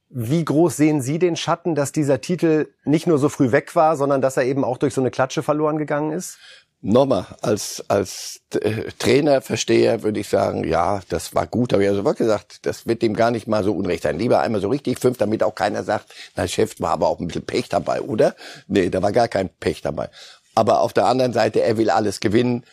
Wie 0.09 0.45
groß 0.45 0.77
sehen 0.77 1.01
Sie 1.01 1.17
den 1.17 1.35
Schatten, 1.35 1.73
dass 1.73 1.91
dieser 1.91 2.21
Titel 2.21 2.67
nicht 2.85 3.07
nur 3.07 3.17
so 3.17 3.29
früh 3.29 3.51
weg 3.51 3.75
war, 3.75 3.97
sondern 3.97 4.21
dass 4.21 4.37
er 4.37 4.43
eben 4.43 4.63
auch 4.63 4.77
durch 4.77 4.93
so 4.93 5.01
eine 5.01 5.09
Klatsche 5.09 5.41
verloren 5.41 5.79
gegangen 5.79 6.11
ist? 6.11 6.37
Nochmal, 6.85 7.25
als, 7.41 7.83
als 7.87 8.41
äh, 8.53 8.91
Trainer, 8.99 9.41
Versteher 9.41 10.03
würde 10.03 10.19
ich 10.19 10.27
sagen, 10.27 10.67
ja, 10.67 10.99
das 11.07 11.33
war 11.33 11.47
gut, 11.47 11.71
habe 11.71 11.81
ich 11.81 11.87
ja 11.87 11.95
sofort 11.95 12.17
gesagt, 12.17 12.65
das 12.65 12.85
wird 12.85 13.01
dem 13.01 13.15
gar 13.15 13.31
nicht 13.31 13.47
mal 13.47 13.63
so 13.63 13.73
unrecht 13.73 14.03
sein. 14.03 14.19
Lieber 14.19 14.41
einmal 14.41 14.59
so 14.59 14.67
richtig 14.67 14.99
fünf, 14.99 15.17
damit 15.17 15.43
auch 15.43 15.55
keiner 15.55 15.83
sagt, 15.83 16.13
na 16.35 16.45
Chef 16.45 16.81
war 16.81 16.91
aber 16.91 17.07
auch 17.07 17.21
ein 17.21 17.27
bisschen 17.27 17.45
Pech 17.45 17.69
dabei, 17.69 18.01
oder? 18.01 18.35
Nee, 18.67 18.89
da 18.89 19.01
war 19.01 19.13
gar 19.13 19.29
kein 19.29 19.47
Pech 19.47 19.81
dabei. 19.81 20.09
Aber 20.55 20.81
auf 20.81 20.91
der 20.91 21.05
anderen 21.05 21.31
Seite, 21.31 21.61
er 21.61 21.77
will 21.77 21.89
alles 21.89 22.19
gewinnen 22.19 22.65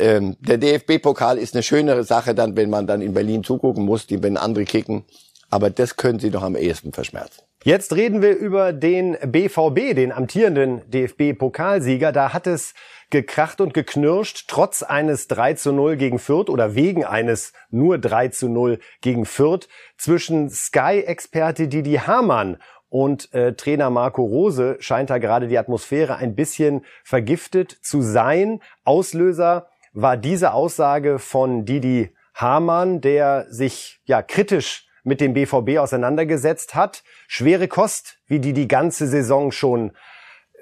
ähm, 0.00 0.36
der 0.40 0.58
DFB-Pokal 0.58 1.38
ist 1.38 1.54
eine 1.54 1.62
schönere 1.62 2.04
Sache 2.04 2.34
dann, 2.34 2.56
wenn 2.56 2.70
man 2.70 2.86
dann 2.86 3.02
in 3.02 3.14
Berlin 3.14 3.44
zugucken 3.44 3.84
muss, 3.84 4.06
die, 4.06 4.22
wenn 4.22 4.36
andere 4.36 4.64
kicken. 4.64 5.04
Aber 5.50 5.70
das 5.70 5.96
können 5.96 6.18
sie 6.18 6.30
doch 6.30 6.42
am 6.42 6.56
ehesten 6.56 6.92
verschmerzen. 6.92 7.42
Jetzt 7.62 7.94
reden 7.94 8.22
wir 8.22 8.36
über 8.36 8.72
den 8.72 9.18
BVB, 9.20 9.94
den 9.94 10.12
amtierenden 10.12 10.80
DFB-Pokalsieger. 10.90 12.10
Da 12.10 12.32
hat 12.32 12.46
es 12.46 12.72
gekracht 13.10 13.60
und 13.60 13.74
geknirscht, 13.74 14.44
trotz 14.48 14.82
eines 14.82 15.28
3 15.28 15.54
zu 15.54 15.72
0 15.72 15.96
gegen 15.96 16.18
Fürth 16.18 16.48
oder 16.48 16.74
wegen 16.74 17.04
eines 17.04 17.52
nur 17.70 17.98
3 17.98 18.28
zu 18.28 18.48
0 18.48 18.78
gegen 19.02 19.26
Fürth 19.26 19.68
zwischen 19.98 20.48
Sky-Experte 20.48 21.68
Didi 21.68 21.96
Hamann 21.96 22.56
und 22.90 23.32
äh, 23.34 23.54
Trainer 23.54 23.88
Marco 23.88 24.22
Rose 24.22 24.76
scheint 24.80 25.10
da 25.10 25.18
gerade 25.18 25.48
die 25.48 25.58
Atmosphäre 25.58 26.16
ein 26.16 26.34
bisschen 26.34 26.84
vergiftet 27.04 27.76
zu 27.82 28.02
sein. 28.02 28.60
Auslöser 28.84 29.68
war 29.92 30.16
diese 30.16 30.52
Aussage 30.52 31.18
von 31.18 31.64
Didi 31.64 32.14
Hamann, 32.34 33.00
der 33.00 33.46
sich 33.50 34.00
ja 34.04 34.22
kritisch 34.22 34.86
mit 35.02 35.20
dem 35.20 35.34
BVB 35.34 35.78
auseinandergesetzt 35.78 36.74
hat. 36.74 37.02
Schwere 37.26 37.68
Kost, 37.68 38.18
wie 38.26 38.38
die 38.38 38.52
die 38.52 38.68
ganze 38.68 39.06
Saison 39.06 39.52
schon 39.52 39.92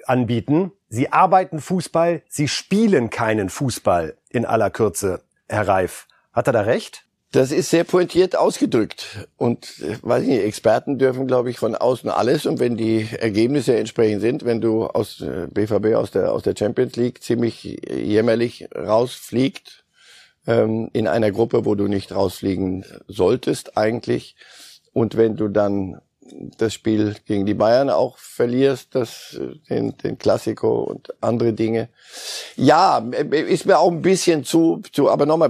anbieten. 0.05 0.71
Sie 0.87 1.11
arbeiten 1.11 1.59
Fußball, 1.59 2.23
sie 2.27 2.47
spielen 2.47 3.09
keinen 3.09 3.49
Fußball 3.49 4.17
in 4.29 4.45
aller 4.45 4.69
Kürze, 4.69 5.23
Herr 5.47 5.67
Reif. 5.67 6.07
Hat 6.33 6.47
er 6.47 6.53
da 6.53 6.61
recht? 6.61 7.05
Das 7.31 7.51
ist 7.51 7.69
sehr 7.69 7.83
pointiert 7.83 8.35
ausgedrückt. 8.35 9.27
Und 9.37 9.79
äh, 9.81 9.97
weiß 10.01 10.23
ich 10.23 10.29
nicht, 10.29 10.43
Experten 10.43 10.97
dürfen, 10.97 11.27
glaube 11.27 11.51
ich, 11.51 11.59
von 11.59 11.75
außen 11.75 12.09
alles. 12.09 12.45
Und 12.45 12.59
wenn 12.59 12.75
die 12.75 13.07
Ergebnisse 13.19 13.77
entsprechend 13.77 14.21
sind, 14.21 14.45
wenn 14.45 14.61
du 14.61 14.87
aus 14.87 15.23
BVB 15.51 15.85
äh, 15.85 15.95
aus 15.95 16.11
der 16.11 16.33
aus 16.33 16.41
der 16.43 16.55
Champions 16.57 16.95
League 16.95 17.21
ziemlich 17.21 17.63
jämmerlich 17.87 18.67
rausfliegt 18.75 19.85
ähm, 20.47 20.89
in 20.93 21.07
einer 21.07 21.31
Gruppe, 21.31 21.65
wo 21.65 21.75
du 21.75 21.87
nicht 21.87 22.11
rausfliegen 22.11 22.83
solltest 23.07 23.77
eigentlich, 23.77 24.35
und 24.91 25.15
wenn 25.15 25.35
du 25.35 25.47
dann 25.47 26.01
das 26.57 26.73
Spiel 26.73 27.15
gegen 27.25 27.45
die 27.45 27.53
Bayern 27.53 27.89
auch 27.89 28.17
verlierst, 28.17 28.95
das, 28.95 29.39
den, 29.69 29.97
den 29.97 30.17
Klassiko 30.17 30.81
und 30.81 31.13
andere 31.21 31.53
Dinge. 31.53 31.89
Ja, 32.55 32.99
ist 33.31 33.65
mir 33.65 33.79
auch 33.79 33.91
ein 33.91 34.01
bisschen 34.01 34.43
zu, 34.43 34.81
zu 34.91 35.09
aber 35.09 35.25
nochmal, 35.25 35.49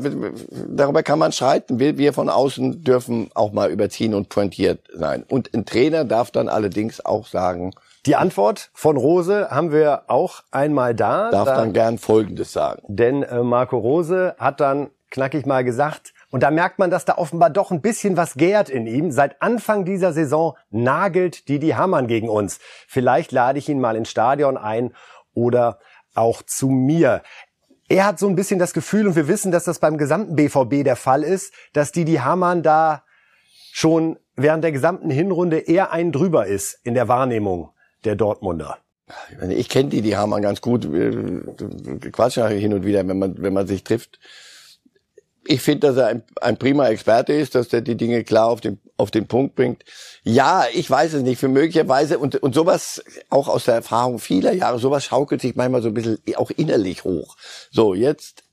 darüber 0.67 1.03
kann 1.03 1.19
man 1.19 1.31
streiten. 1.31 1.79
Wir, 1.79 1.97
wir 1.97 2.13
von 2.13 2.29
außen 2.29 2.83
dürfen 2.83 3.29
auch 3.33 3.51
mal 3.51 3.71
überziehen 3.71 4.13
und 4.13 4.29
pointiert 4.29 4.79
sein. 4.93 5.23
Und 5.27 5.53
ein 5.53 5.65
Trainer 5.65 6.05
darf 6.05 6.31
dann 6.31 6.49
allerdings 6.49 7.03
auch 7.05 7.27
sagen, 7.27 7.73
die 8.05 8.15
Antwort 8.15 8.69
von 8.73 8.95
Rose 8.97 9.49
haben 9.51 9.71
wir 9.71 10.03
auch 10.07 10.43
einmal 10.51 10.95
da. 10.95 11.31
Darf 11.31 11.45
da, 11.45 11.55
dann 11.57 11.73
gern 11.73 11.97
Folgendes 11.97 12.53
sagen. 12.53 12.81
Denn 12.87 13.23
äh, 13.23 13.43
Marco 13.43 13.77
Rose 13.77 14.35
hat 14.39 14.61
dann 14.61 14.89
knackig 15.11 15.45
mal 15.45 15.63
gesagt, 15.63 16.13
und 16.31 16.43
da 16.43 16.51
merkt 16.51 16.77
man, 16.77 16.91
dass 16.91 17.05
da 17.05 17.17
offenbar 17.17 17.49
doch 17.49 17.71
ein 17.71 17.81
bisschen 17.81 18.15
was 18.15 18.35
gärt 18.35 18.69
in 18.69 18.85
ihm. 18.85 19.11
Seit 19.11 19.41
Anfang 19.41 19.83
dieser 19.83 20.13
Saison 20.13 20.55
nagelt 20.69 21.49
Didi 21.49 21.69
Hamann 21.69 22.07
gegen 22.07 22.29
uns. 22.29 22.59
Vielleicht 22.87 23.31
lade 23.31 23.57
ich 23.57 23.67
ihn 23.67 23.79
mal 23.79 23.95
ins 23.95 24.09
Stadion 24.09 24.57
ein 24.57 24.93
oder 25.33 25.79
auch 26.13 26.43
zu 26.43 26.69
mir. 26.69 27.23
Er 27.87 28.05
hat 28.05 28.19
so 28.19 28.27
ein 28.27 28.35
bisschen 28.35 28.59
das 28.59 28.73
Gefühl, 28.73 29.07
und 29.07 29.15
wir 29.15 29.27
wissen, 29.27 29.51
dass 29.51 29.63
das 29.63 29.79
beim 29.79 29.97
gesamten 29.97 30.35
BVB 30.35 30.83
der 30.83 30.95
Fall 30.95 31.23
ist, 31.23 31.53
dass 31.73 31.91
Didi 31.91 32.15
Hamann 32.15 32.61
da 32.61 33.03
schon 33.71 34.19
während 34.35 34.63
der 34.63 34.71
gesamten 34.71 35.09
Hinrunde 35.09 35.57
eher 35.57 35.91
ein 35.91 36.11
drüber 36.11 36.45
ist 36.45 36.79
in 36.83 36.93
der 36.93 37.07
Wahrnehmung 37.07 37.71
der 38.03 38.15
Dortmunder. 38.15 38.77
Ich 39.49 39.69
kenne 39.69 39.89
Didi 39.89 40.11
Hamann 40.11 40.43
ganz 40.43 40.61
gut. 40.61 40.91
Wir 40.91 41.41
quatschen 42.11 42.47
hin 42.49 42.73
und 42.73 42.85
wieder, 42.85 43.07
wenn 43.07 43.17
man, 43.17 43.41
wenn 43.41 43.53
man 43.53 43.65
sich 43.65 43.83
trifft 43.83 44.19
ich 45.45 45.61
finde, 45.61 45.87
dass 45.87 45.97
er 45.97 46.07
ein, 46.07 46.23
ein 46.41 46.57
prima 46.57 46.87
Experte 46.89 47.33
ist, 47.33 47.55
dass 47.55 47.71
er 47.73 47.81
die 47.81 47.95
Dinge 47.95 48.23
klar 48.23 48.47
auf 48.47 48.61
den, 48.61 48.79
auf 48.97 49.09
den 49.09 49.27
Punkt 49.27 49.55
bringt. 49.55 49.83
Ja, 50.23 50.65
ich 50.73 50.89
weiß 50.89 51.13
es 51.13 51.23
nicht. 51.23 51.39
Für 51.39 51.47
möglicherweise, 51.47 52.19
und, 52.19 52.35
und 52.35 52.53
sowas, 52.53 53.03
auch 53.29 53.47
aus 53.47 53.65
der 53.65 53.75
Erfahrung 53.75 54.19
vieler 54.19 54.53
Jahre, 54.53 54.79
sowas 54.79 55.05
schaukelt 55.05 55.41
sich 55.41 55.55
manchmal 55.55 55.81
so 55.81 55.87
ein 55.87 55.93
bisschen 55.93 56.19
auch 56.35 56.51
innerlich 56.51 57.03
hoch. 57.03 57.37
So, 57.71 57.93
jetzt, 57.93 58.43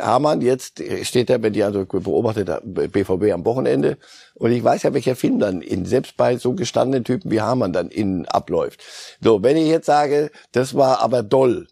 Hamann, 0.00 0.40
jetzt 0.40 0.82
steht 1.02 1.30
er, 1.30 1.42
wenn 1.42 1.52
die 1.52 1.64
also 1.64 1.84
beobachtet, 1.84 2.48
BVB 2.64 3.32
am 3.32 3.44
Wochenende. 3.44 3.98
Und 4.34 4.52
ich 4.52 4.62
weiß 4.62 4.84
ja, 4.84 4.94
welcher 4.94 5.16
Film 5.16 5.38
dann 5.38 5.62
in, 5.62 5.84
selbst 5.84 6.16
bei 6.16 6.36
so 6.36 6.54
gestandenen 6.54 7.04
Typen 7.04 7.30
wie 7.30 7.40
Hamann 7.40 7.72
dann 7.72 7.88
innen 7.88 8.26
abläuft. 8.26 8.82
So, 9.20 9.42
wenn 9.42 9.56
ich 9.56 9.68
jetzt 9.68 9.86
sage, 9.86 10.30
das 10.52 10.74
war 10.74 11.00
aber 11.00 11.22
doll, 11.22 11.66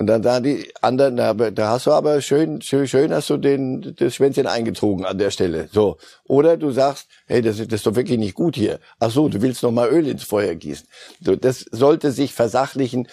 und 0.00 0.06
dann 0.06 0.22
sagen 0.22 0.44
die 0.44 0.72
anderen, 0.80 1.16
na, 1.16 1.34
da 1.34 1.68
hast 1.68 1.84
du 1.84 1.92
aber 1.92 2.22
schön, 2.22 2.62
schön, 2.62 2.88
schön 2.88 3.12
hast 3.12 3.28
du 3.28 3.36
den, 3.36 3.94
das 3.98 4.14
Schwänzchen 4.14 4.46
eingezogen 4.46 5.04
an 5.04 5.18
der 5.18 5.30
Stelle. 5.30 5.68
So. 5.70 5.98
Oder 6.24 6.56
du 6.56 6.70
sagst, 6.70 7.06
hey, 7.26 7.42
das, 7.42 7.58
das 7.58 7.66
ist 7.66 7.86
doch 7.86 7.96
wirklich 7.96 8.18
nicht 8.18 8.34
gut 8.34 8.56
hier. 8.56 8.80
Ach 8.98 9.10
so, 9.10 9.28
du 9.28 9.42
willst 9.42 9.62
noch 9.62 9.72
mal 9.72 9.90
Öl 9.90 10.08
ins 10.08 10.22
Feuer 10.22 10.54
gießen. 10.54 10.88
So, 11.22 11.36
das 11.36 11.66
sollte 11.70 12.12
sich 12.12 12.32
versachlichen. 12.32 13.08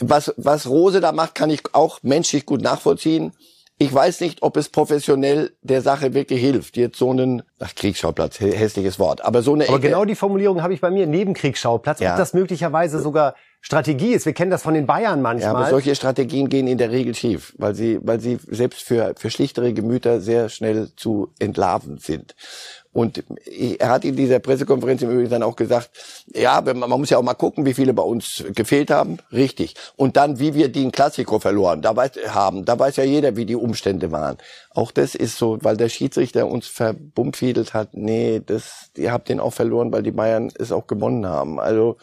Was, 0.00 0.34
was 0.36 0.68
Rose 0.68 1.00
da 1.00 1.12
macht, 1.12 1.36
kann 1.36 1.50
ich 1.50 1.72
auch 1.72 2.00
menschlich 2.02 2.46
gut 2.46 2.62
nachvollziehen. 2.62 3.32
Ich 3.76 3.92
weiß 3.92 4.20
nicht, 4.20 4.42
ob 4.42 4.56
es 4.56 4.68
professionell 4.68 5.52
der 5.62 5.82
Sache 5.82 6.14
wirklich 6.14 6.40
hilft. 6.40 6.76
Jetzt 6.76 6.96
so 6.96 7.10
einen, 7.10 7.42
ach, 7.58 7.74
Kriegsschauplatz, 7.74 8.38
hässliches 8.38 9.00
Wort, 9.00 9.24
aber 9.24 9.42
so 9.42 9.54
eine. 9.54 9.64
Aber 9.64 9.78
Ecke. 9.78 9.88
genau 9.88 10.04
die 10.04 10.14
Formulierung 10.14 10.62
habe 10.62 10.74
ich 10.74 10.80
bei 10.80 10.90
mir, 10.90 11.06
Nebenkriegsschauplatz, 11.06 11.98
ja. 11.98 12.12
ob 12.12 12.18
das 12.18 12.34
möglicherweise 12.34 13.00
sogar 13.00 13.34
Strategie 13.60 14.12
ist. 14.12 14.26
Wir 14.26 14.32
kennen 14.32 14.52
das 14.52 14.62
von 14.62 14.74
den 14.74 14.86
Bayern 14.86 15.22
manchmal. 15.22 15.52
Ja, 15.52 15.58
aber 15.58 15.70
solche 15.70 15.94
Strategien 15.96 16.48
gehen 16.48 16.68
in 16.68 16.78
der 16.78 16.90
Regel 16.92 17.14
schief, 17.14 17.54
weil 17.58 17.74
sie, 17.74 17.98
weil 18.02 18.20
sie 18.20 18.38
selbst 18.46 18.82
für, 18.82 19.14
für 19.16 19.30
schlichtere 19.30 19.72
Gemüter 19.72 20.20
sehr 20.20 20.50
schnell 20.50 20.90
zu 20.94 21.32
entlarven 21.40 21.98
sind. 21.98 22.36
Und 22.94 23.24
er 23.80 23.88
hat 23.88 24.04
in 24.04 24.14
dieser 24.14 24.38
Pressekonferenz 24.38 25.02
im 25.02 25.10
Übrigen 25.10 25.28
dann 25.28 25.42
auch 25.42 25.56
gesagt, 25.56 25.90
ja, 26.32 26.62
man 26.62 26.88
muss 26.88 27.10
ja 27.10 27.18
auch 27.18 27.24
mal 27.24 27.34
gucken, 27.34 27.66
wie 27.66 27.74
viele 27.74 27.92
bei 27.92 28.04
uns 28.04 28.44
gefehlt 28.54 28.92
haben. 28.92 29.18
Richtig. 29.32 29.74
Und 29.96 30.16
dann, 30.16 30.38
wie 30.38 30.54
wir 30.54 30.70
den 30.70 30.92
Klassiko 30.92 31.40
verloren 31.40 31.82
da 31.82 31.96
weiß, 31.96 32.12
haben. 32.28 32.64
Da 32.64 32.78
weiß 32.78 32.94
ja 32.96 33.04
jeder, 33.04 33.34
wie 33.34 33.46
die 33.46 33.56
Umstände 33.56 34.12
waren. 34.12 34.38
Auch 34.70 34.92
das 34.92 35.16
ist 35.16 35.38
so, 35.38 35.58
weil 35.60 35.76
der 35.76 35.88
Schiedsrichter 35.88 36.46
uns 36.46 36.68
verbummfiedelt 36.68 37.74
hat. 37.74 37.94
Nee, 37.94 38.40
das, 38.46 38.90
ihr 38.96 39.10
habt 39.10 39.28
den 39.28 39.40
auch 39.40 39.52
verloren, 39.52 39.92
weil 39.92 40.04
die 40.04 40.12
Bayern 40.12 40.52
es 40.56 40.70
auch 40.70 40.86
gewonnen 40.86 41.26
haben. 41.26 41.58
Also, 41.58 41.96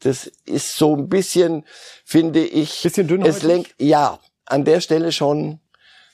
das 0.00 0.28
ist 0.44 0.76
so 0.76 0.96
ein 0.96 1.08
bisschen, 1.08 1.64
finde 2.04 2.44
ich. 2.44 2.82
Bisschen 2.82 3.06
dünner. 3.06 3.26
Es 3.26 3.44
lenkt, 3.44 3.76
ja, 3.78 4.18
an 4.44 4.64
der 4.64 4.80
Stelle 4.80 5.12
schon 5.12 5.60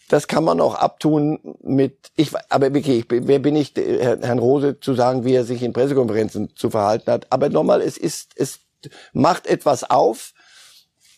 das 0.08 0.26
kann 0.26 0.44
man 0.44 0.60
auch 0.60 0.74
abtun 0.74 1.38
mit, 1.62 2.10
ich, 2.16 2.30
aber 2.48 2.72
wirklich, 2.72 3.04
wer 3.08 3.38
bin 3.38 3.54
ich, 3.56 3.74
Herrn 3.76 4.38
Rose 4.38 4.80
zu 4.80 4.94
sagen, 4.94 5.24
wie 5.24 5.34
er 5.34 5.44
sich 5.44 5.62
in 5.62 5.74
Pressekonferenzen 5.74 6.56
zu 6.56 6.70
verhalten 6.70 7.10
hat. 7.10 7.26
Aber 7.30 7.50
nochmal, 7.50 7.82
es 7.82 7.98
ist, 7.98 8.32
es 8.36 8.60
macht 9.12 9.46
etwas 9.46 9.88
auf, 9.88 10.32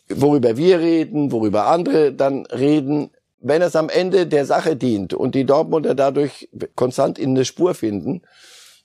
worüber 0.09 0.57
wir 0.57 0.81
reden, 0.81 1.31
worüber 1.31 1.67
andere 1.67 2.13
dann 2.13 2.47
reden. 2.47 3.11
Wenn 3.39 3.63
es 3.63 3.77
am 3.77 3.89
Ende 3.89 4.27
der 4.27 4.45
Sache 4.45 4.77
dient 4.77 5.15
und 5.15 5.35
die 5.35 5.45
Dortmunder 5.47 5.95
dadurch 5.95 6.49
konstant 6.75 7.19
in 7.19 7.31
eine 7.31 7.45
Spur 7.45 7.75
finden, 7.75 8.23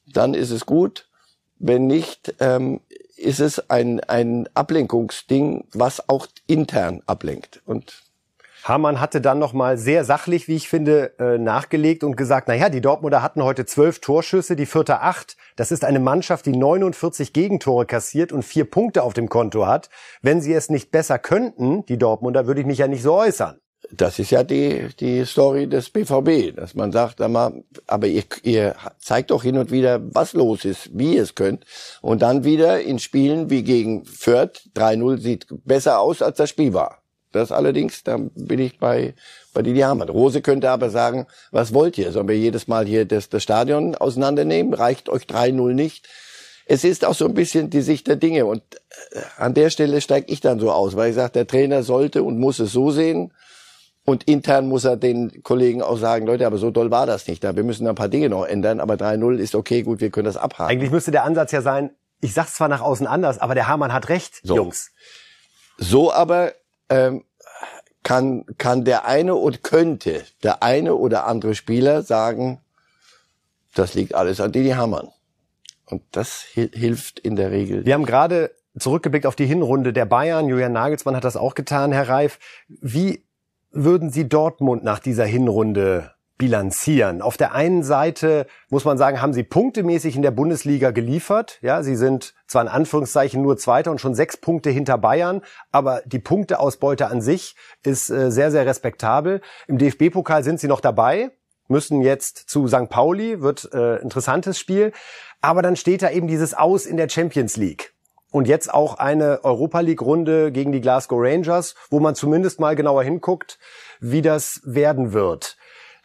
dann 0.06 0.34
ist 0.34 0.52
es 0.52 0.66
gut. 0.66 1.10
Wenn 1.58 1.88
nicht, 1.88 2.36
ähm, 2.40 2.80
ist 3.18 3.40
es 3.40 3.70
ein, 3.70 4.02
ein 4.02 4.48
Ablenkungsding, 4.54 5.66
was 5.74 6.10
auch 6.10 6.28
intern 6.48 7.02
ablenkt. 7.06 7.62
Und 7.66 8.05
Hamann 8.66 9.00
hatte 9.00 9.22
dann 9.22 9.38
nochmal 9.38 9.78
sehr 9.78 10.04
sachlich, 10.04 10.48
wie 10.48 10.56
ich 10.56 10.70
finde, 10.70 11.14
äh, 11.20 11.38
nachgelegt 11.38 12.04
und 12.04 12.18
gesagt, 12.18 12.48
naja, 12.48 12.70
die 12.70 12.82
Dortmunder 12.82 13.22
hatten 13.22 13.44
heute 13.44 13.68
zwölf 13.68 14.00
Torschüsse, 14.00 14.56
die 14.56 14.66
vierte 14.66 15.02
acht. 15.02 15.38
Das 15.56 15.72
ist 15.72 15.86
eine 15.86 16.00
Mannschaft, 16.00 16.48
die 16.48 16.58
49 16.58 17.32
Gegentore 17.32 17.86
kassiert 17.86 18.32
und 18.32 18.42
vier 18.42 18.66
Punkte 18.66 19.04
auf 19.04 19.14
dem 19.14 19.30
Konto 19.30 19.68
hat. 19.68 19.92
Wenn 20.24 20.42
sie 20.42 20.52
es 20.52 20.72
nicht 20.72 20.90
besser 20.90 21.20
könnten, 21.20 21.86
die 21.86 22.00
Dortmunder, 22.00 22.48
würde 22.48 22.62
ich 22.62 22.66
mich 22.66 22.80
ja 22.80 22.88
nicht 22.88 23.04
so 23.04 23.14
äußern. 23.14 23.60
Das 23.92 24.18
ist 24.18 24.32
ja 24.32 24.44
die, 24.44 24.88
die 25.00 25.24
Story 25.26 25.68
des 25.68 25.92
BVB, 25.92 26.56
dass 26.56 26.74
man 26.74 26.92
sagt, 26.92 27.22
aber 27.22 28.08
ihr, 28.08 28.24
ihr 28.42 28.76
zeigt 28.98 29.30
doch 29.30 29.44
hin 29.44 29.60
und 29.60 29.70
wieder, 29.70 30.02
was 30.16 30.34
los 30.34 30.66
ist, 30.66 30.90
wie 30.92 31.18
ihr 31.18 31.22
es 31.22 31.36
könnt. 31.36 31.66
Und 32.02 32.24
dann 32.24 32.44
wieder 32.44 32.82
in 32.82 32.98
Spielen 32.98 33.52
wie 33.52 33.62
gegen 33.62 34.06
Fürth, 34.06 34.68
3-0 34.76 35.20
sieht 35.20 35.46
besser 35.66 36.00
aus, 36.00 36.24
als 36.24 36.38
das 36.38 36.50
Spiel 36.50 36.74
war. 36.74 37.05
Das 37.36 37.52
allerdings, 37.52 38.04
da 38.04 38.18
bin 38.18 38.60
ich 38.60 38.80
bei, 38.80 39.14
bei 39.54 39.62
Didi 39.62 39.82
Hamann. 39.82 40.08
Rose 40.10 40.42
könnte 40.42 40.70
aber 40.70 40.90
sagen, 40.90 41.28
was 41.52 41.74
wollt 41.74 41.98
ihr? 41.98 42.12
Sollen 42.12 42.30
wir 42.30 42.38
jedes 42.38 42.68
Mal 42.68 42.86
hier 42.86 43.06
das, 43.06 43.30
das 43.30 43.44
Stadion 43.44 43.96
auseinandernehmen? 43.96 44.74
Reicht 44.74 45.10
euch 45.10 45.24
3-0 45.24 45.74
nicht? 45.74 46.08
Es 46.66 46.84
ist 46.84 47.04
auch 47.04 47.14
so 47.14 47.26
ein 47.26 47.34
bisschen 47.34 47.70
die 47.70 47.82
Sicht 47.82 48.08
der 48.08 48.16
Dinge. 48.16 48.46
Und 48.46 48.64
äh, 49.12 49.20
an 49.38 49.54
der 49.54 49.70
Stelle 49.70 50.00
steige 50.00 50.32
ich 50.32 50.40
dann 50.40 50.60
so 50.60 50.72
aus, 50.72 50.96
weil 50.96 51.10
ich 51.10 51.16
sage, 51.16 51.34
der 51.34 51.46
Trainer 51.46 51.84
sollte 51.84 52.24
und 52.24 52.40
muss 52.40 52.60
es 52.60 52.72
so 52.72 52.90
sehen. 52.90 53.34
Und 54.06 54.24
intern 54.24 54.68
muss 54.68 54.86
er 54.86 54.96
den 54.96 55.44
Kollegen 55.44 55.82
auch 55.82 55.98
sagen, 55.98 56.26
Leute, 56.28 56.48
aber 56.48 56.58
so 56.58 56.72
doll 56.72 56.90
war 56.90 57.06
das 57.06 57.28
nicht. 57.28 57.44
Wir 57.44 57.64
müssen 57.64 57.86
ein 57.86 57.96
paar 57.96 58.08
Dinge 58.08 58.30
noch 58.30 58.46
ändern, 58.46 58.80
aber 58.80 58.94
3-0 58.94 59.38
ist 59.40 59.56
okay, 59.56 59.82
gut, 59.82 60.00
wir 60.00 60.10
können 60.10 60.26
das 60.26 60.38
abhaken. 60.38 60.72
Eigentlich 60.72 60.92
müsste 60.92 61.12
der 61.12 61.26
Ansatz 61.26 61.52
ja 61.52 61.62
sein, 61.62 61.90
ich 62.22 62.34
sag's 62.34 62.56
zwar 62.56 62.70
nach 62.70 62.82
außen 62.82 63.08
anders, 63.08 63.40
aber 63.40 63.56
der 63.56 63.68
Hamann 63.68 63.92
hat 63.92 64.08
recht, 64.08 64.40
so. 64.44 64.56
Jungs. 64.56 64.92
So 65.78 66.14
aber 66.14 66.54
ähm, 66.90 67.24
kann, 68.04 68.46
kann 68.58 68.86
der 68.86 69.06
eine 69.06 69.36
und 69.36 69.64
könnte 69.64 70.24
der 70.44 70.64
eine 70.64 70.96
oder 70.96 71.26
andere 71.26 71.56
Spieler 71.56 72.04
sagen, 72.04 72.60
das 73.74 73.94
liegt 73.94 74.14
alles 74.14 74.40
an 74.40 74.52
Didi 74.52 74.70
Hamann. 74.70 75.10
Und 75.86 76.04
das 76.12 76.42
hilft 76.42 77.20
in 77.20 77.36
der 77.36 77.52
Regel. 77.52 77.86
Wir 77.86 77.94
haben 77.94 78.06
gerade 78.06 78.52
zurückgeblickt 78.78 79.26
auf 79.26 79.36
die 79.36 79.46
Hinrunde 79.46 79.94
der 79.94 80.06
Bayern. 80.06 80.48
Julian 80.48 80.74
Nagelsmann 80.74 81.16
hat 81.16 81.24
das 81.24 81.38
auch 81.38 81.56
getan, 81.56 81.92
Herr 81.92 82.10
Reif. 82.10 82.40
Wie 82.68 83.24
würden 83.72 84.10
Sie 84.10 84.28
Dortmund 84.28 84.84
nach 84.84 85.00
dieser 85.00 85.26
Hinrunde 85.26 86.15
bilanzieren. 86.38 87.22
Auf 87.22 87.38
der 87.38 87.54
einen 87.54 87.84
Seite 87.84 88.46
muss 88.70 88.84
man 88.84 88.98
sagen, 88.98 89.22
haben 89.22 89.34
sie 89.34 89.44
punktemäßig 89.44 90.16
in 90.16 90.22
der 90.22 90.32
Bundesliga 90.32 90.92
geliefert. 90.92 91.60
Ja, 91.62 91.82
sie 91.82 91.96
sind 91.96 92.34
zwar 92.48 92.64
in 92.64 92.68
Anführungszeichen 92.68 93.42
nur 93.42 93.58
Zweiter 93.58 93.92
und 93.92 94.02
schon 94.02 94.16
sechs 94.16 94.36
Punkte 94.38 94.70
hinter 94.70 94.98
Bayern, 94.98 95.42
aber 95.72 96.02
die 96.06 96.20
Punkteausbeute 96.20 97.08
an 97.08 97.22
sich 97.22 97.56
ist 97.84 98.10
äh, 98.10 98.32
sehr, 98.32 98.52
sehr 98.52 98.66
respektabel. 98.66 99.42
Im 99.68 99.78
DFB-Pokal 99.78 100.44
sind 100.44 100.60
sie 100.60 100.68
noch 100.68 100.82
dabei, 100.82 101.32
müssen 101.68 102.02
jetzt 102.02 102.50
zu 102.50 102.68
St. 102.68 102.90
Pauli, 102.90 103.42
wird 103.42 103.70
äh, 103.74 103.98
interessantes 103.98 104.60
Spiel. 104.60 104.92
Aber 105.42 105.62
dann 105.62 105.76
steht 105.76 106.02
da 106.02 106.10
eben 106.10 106.28
dieses 106.28 106.54
Aus 106.54 106.86
in 106.86 106.98
der 106.98 107.08
Champions 107.08 107.56
League. 107.56 107.94
Und 108.32 108.50
jetzt 108.50 108.74
auch 108.74 108.96
eine 108.96 109.46
Europa 109.46 109.80
League 109.80 110.02
Runde 110.02 110.52
gegen 110.52 110.74
die 110.74 110.82
Glasgow 110.82 111.20
Rangers, 111.22 111.76
wo 111.90 112.02
man 112.02 112.16
zumindest 112.16 112.60
mal 112.60 112.76
genauer 112.76 113.04
hinguckt, 113.04 113.60
wie 114.02 114.22
das 114.22 114.60
werden 114.66 115.14
wird. 115.14 115.56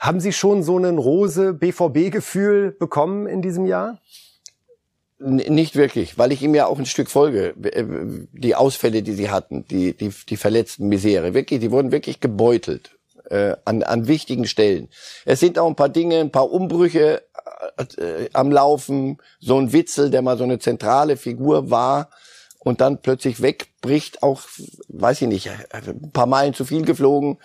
Haben 0.00 0.18
Sie 0.20 0.32
schon 0.32 0.62
so 0.62 0.78
einen 0.78 0.96
rose 0.96 1.52
BVB-Gefühl 1.52 2.72
bekommen 2.72 3.26
in 3.26 3.42
diesem 3.42 3.66
Jahr? 3.66 4.00
Nicht 5.18 5.76
wirklich, 5.76 6.16
weil 6.16 6.32
ich 6.32 6.42
ihm 6.42 6.54
ja 6.54 6.66
auch 6.66 6.78
ein 6.78 6.86
Stück 6.86 7.10
folge. 7.10 7.54
Äh, 7.62 7.84
die 8.32 8.54
Ausfälle, 8.54 9.02
die 9.02 9.12
sie 9.12 9.28
hatten, 9.28 9.66
die, 9.68 9.92
die, 9.94 10.10
die 10.26 10.36
verletzten 10.38 10.88
Misere, 10.88 11.34
wirklich, 11.34 11.60
die 11.60 11.70
wurden 11.70 11.92
wirklich 11.92 12.20
gebeutelt 12.20 12.96
äh, 13.28 13.56
an, 13.66 13.82
an 13.82 14.08
wichtigen 14.08 14.46
Stellen. 14.46 14.88
Es 15.26 15.40
sind 15.40 15.58
auch 15.58 15.68
ein 15.68 15.76
paar 15.76 15.90
Dinge, 15.90 16.20
ein 16.20 16.32
paar 16.32 16.50
Umbrüche 16.50 17.22
äh, 17.98 18.30
am 18.32 18.50
Laufen. 18.50 19.18
So 19.38 19.58
ein 19.58 19.74
Witzel, 19.74 20.08
der 20.08 20.22
mal 20.22 20.38
so 20.38 20.44
eine 20.44 20.58
zentrale 20.58 21.18
Figur 21.18 21.70
war 21.70 22.08
und 22.60 22.80
dann 22.80 23.00
plötzlich 23.00 23.42
wegbricht, 23.42 24.22
auch, 24.22 24.42
weiß 24.88 25.22
ich 25.22 25.28
nicht, 25.28 25.50
ein 25.70 26.12
paar 26.12 26.26
Meilen 26.26 26.54
zu 26.54 26.64
viel 26.64 26.84
geflogen. 26.84 27.38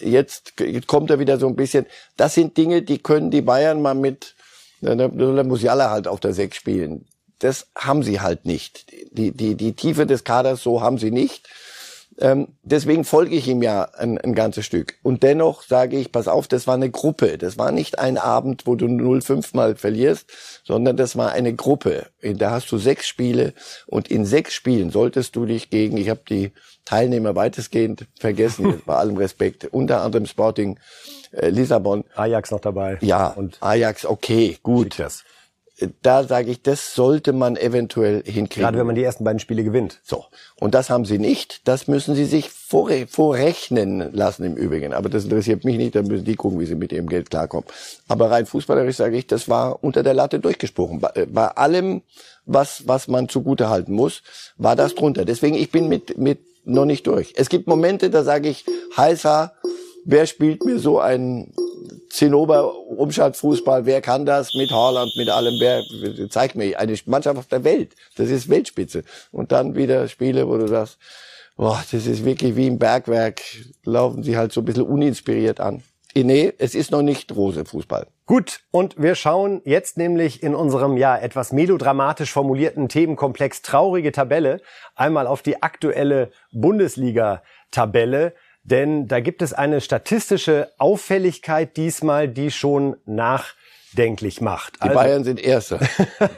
Jetzt, 0.00 0.54
jetzt 0.58 0.86
kommt 0.86 1.10
er 1.10 1.18
wieder 1.18 1.38
so 1.38 1.46
ein 1.46 1.56
bisschen. 1.56 1.86
Das 2.16 2.34
sind 2.34 2.56
Dinge, 2.56 2.82
die 2.82 2.98
können 2.98 3.30
die 3.30 3.42
Bayern 3.42 3.80
mal 3.80 3.94
mit 3.94 4.34
da, 4.80 5.08
muss 5.44 5.62
Jalla 5.62 5.90
halt 5.90 6.08
auf 6.08 6.20
der 6.20 6.34
Sechs 6.34 6.56
spielen. 6.56 7.06
Das 7.38 7.66
haben 7.76 8.02
sie 8.02 8.20
halt 8.20 8.46
nicht. 8.46 8.86
Die, 9.12 9.30
die, 9.32 9.54
die 9.54 9.74
Tiefe 9.74 10.06
des 10.06 10.24
Kaders 10.24 10.62
so 10.62 10.80
haben 10.80 10.98
sie 10.98 11.10
nicht. 11.10 11.48
Ähm, 12.18 12.48
deswegen 12.62 13.04
folge 13.04 13.36
ich 13.36 13.46
ihm 13.46 13.62
ja 13.62 13.82
ein, 13.96 14.18
ein 14.18 14.34
ganzes 14.34 14.64
Stück. 14.64 14.94
Und 15.02 15.22
dennoch 15.22 15.62
sage 15.62 15.98
ich, 15.98 16.12
pass 16.12 16.28
auf, 16.28 16.48
das 16.48 16.66
war 16.66 16.74
eine 16.74 16.90
Gruppe. 16.90 17.36
Das 17.36 17.58
war 17.58 17.72
nicht 17.72 17.98
ein 17.98 18.16
Abend, 18.16 18.66
wo 18.66 18.74
du 18.74 18.86
0-5 18.86 19.54
mal 19.54 19.76
verlierst, 19.76 20.30
sondern 20.64 20.96
das 20.96 21.16
war 21.16 21.32
eine 21.32 21.54
Gruppe. 21.54 22.06
Da 22.22 22.50
hast 22.50 22.72
du 22.72 22.78
sechs 22.78 23.06
Spiele 23.06 23.52
und 23.86 24.08
in 24.08 24.24
sechs 24.24 24.54
Spielen 24.54 24.90
solltest 24.90 25.36
du 25.36 25.44
dich 25.44 25.68
gegen, 25.68 25.96
ich 25.96 26.08
habe 26.08 26.22
die 26.28 26.52
Teilnehmer 26.84 27.34
weitestgehend 27.34 28.06
vergessen, 28.18 28.82
bei 28.86 28.94
allem 28.94 29.16
Respekt, 29.16 29.66
unter 29.66 30.02
anderem 30.02 30.26
Sporting 30.26 30.78
äh, 31.32 31.50
Lissabon. 31.50 32.04
Ajax 32.14 32.50
noch 32.50 32.60
dabei. 32.60 32.98
Ja, 33.02 33.28
und 33.28 33.58
Ajax, 33.60 34.06
okay, 34.06 34.58
gut. 34.62 34.94
Schickers 34.94 35.24
da 36.02 36.24
sage 36.24 36.50
ich, 36.50 36.62
das 36.62 36.94
sollte 36.94 37.34
man 37.34 37.56
eventuell 37.56 38.22
hinkriegen. 38.24 38.62
Gerade 38.62 38.78
wenn 38.78 38.86
man 38.86 38.94
die 38.94 39.02
ersten 39.02 39.24
beiden 39.24 39.40
Spiele 39.40 39.62
gewinnt. 39.62 40.00
So. 40.02 40.24
Und 40.58 40.74
das 40.74 40.88
haben 40.88 41.04
sie 41.04 41.18
nicht. 41.18 41.68
Das 41.68 41.86
müssen 41.86 42.14
sie 42.14 42.24
sich 42.24 42.48
vorre 42.48 43.06
vorrechnen 43.06 44.12
lassen 44.12 44.44
im 44.44 44.56
Übrigen. 44.56 44.94
Aber 44.94 45.10
das 45.10 45.24
interessiert 45.24 45.64
mich 45.64 45.76
nicht. 45.76 45.94
Da 45.94 46.02
müssen 46.02 46.24
die 46.24 46.36
gucken, 46.36 46.60
wie 46.60 46.66
sie 46.66 46.74
mit 46.74 46.92
ihrem 46.92 47.08
Geld 47.08 47.28
klarkommen. 47.28 47.66
Aber 48.08 48.30
rein 48.30 48.46
fußballerisch 48.46 48.96
sage 48.96 49.18
ich, 49.18 49.26
das 49.26 49.50
war 49.50 49.84
unter 49.84 50.02
der 50.02 50.14
Latte 50.14 50.40
durchgesprochen. 50.40 51.00
Bei, 51.00 51.10
äh, 51.14 51.26
bei 51.26 51.48
allem, 51.48 52.00
was, 52.46 52.88
was 52.88 53.06
man 53.06 53.28
zugute 53.28 53.68
halten 53.68 53.92
muss, 53.92 54.22
war 54.56 54.76
das 54.76 54.94
drunter. 54.94 55.26
Deswegen, 55.26 55.56
ich 55.56 55.70
bin 55.70 55.88
mit, 55.88 56.16
mit 56.16 56.38
noch 56.64 56.86
nicht 56.86 57.06
durch. 57.06 57.34
Es 57.36 57.50
gibt 57.50 57.66
Momente, 57.66 58.08
da 58.08 58.24
sage 58.24 58.48
ich, 58.48 58.64
heißer, 58.96 59.52
wer 60.06 60.26
spielt 60.26 60.64
mir 60.64 60.78
so 60.78 61.00
einen 61.00 61.52
Zinnober 62.16 62.74
Umschaltfußball, 62.74 63.84
wer 63.84 64.00
kann 64.00 64.24
das 64.24 64.54
mit 64.54 64.70
Haaland, 64.70 65.12
mit 65.16 65.28
allem, 65.28 65.60
wer 65.60 65.82
zeigt 66.30 66.56
mir 66.56 66.78
eine 66.80 66.96
Mannschaft 67.04 67.36
auf 67.36 67.46
der 67.46 67.62
Welt. 67.62 67.94
Das 68.16 68.30
ist 68.30 68.48
Weltspitze. 68.48 69.04
Und 69.32 69.52
dann 69.52 69.74
wieder 69.74 70.08
Spiele, 70.08 70.48
wo 70.48 70.56
du 70.56 70.66
sagst, 70.66 70.96
boah, 71.56 71.84
das 71.92 72.06
ist 72.06 72.24
wirklich 72.24 72.56
wie 72.56 72.68
im 72.68 72.78
Bergwerk, 72.78 73.42
laufen 73.84 74.22
sie 74.22 74.38
halt 74.38 74.54
so 74.54 74.62
ein 74.62 74.64
bisschen 74.64 74.84
uninspiriert 74.84 75.60
an. 75.60 75.82
Nee, 76.14 76.54
es 76.56 76.74
ist 76.74 76.90
noch 76.90 77.02
nicht 77.02 77.36
Rose 77.36 77.66
Fußball. 77.66 78.06
Gut, 78.24 78.60
und 78.70 78.94
wir 78.96 79.14
schauen 79.14 79.60
jetzt 79.66 79.98
nämlich 79.98 80.42
in 80.42 80.54
unserem 80.54 80.96
ja 80.96 81.18
etwas 81.18 81.52
melodramatisch 81.52 82.32
formulierten 82.32 82.88
Themenkomplex 82.88 83.60
traurige 83.60 84.10
Tabelle 84.10 84.62
einmal 84.94 85.26
auf 85.26 85.42
die 85.42 85.62
aktuelle 85.62 86.30
Bundesliga 86.50 87.42
Tabelle. 87.70 88.32
Denn 88.66 89.06
da 89.06 89.20
gibt 89.20 89.42
es 89.42 89.52
eine 89.52 89.80
statistische 89.80 90.72
Auffälligkeit 90.76 91.76
diesmal, 91.76 92.26
die 92.26 92.50
schon 92.50 92.96
nachdenklich 93.06 94.40
macht. 94.40 94.78
Die 94.78 94.88
also, 94.88 94.94
Bayern 94.94 95.22
sind 95.22 95.38
Erste. 95.38 95.78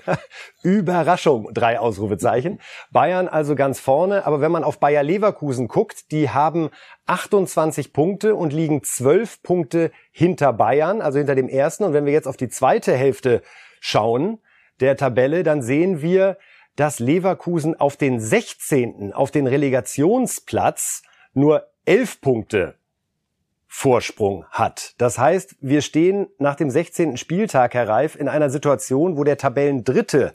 Überraschung, 0.62 1.48
drei 1.54 1.78
Ausrufezeichen. 1.78 2.60
Bayern 2.90 3.28
also 3.28 3.54
ganz 3.54 3.80
vorne. 3.80 4.26
Aber 4.26 4.42
wenn 4.42 4.52
man 4.52 4.62
auf 4.62 4.78
Bayer 4.78 5.02
Leverkusen 5.02 5.68
guckt, 5.68 6.12
die 6.12 6.28
haben 6.28 6.68
28 7.06 7.94
Punkte 7.94 8.34
und 8.34 8.52
liegen 8.52 8.84
12 8.84 9.42
Punkte 9.42 9.90
hinter 10.12 10.52
Bayern, 10.52 11.00
also 11.00 11.16
hinter 11.16 11.34
dem 11.34 11.48
ersten. 11.48 11.84
Und 11.84 11.94
wenn 11.94 12.04
wir 12.04 12.12
jetzt 12.12 12.28
auf 12.28 12.36
die 12.36 12.50
zweite 12.50 12.94
Hälfte 12.94 13.40
schauen 13.80 14.38
der 14.80 14.98
Tabelle, 14.98 15.44
dann 15.44 15.62
sehen 15.62 16.02
wir, 16.02 16.36
dass 16.76 16.98
Leverkusen 16.98 17.74
auf 17.74 17.96
den 17.96 18.20
16., 18.20 19.14
auf 19.14 19.30
den 19.30 19.46
Relegationsplatz 19.46 21.02
nur 21.32 21.64
elf 21.88 22.20
Punkte 22.20 22.74
Vorsprung 23.66 24.44
hat. 24.50 24.94
Das 24.98 25.18
heißt, 25.18 25.56
wir 25.60 25.80
stehen 25.80 26.26
nach 26.38 26.54
dem 26.54 26.70
16. 26.70 27.16
Spieltag, 27.16 27.74
Herr 27.74 27.88
Reif, 27.88 28.14
in 28.14 28.28
einer 28.28 28.50
Situation, 28.50 29.16
wo 29.16 29.24
der 29.24 29.38
Tabellendritte 29.38 30.34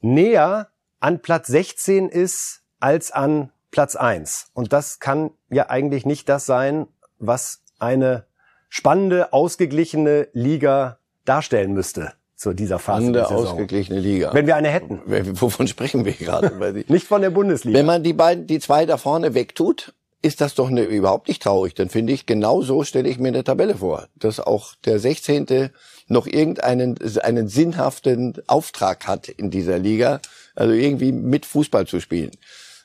näher 0.00 0.68
an 1.00 1.20
Platz 1.20 1.48
16 1.48 2.08
ist 2.08 2.62
als 2.78 3.10
an 3.10 3.50
Platz 3.72 3.96
1. 3.96 4.50
Und 4.54 4.72
das 4.72 5.00
kann 5.00 5.30
ja 5.50 5.68
eigentlich 5.68 6.06
nicht 6.06 6.28
das 6.28 6.46
sein, 6.46 6.86
was 7.18 7.62
eine 7.78 8.26
spannende, 8.68 9.32
ausgeglichene 9.32 10.28
Liga 10.32 10.98
darstellen 11.24 11.72
müsste 11.72 12.12
zu 12.36 12.52
dieser 12.52 12.78
Phase 12.78 13.06
Spannende, 13.06 13.28
ausgeglichene 13.28 13.98
Liga. 13.98 14.32
Wenn 14.32 14.46
wir 14.46 14.56
eine 14.56 14.68
hätten. 14.68 15.00
Wovon 15.40 15.66
sprechen 15.66 16.04
wir 16.04 16.12
gerade? 16.12 16.84
nicht 16.88 17.06
von 17.06 17.22
der 17.22 17.30
Bundesliga. 17.30 17.78
Wenn 17.78 17.86
man 17.86 18.02
die 18.02 18.12
beiden, 18.12 18.46
die 18.46 18.60
zwei 18.60 18.86
da 18.86 18.96
vorne 18.96 19.34
wegtut 19.34 19.94
ist 20.22 20.40
das 20.40 20.54
doch 20.54 20.70
ne, 20.70 20.84
überhaupt 20.84 21.28
nicht 21.28 21.42
traurig. 21.42 21.74
Dann 21.74 21.88
finde 21.88 22.12
ich, 22.12 22.26
genau 22.26 22.62
so 22.62 22.84
stelle 22.84 23.08
ich 23.08 23.18
mir 23.18 23.28
eine 23.28 23.44
Tabelle 23.44 23.76
vor, 23.76 24.08
dass 24.16 24.38
auch 24.40 24.74
der 24.84 24.98
16. 24.98 25.70
noch 26.06 26.26
irgendeinen 26.26 26.96
einen 27.20 27.48
sinnhaften 27.48 28.34
Auftrag 28.46 29.06
hat 29.06 29.28
in 29.28 29.50
dieser 29.50 29.78
Liga, 29.78 30.20
also 30.54 30.72
irgendwie 30.72 31.12
mit 31.12 31.44
Fußball 31.44 31.86
zu 31.86 32.00
spielen. 32.00 32.30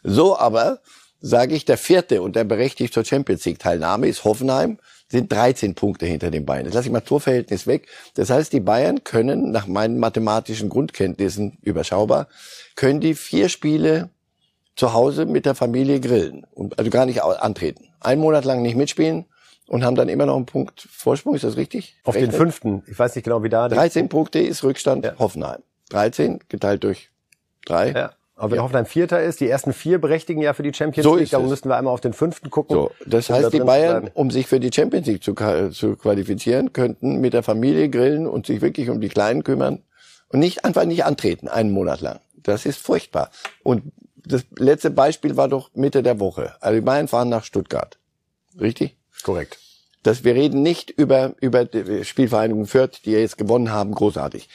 So 0.03 0.37
aber 0.37 0.81
sage 1.19 1.55
ich, 1.55 1.65
der 1.65 1.77
vierte 1.77 2.21
und 2.21 2.35
der 2.35 2.43
berechtigt 2.43 2.93
zur 2.93 3.05
Champions 3.05 3.45
League 3.45 3.59
Teilnahme 3.59 4.07
ist 4.07 4.23
Hoffenheim, 4.23 4.79
sind 5.09 5.31
13 5.31 5.75
Punkte 5.75 6.05
hinter 6.05 6.31
den 6.31 6.45
Bayern. 6.45 6.65
Jetzt 6.65 6.73
lasse 6.73 6.87
ich 6.87 6.91
mal 6.91 7.01
Torverhältnis 7.01 7.65
weg. 7.65 7.87
Das 8.15 8.29
heißt, 8.29 8.51
die 8.51 8.59
Bayern 8.59 9.03
können 9.03 9.51
nach 9.51 9.67
meinen 9.67 9.99
mathematischen 9.99 10.69
Grundkenntnissen 10.69 11.57
überschaubar, 11.61 12.27
können 12.75 12.99
die 12.99 13.15
vier 13.15 13.49
Spiele 13.49 14.09
zu 14.77 14.93
Hause 14.93 15.25
mit 15.25 15.45
der 15.45 15.55
Familie 15.55 15.99
grillen 15.99 16.45
und 16.53 16.79
also 16.79 16.89
gar 16.89 17.05
nicht 17.05 17.21
antreten. 17.23 17.89
Einen 17.99 18.21
Monat 18.21 18.45
lang 18.45 18.61
nicht 18.61 18.75
mitspielen 18.75 19.25
und 19.67 19.83
haben 19.83 19.95
dann 19.95 20.07
immer 20.07 20.27
noch 20.27 20.37
einen 20.37 20.45
Punkt 20.45 20.87
Vorsprung. 20.89 21.35
Ist 21.35 21.43
das 21.43 21.57
richtig? 21.57 21.97
Auf 22.03 22.15
Rechnet? 22.15 22.33
den 22.33 22.37
fünften. 22.37 22.83
Ich 22.87 22.97
weiß 22.97 23.15
nicht 23.15 23.25
genau, 23.25 23.43
wie 23.43 23.49
da. 23.49 23.67
13 23.67 24.07
Punkte 24.07 24.39
ist 24.39 24.63
Rückstand 24.63 25.03
ja. 25.03 25.13
Hoffenheim. 25.17 25.63
13 25.89 26.39
geteilt 26.47 26.83
durch 26.83 27.09
drei. 27.65 27.91
Ja. 27.91 28.11
Aber 28.35 28.51
wenn 28.51 28.57
ja. 28.57 28.63
Hoffenheim 28.63 28.85
Vierter 28.85 29.19
ist, 29.19 29.39
die 29.39 29.49
ersten 29.49 29.73
vier 29.73 29.99
berechtigen 29.99 30.41
ja 30.41 30.53
für 30.53 30.61
die 30.61 30.71
Champions 30.71 31.03
so 31.03 31.15
League, 31.15 31.31
darum 31.31 31.49
müssten 31.49 31.69
wir 31.69 31.75
einmal 31.75 31.91
auf 31.91 32.01
den 32.01 32.13
fünften 32.13 32.51
gucken. 32.51 32.75
So, 32.75 32.91
das 33.03 33.31
heißt, 33.31 33.45
da 33.45 33.49
die 33.49 33.61
Bayern, 33.61 34.11
um 34.13 34.29
sich 34.29 34.45
für 34.45 34.59
die 34.59 34.69
Champions 34.71 35.07
League 35.07 35.23
zu, 35.23 35.33
zu 35.71 35.95
qualifizieren, 35.95 36.71
könnten 36.71 37.19
mit 37.19 37.33
der 37.33 37.41
Familie 37.41 37.89
grillen 37.89 38.27
und 38.27 38.45
sich 38.45 38.61
wirklich 38.61 38.91
um 38.91 39.01
die 39.01 39.09
Kleinen 39.09 39.43
kümmern 39.43 39.81
und 40.29 40.39
nicht 40.39 40.65
einfach 40.65 40.85
nicht 40.85 41.03
antreten, 41.03 41.47
einen 41.47 41.71
Monat 41.71 42.01
lang. 42.01 42.19
Das 42.35 42.67
ist 42.67 42.77
furchtbar. 42.77 43.31
Und 43.63 43.91
das 44.27 44.45
letzte 44.57 44.91
Beispiel 44.91 45.37
war 45.37 45.47
doch 45.47 45.69
Mitte 45.73 46.03
der 46.03 46.19
Woche. 46.19 46.55
Also 46.61 46.79
die 46.79 46.85
Bayern 46.85 47.07
fahren 47.07 47.29
nach 47.29 47.43
Stuttgart. 47.43 47.97
Richtig? 48.59 48.95
Korrekt. 49.23 49.57
Dass 50.03 50.23
wir 50.23 50.35
reden 50.35 50.61
nicht 50.61 50.89
über, 50.89 51.33
über 51.41 51.65
die 51.65 52.05
Spielvereinigung 52.05 52.67
Fürth, 52.67 53.01
die 53.05 53.11
ja 53.11 53.19
jetzt 53.19 53.37
gewonnen 53.37 53.71
haben, 53.71 53.93
großartig. 53.93 54.47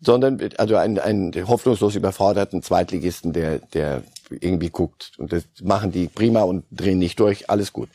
Sondern, 0.00 0.40
also 0.56 0.76
einen, 0.76 0.98
einen 0.98 1.48
hoffnungslos 1.48 1.94
überforderten 1.94 2.62
Zweitligisten, 2.62 3.32
der, 3.32 3.58
der 3.58 4.02
irgendwie 4.30 4.70
guckt. 4.70 5.12
Und 5.18 5.32
das 5.32 5.44
machen 5.62 5.92
die 5.92 6.08
prima 6.08 6.42
und 6.42 6.64
drehen 6.70 6.98
nicht 6.98 7.20
durch. 7.20 7.50
Alles 7.50 7.72
gut. 7.72 7.88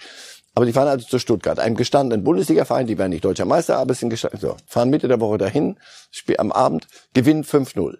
Aber 0.54 0.66
die 0.66 0.74
fahren 0.74 0.88
also 0.88 1.06
zu 1.06 1.20
Stuttgart, 1.20 1.60
einem 1.60 1.76
gestandenen 1.76 2.24
Bundesliga-Verein, 2.24 2.88
die 2.88 2.98
werden 2.98 3.10
nicht 3.10 3.26
deutscher 3.26 3.44
Meister, 3.44 3.78
aber 3.78 3.92
es 3.92 4.00
sind 4.00 4.10
gestanden, 4.10 4.40
so, 4.40 4.56
fahren 4.66 4.90
Mitte 4.90 5.10
der 5.10 5.20
Woche 5.20 5.38
dahin, 5.38 5.76
spiel 6.12 6.38
am 6.38 6.54
Abend, 6.54 6.88
gewinnen 7.14 7.44
5-0 7.44 7.98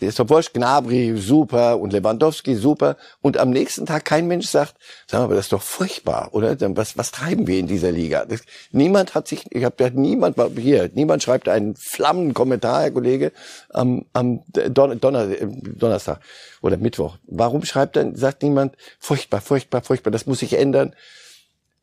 ist 0.00 0.18
doch 0.18 0.28
wurscht, 0.28 0.54
Gnabry 0.54 1.16
super 1.16 1.78
und 1.78 1.92
Lewandowski 1.92 2.54
super 2.56 2.96
und 3.22 3.38
am 3.38 3.50
nächsten 3.50 3.86
Tag 3.86 4.04
kein 4.04 4.26
Mensch 4.26 4.46
sagt, 4.46 4.74
sag 5.06 5.28
mal, 5.28 5.34
das 5.34 5.46
ist 5.46 5.52
doch 5.52 5.62
furchtbar, 5.62 6.28
oder? 6.32 6.56
Was, 6.76 6.96
was 6.96 7.10
treiben 7.10 7.46
wir 7.46 7.58
in 7.58 7.66
dieser 7.66 7.92
Liga? 7.92 8.24
Das, 8.24 8.40
niemand 8.72 9.14
hat 9.14 9.28
sich, 9.28 9.44
ich 9.50 9.64
habe 9.64 9.90
niemand 9.94 10.36
hier, 10.56 10.90
niemand 10.94 11.22
schreibt 11.22 11.48
einen 11.48 11.76
flammenden 11.76 12.34
Kommentar, 12.34 12.82
Herr 12.82 12.90
Kollege, 12.90 13.32
am, 13.70 14.04
am 14.12 14.42
Don, 14.52 14.98
Donner, 15.00 15.26
Donnerstag 15.26 16.20
oder 16.62 16.76
Mittwoch. 16.76 17.16
Warum 17.26 17.64
schreibt 17.64 17.96
dann, 17.96 18.16
sagt 18.16 18.42
niemand, 18.42 18.76
furchtbar, 18.98 19.40
furchtbar, 19.40 19.82
furchtbar, 19.82 20.10
das 20.10 20.26
muss 20.26 20.40
sich 20.40 20.54
ändern? 20.54 20.94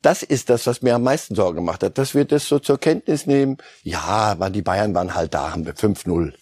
Das 0.02 0.24
ist 0.24 0.50
das, 0.50 0.66
was 0.66 0.82
mir 0.82 0.96
am 0.96 1.04
meisten 1.04 1.36
Sorge 1.36 1.56
gemacht 1.56 1.84
hat, 1.84 1.98
dass 2.00 2.16
wir 2.16 2.26
das 2.26 2.48
so 2.48 2.58
zur 2.58 2.80
Kenntnis 2.80 3.28
nehmen. 3.28 3.58
Ja, 3.84 4.36
die 4.50 4.64
Bayern 4.64 4.96
waren 4.96 5.14
halt 5.14 5.34
da, 5.34 5.52
haben 5.52 5.66
wir 5.66 5.76
5-0. 5.76 6.34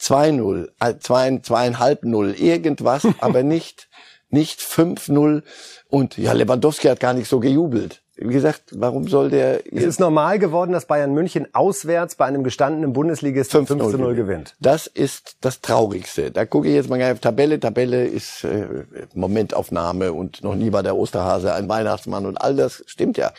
2-0, 0.00 0.70
2,5-0, 0.80 2.34
äh, 2.34 2.54
irgendwas, 2.54 3.06
aber 3.20 3.42
nicht, 3.42 3.88
nicht 4.30 4.60
5-0 4.60 5.42
und 5.88 6.18
ja, 6.18 6.32
Lewandowski 6.32 6.88
hat 6.88 7.00
gar 7.00 7.14
nicht 7.14 7.28
so 7.28 7.40
gejubelt. 7.40 8.02
wie 8.16 8.32
gesagt, 8.32 8.72
warum 8.72 9.06
soll 9.08 9.30
der... 9.30 9.60
Es 9.72 9.84
ist 9.84 10.00
normal 10.00 10.38
geworden, 10.38 10.72
dass 10.72 10.86
Bayern 10.86 11.12
München 11.12 11.46
auswärts 11.54 12.16
bei 12.16 12.24
einem 12.24 12.42
gestandenen 12.42 12.92
Bundesligisten 12.92 13.66
5 13.66 13.90
zu 13.90 13.98
0 13.98 14.14
gewinnt. 14.14 14.56
Das 14.58 14.86
ist 14.86 15.36
das 15.42 15.60
Traurigste. 15.60 16.30
Da 16.30 16.44
gucke 16.44 16.68
ich 16.68 16.74
jetzt 16.74 16.88
mal 16.88 17.00
auf 17.12 17.20
Tabelle. 17.20 17.60
Tabelle 17.60 18.04
ist 18.04 18.42
äh, 18.44 18.84
Momentaufnahme 19.14 20.12
und 20.12 20.42
noch 20.42 20.54
nie 20.54 20.72
war 20.72 20.82
der 20.82 20.96
Osterhase 20.96 21.52
ein 21.52 21.68
Weihnachtsmann 21.68 22.26
und 22.26 22.36
all 22.36 22.56
das 22.56 22.82
stimmt 22.86 23.16
ja. 23.16 23.32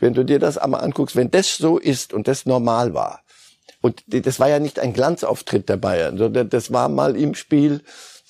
Wenn 0.00 0.14
du 0.14 0.24
dir 0.24 0.38
das 0.38 0.58
einmal 0.58 0.82
anguckst, 0.82 1.16
wenn 1.16 1.30
das 1.30 1.56
so 1.56 1.78
ist 1.78 2.12
und 2.12 2.28
das 2.28 2.46
normal 2.46 2.94
war, 2.94 3.22
und 3.80 4.02
das 4.06 4.40
war 4.40 4.48
ja 4.48 4.58
nicht 4.58 4.78
ein 4.78 4.92
Glanzauftritt 4.92 5.68
der 5.68 5.76
Bayern, 5.76 6.18
sondern 6.18 6.48
das 6.48 6.72
war 6.72 6.88
mal 6.88 7.16
im 7.16 7.34
Spiel 7.34 7.82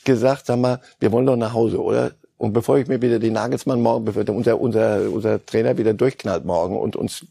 gesagt, 0.05 0.47
sag 0.47 0.59
mal, 0.59 0.81
wir 1.01 1.13
wollen 1.13 1.27
doch 1.27 1.37
nach 1.37 1.53
Hause, 1.53 1.83
oder? 1.83 2.13
Und 2.37 2.53
bevor 2.53 2.79
ich 2.79 2.87
mir 2.87 3.03
wieder 3.03 3.19
die 3.19 3.31
Nagelsmann 3.31 3.81
morgen, 3.81 4.05
bevor 4.05 4.29
unser, 4.29 4.61
unser, 4.61 5.11
unser 5.11 5.45
Trainer 5.45 5.77
wieder 5.77 5.93
durchknallt 5.93 6.45
morgen 6.45 6.79
und 6.79 6.95
uns, 6.95 7.27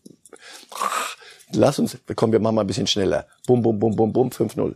lass 1.53 1.79
uns, 1.79 1.97
komm, 2.15 2.33
wir 2.33 2.39
machen 2.39 2.55
mal 2.55 2.61
ein 2.61 2.67
bisschen 2.67 2.87
schneller. 2.87 3.25
Bum, 3.45 3.61
bum, 3.61 3.79
bum, 3.79 3.95
bum, 3.95 4.11
bum, 4.11 4.29
5-0. 4.29 4.75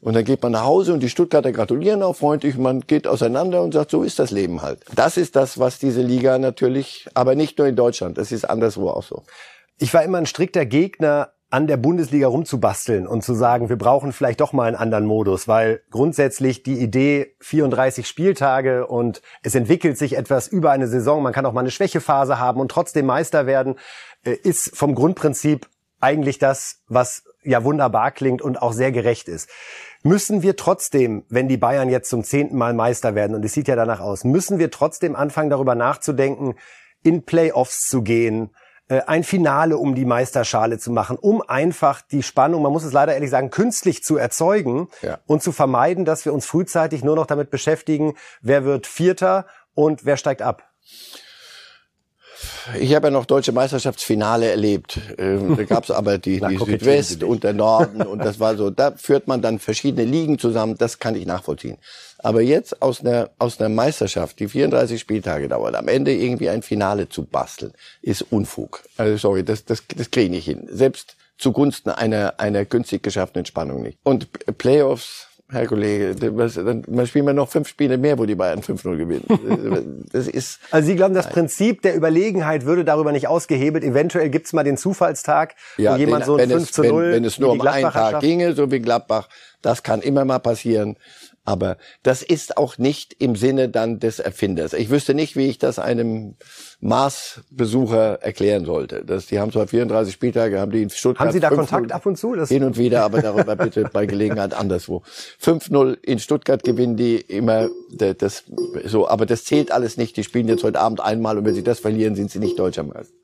Und 0.00 0.14
dann 0.14 0.24
geht 0.24 0.42
man 0.42 0.52
nach 0.52 0.64
Hause 0.64 0.92
und 0.92 1.00
die 1.00 1.08
Stuttgarter 1.08 1.52
gratulieren 1.52 2.02
auch 2.02 2.14
freundlich. 2.14 2.56
Man 2.56 2.80
geht 2.80 3.06
auseinander 3.06 3.62
und 3.62 3.72
sagt, 3.72 3.90
so 3.90 4.02
ist 4.02 4.18
das 4.18 4.30
Leben 4.30 4.62
halt. 4.62 4.80
Das 4.94 5.16
ist 5.16 5.36
das, 5.36 5.58
was 5.58 5.78
diese 5.78 6.02
Liga 6.02 6.38
natürlich, 6.38 7.06
aber 7.14 7.34
nicht 7.34 7.58
nur 7.58 7.66
in 7.66 7.76
Deutschland, 7.76 8.18
das 8.18 8.32
ist 8.32 8.44
anderswo 8.44 8.90
auch 8.90 9.02
so. 9.02 9.22
Ich 9.78 9.94
war 9.94 10.02
immer 10.02 10.18
ein 10.18 10.26
strikter 10.26 10.66
Gegner 10.66 11.30
an 11.50 11.66
der 11.66 11.78
Bundesliga 11.78 12.28
rumzubasteln 12.28 13.06
und 13.06 13.24
zu 13.24 13.32
sagen, 13.32 13.70
wir 13.70 13.78
brauchen 13.78 14.12
vielleicht 14.12 14.40
doch 14.40 14.52
mal 14.52 14.64
einen 14.64 14.76
anderen 14.76 15.06
Modus, 15.06 15.48
weil 15.48 15.80
grundsätzlich 15.90 16.62
die 16.62 16.78
Idee 16.78 17.34
34 17.40 18.06
Spieltage 18.06 18.86
und 18.86 19.22
es 19.42 19.54
entwickelt 19.54 19.96
sich 19.96 20.16
etwas 20.16 20.48
über 20.48 20.72
eine 20.72 20.88
Saison, 20.88 21.22
man 21.22 21.32
kann 21.32 21.46
auch 21.46 21.54
mal 21.54 21.60
eine 21.60 21.70
Schwächephase 21.70 22.38
haben 22.38 22.60
und 22.60 22.70
trotzdem 22.70 23.06
Meister 23.06 23.46
werden, 23.46 23.76
äh, 24.24 24.32
ist 24.32 24.76
vom 24.76 24.94
Grundprinzip 24.94 25.66
eigentlich 26.00 26.38
das, 26.38 26.82
was 26.86 27.24
ja 27.42 27.64
wunderbar 27.64 28.10
klingt 28.10 28.42
und 28.42 28.60
auch 28.60 28.72
sehr 28.72 28.92
gerecht 28.92 29.26
ist. 29.26 29.48
Müssen 30.02 30.42
wir 30.42 30.54
trotzdem, 30.54 31.24
wenn 31.28 31.48
die 31.48 31.56
Bayern 31.56 31.88
jetzt 31.88 32.10
zum 32.10 32.24
zehnten 32.24 32.56
Mal 32.56 32.74
Meister 32.74 33.14
werden, 33.14 33.34
und 33.34 33.44
es 33.44 33.54
sieht 33.54 33.68
ja 33.68 33.74
danach 33.74 34.00
aus, 34.00 34.22
müssen 34.22 34.58
wir 34.58 34.70
trotzdem 34.70 35.16
anfangen, 35.16 35.50
darüber 35.50 35.74
nachzudenken, 35.74 36.56
in 37.02 37.24
Playoffs 37.24 37.88
zu 37.88 38.02
gehen, 38.02 38.50
ein 38.88 39.22
Finale 39.22 39.76
um 39.76 39.94
die 39.94 40.04
Meisterschale 40.04 40.78
zu 40.78 40.90
machen, 40.90 41.16
um 41.18 41.42
einfach 41.42 42.00
die 42.00 42.22
Spannung, 42.22 42.62
man 42.62 42.72
muss 42.72 42.84
es 42.84 42.92
leider 42.92 43.14
ehrlich 43.14 43.30
sagen, 43.30 43.50
künstlich 43.50 44.02
zu 44.02 44.16
erzeugen 44.16 44.88
ja. 45.02 45.18
und 45.26 45.42
zu 45.42 45.52
vermeiden, 45.52 46.04
dass 46.04 46.24
wir 46.24 46.32
uns 46.32 46.46
frühzeitig 46.46 47.04
nur 47.04 47.16
noch 47.16 47.26
damit 47.26 47.50
beschäftigen, 47.50 48.14
wer 48.40 48.64
wird 48.64 48.86
Vierter 48.86 49.46
und 49.74 50.04
wer 50.04 50.16
steigt 50.16 50.42
ab. 50.42 50.64
Ich 52.78 52.94
habe 52.94 53.08
ja 53.08 53.10
noch 53.10 53.26
deutsche 53.26 53.52
Meisterschaftsfinale 53.52 54.48
erlebt. 54.48 55.00
Ähm, 55.18 55.56
da 55.56 55.64
gab 55.64 55.84
es 55.84 55.90
aber 55.90 56.18
die, 56.18 56.40
die 56.40 56.56
Südwest 56.56 57.22
und 57.24 57.44
der 57.44 57.52
Norden 57.52 58.02
und 58.02 58.20
das 58.20 58.38
war 58.38 58.56
so. 58.56 58.70
Da 58.70 58.92
führt 58.96 59.26
man 59.26 59.42
dann 59.42 59.58
verschiedene 59.58 60.04
Ligen 60.04 60.38
zusammen. 60.38 60.76
Das 60.78 60.98
kann 60.98 61.14
ich 61.14 61.26
nachvollziehen. 61.26 61.78
Aber 62.18 62.42
jetzt 62.42 62.82
aus 62.82 63.00
einer, 63.00 63.30
aus 63.38 63.60
einer 63.60 63.68
Meisterschaft, 63.68 64.40
die 64.40 64.48
34 64.48 65.00
Spieltage 65.00 65.48
dauert, 65.48 65.76
am 65.76 65.88
Ende 65.88 66.12
irgendwie 66.12 66.48
ein 66.48 66.62
Finale 66.62 67.08
zu 67.08 67.24
basteln, 67.24 67.72
ist 68.02 68.22
Unfug. 68.22 68.82
Also 68.96 69.16
sorry, 69.16 69.44
das, 69.44 69.64
das, 69.64 69.84
das 69.96 70.10
kriege 70.10 70.26
ich 70.26 70.30
nicht 70.30 70.44
hin. 70.44 70.68
Selbst 70.70 71.16
zugunsten 71.38 71.90
einer, 71.90 72.34
einer 72.38 72.64
günstig 72.64 73.02
geschaffenen 73.02 73.46
Spannung 73.46 73.82
nicht. 73.82 73.98
Und 74.02 74.28
Playoffs, 74.58 75.28
Herr 75.50 75.66
Kollege, 75.66 76.14
was, 76.36 76.54
dann, 76.54 76.84
man 76.88 77.06
spielt 77.06 77.24
man 77.24 77.36
noch 77.36 77.48
fünf 77.48 77.68
Spiele 77.68 77.96
mehr, 77.96 78.18
wo 78.18 78.26
die 78.26 78.34
Bayern 78.34 78.60
5-0 78.60 78.96
gewinnen. 78.96 80.04
Das 80.12 80.26
ist. 80.26 80.58
Also 80.70 80.86
Sie 80.86 80.96
glauben, 80.96 81.14
das 81.14 81.26
nein. 81.26 81.34
Prinzip 81.34 81.82
der 81.82 81.94
Überlegenheit 81.94 82.64
würde 82.64 82.84
darüber 82.84 83.12
nicht 83.12 83.28
ausgehebelt. 83.28 83.84
Eventuell 83.84 84.30
gibt's 84.30 84.52
mal 84.52 84.64
den 84.64 84.76
Zufallstag, 84.76 85.54
ja, 85.76 85.94
wo 85.94 85.96
jemand 85.96 86.24
den, 86.24 86.26
so 86.26 86.36
ein 86.36 86.50
5 86.50 86.72
zu 86.72 86.82
0 86.82 87.02
wenn, 87.04 87.12
wenn 87.12 87.24
es 87.24 87.38
nur 87.38 87.52
um 87.52 87.60
einen 87.60 87.90
Tag 87.90 88.20
ginge, 88.20 88.54
so 88.54 88.70
wie 88.70 88.80
Gladbach, 88.80 89.28
das 89.62 89.82
kann 89.82 90.00
immer 90.02 90.24
mal 90.24 90.38
passieren. 90.38 90.96
Aber 91.48 91.78
das 92.02 92.22
ist 92.22 92.58
auch 92.58 92.76
nicht 92.76 93.16
im 93.18 93.34
Sinne 93.34 93.70
dann 93.70 94.00
des 94.00 94.18
Erfinders. 94.18 94.74
Ich 94.74 94.90
wüsste 94.90 95.14
nicht, 95.14 95.34
wie 95.34 95.46
ich 95.46 95.56
das 95.56 95.78
einem 95.78 96.34
Mars-Besucher 96.80 98.20
erklären 98.20 98.66
sollte. 98.66 99.02
Das, 99.02 99.28
die 99.28 99.40
haben 99.40 99.50
zwar 99.50 99.66
34 99.66 100.12
Spieltage, 100.12 100.60
haben 100.60 100.72
die 100.72 100.82
in 100.82 100.90
Stuttgart. 100.90 101.28
Haben 101.28 101.32
Sie 101.32 101.40
da 101.40 101.48
Kontakt 101.48 101.90
ab 101.90 102.04
und 102.04 102.18
zu? 102.18 102.34
Das 102.34 102.50
hin 102.50 102.64
und 102.64 102.76
wieder, 102.76 103.02
aber 103.02 103.22
darüber 103.22 103.56
bitte 103.56 103.88
bei 103.90 104.04
Gelegenheit 104.04 104.52
anderswo. 104.52 105.02
5-0 105.42 105.96
in 106.02 106.18
Stuttgart 106.18 106.62
gewinnen 106.62 106.98
die 106.98 107.16
immer, 107.16 107.70
das, 107.96 108.44
so, 108.84 109.08
aber 109.08 109.24
das 109.24 109.44
zählt 109.44 109.72
alles 109.72 109.96
nicht. 109.96 110.18
Die 110.18 110.24
spielen 110.24 110.48
jetzt 110.48 110.64
heute 110.64 110.78
Abend 110.78 111.00
einmal 111.00 111.38
und 111.38 111.46
wenn 111.46 111.54
sie 111.54 111.64
das 111.64 111.80
verlieren, 111.80 112.14
sind 112.14 112.30
sie 112.30 112.40
nicht 112.40 112.58
Deutscher 112.58 112.82
Meister. 112.82 113.14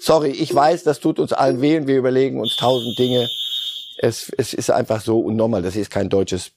Sorry, 0.00 0.30
ich 0.30 0.54
weiß, 0.54 0.82
das 0.84 0.98
tut 0.98 1.18
uns 1.18 1.34
allen 1.34 1.60
weh 1.60 1.76
und 1.76 1.86
wir 1.86 1.98
überlegen 1.98 2.40
uns 2.40 2.56
tausend 2.56 2.98
Dinge. 2.98 3.28
Es, 3.98 4.32
es 4.38 4.54
ist 4.54 4.70
einfach 4.70 5.02
so 5.02 5.20
unnormal. 5.20 5.60
Das 5.60 5.76
ist 5.76 5.90
kein 5.90 6.08
deutsches 6.08 6.52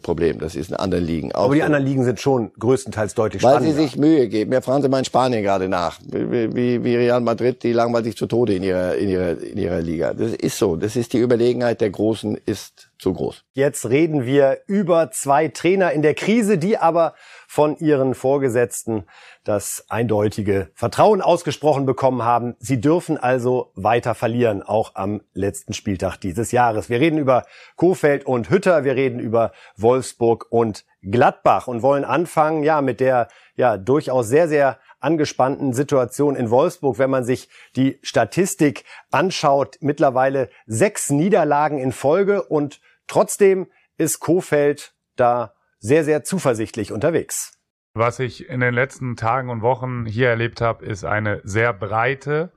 Problem. 0.00 0.38
Das 0.38 0.54
ist 0.54 0.70
in 0.70 0.76
anderen 0.76 1.04
Ligen 1.04 1.32
auch. 1.32 1.44
Aber 1.44 1.54
die 1.54 1.60
so. 1.60 1.66
anderen 1.66 1.84
Ligen 1.84 2.04
sind 2.04 2.20
schon 2.20 2.52
größtenteils 2.58 3.14
deutlich 3.14 3.42
Weil 3.42 3.56
spannender. 3.56 3.76
Weil 3.76 3.82
sie 3.82 3.88
sich 3.88 3.96
Mühe 3.98 4.28
geben. 4.28 4.52
Ja, 4.52 4.62
fragen 4.62 4.82
Sie 4.82 4.88
mal 4.88 5.00
in 5.00 5.04
Spanien 5.04 5.42
gerade 5.42 5.68
nach. 5.68 5.98
Wie, 6.06 6.82
wie 6.82 6.96
Real 6.96 7.20
Madrid, 7.20 7.62
die 7.62 7.72
langweilig 7.72 8.06
sich 8.06 8.16
zu 8.16 8.26
Tode 8.26 8.54
in 8.54 8.62
ihrer, 8.62 8.94
in 8.94 9.08
ihrer, 9.08 9.38
in 9.38 9.58
ihrer 9.58 9.80
Liga. 9.80 10.14
Das 10.14 10.32
ist 10.32 10.56
so. 10.56 10.76
Das 10.76 10.96
ist 10.96 11.12
die 11.12 11.18
Überlegenheit 11.18 11.80
der 11.80 11.90
Großen 11.90 12.38
ist 12.46 12.88
zu 12.98 13.12
groß. 13.12 13.44
Jetzt 13.52 13.90
reden 13.90 14.24
wir 14.24 14.60
über 14.66 15.10
zwei 15.10 15.48
Trainer 15.48 15.92
in 15.92 16.00
der 16.00 16.14
Krise, 16.14 16.56
die 16.56 16.78
aber 16.78 17.14
von 17.46 17.76
ihren 17.78 18.14
Vorgesetzten 18.14 19.04
das 19.44 19.84
eindeutige 19.88 20.70
Vertrauen 20.74 21.22
ausgesprochen 21.22 21.86
bekommen 21.86 22.22
haben. 22.22 22.56
Sie 22.58 22.80
dürfen 22.80 23.16
also 23.18 23.70
weiter 23.74 24.14
verlieren, 24.14 24.62
auch 24.62 24.92
am 24.94 25.22
letzten 25.34 25.72
Spieltag 25.72 26.16
dieses 26.16 26.52
Jahres. 26.52 26.88
Wir 26.88 27.00
reden 27.00 27.18
über 27.18 27.44
Kofeld 27.76 28.26
und 28.26 28.50
Hütter, 28.50 28.84
wir 28.84 28.96
reden 28.96 29.20
über 29.20 29.52
Wolfsburg 29.76 30.46
und 30.50 30.84
Gladbach 31.02 31.68
und 31.68 31.82
wollen 31.82 32.04
anfangen, 32.04 32.62
ja, 32.62 32.80
mit 32.80 33.00
der, 33.00 33.28
ja, 33.54 33.76
durchaus 33.76 34.28
sehr, 34.28 34.48
sehr 34.48 34.78
angespannten 34.98 35.72
Situation 35.72 36.34
in 36.34 36.50
Wolfsburg, 36.50 36.98
wenn 36.98 37.10
man 37.10 37.24
sich 37.24 37.48
die 37.76 37.98
Statistik 38.02 38.84
anschaut. 39.10 39.78
Mittlerweile 39.80 40.48
sechs 40.66 41.10
Niederlagen 41.10 41.78
in 41.78 41.92
Folge 41.92 42.42
und 42.42 42.80
trotzdem 43.06 43.68
ist 43.98 44.20
Kofeld 44.20 44.94
da 45.14 45.52
sehr, 45.86 46.04
sehr 46.04 46.24
zuversichtlich 46.24 46.92
unterwegs. 46.92 47.52
Was 47.94 48.18
ich 48.18 48.48
in 48.50 48.60
den 48.60 48.74
letzten 48.74 49.16
Tagen 49.16 49.48
und 49.48 49.62
Wochen 49.62 50.04
hier 50.04 50.28
erlebt 50.28 50.60
habe, 50.60 50.84
ist 50.84 51.04
eine 51.04 51.40
sehr 51.44 51.72
breite, 51.72 52.52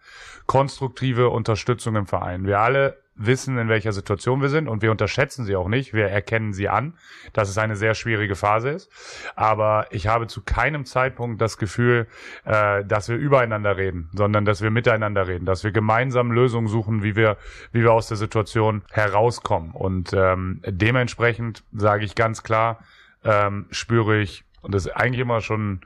konstruktive 0.47 1.29
Unterstützung 1.29 1.95
im 1.95 2.07
Verein. 2.07 2.45
Wir 2.45 2.59
alle 2.59 2.97
wissen, 3.15 3.57
in 3.57 3.69
welcher 3.69 3.91
Situation 3.91 4.41
wir 4.41 4.49
sind 4.49 4.67
und 4.67 4.81
wir 4.81 4.91
unterschätzen 4.91 5.45
sie 5.45 5.55
auch 5.55 5.67
nicht. 5.67 5.93
Wir 5.93 6.07
erkennen 6.07 6.53
sie 6.53 6.69
an, 6.69 6.97
dass 7.33 7.49
es 7.49 7.57
eine 7.57 7.75
sehr 7.75 7.93
schwierige 7.93 8.35
Phase 8.35 8.69
ist. 8.69 8.89
Aber 9.35 9.87
ich 9.91 10.07
habe 10.07 10.27
zu 10.27 10.41
keinem 10.41 10.85
Zeitpunkt 10.85 11.41
das 11.41 11.57
Gefühl, 11.57 12.07
äh, 12.45 12.83
dass 12.85 13.09
wir 13.09 13.17
übereinander 13.17 13.77
reden, 13.77 14.09
sondern 14.13 14.45
dass 14.45 14.61
wir 14.61 14.71
miteinander 14.71 15.27
reden, 15.27 15.45
dass 15.45 15.63
wir 15.63 15.71
gemeinsam 15.71 16.31
Lösungen 16.31 16.67
suchen, 16.67 17.03
wie 17.03 17.15
wir, 17.15 17.37
wie 17.71 17.83
wir 17.83 17.93
aus 17.93 18.07
der 18.07 18.17
Situation 18.17 18.83
herauskommen. 18.91 19.71
Und 19.71 20.13
ähm, 20.13 20.61
dementsprechend 20.65 21.63
sage 21.73 22.05
ich 22.05 22.15
ganz 22.15 22.41
klar, 22.43 22.79
ähm, 23.23 23.67
spüre 23.71 24.19
ich 24.19 24.43
und 24.61 24.73
das 24.73 24.85
ist 24.85 24.91
eigentlich 24.91 25.21
immer 25.21 25.41
schon, 25.41 25.81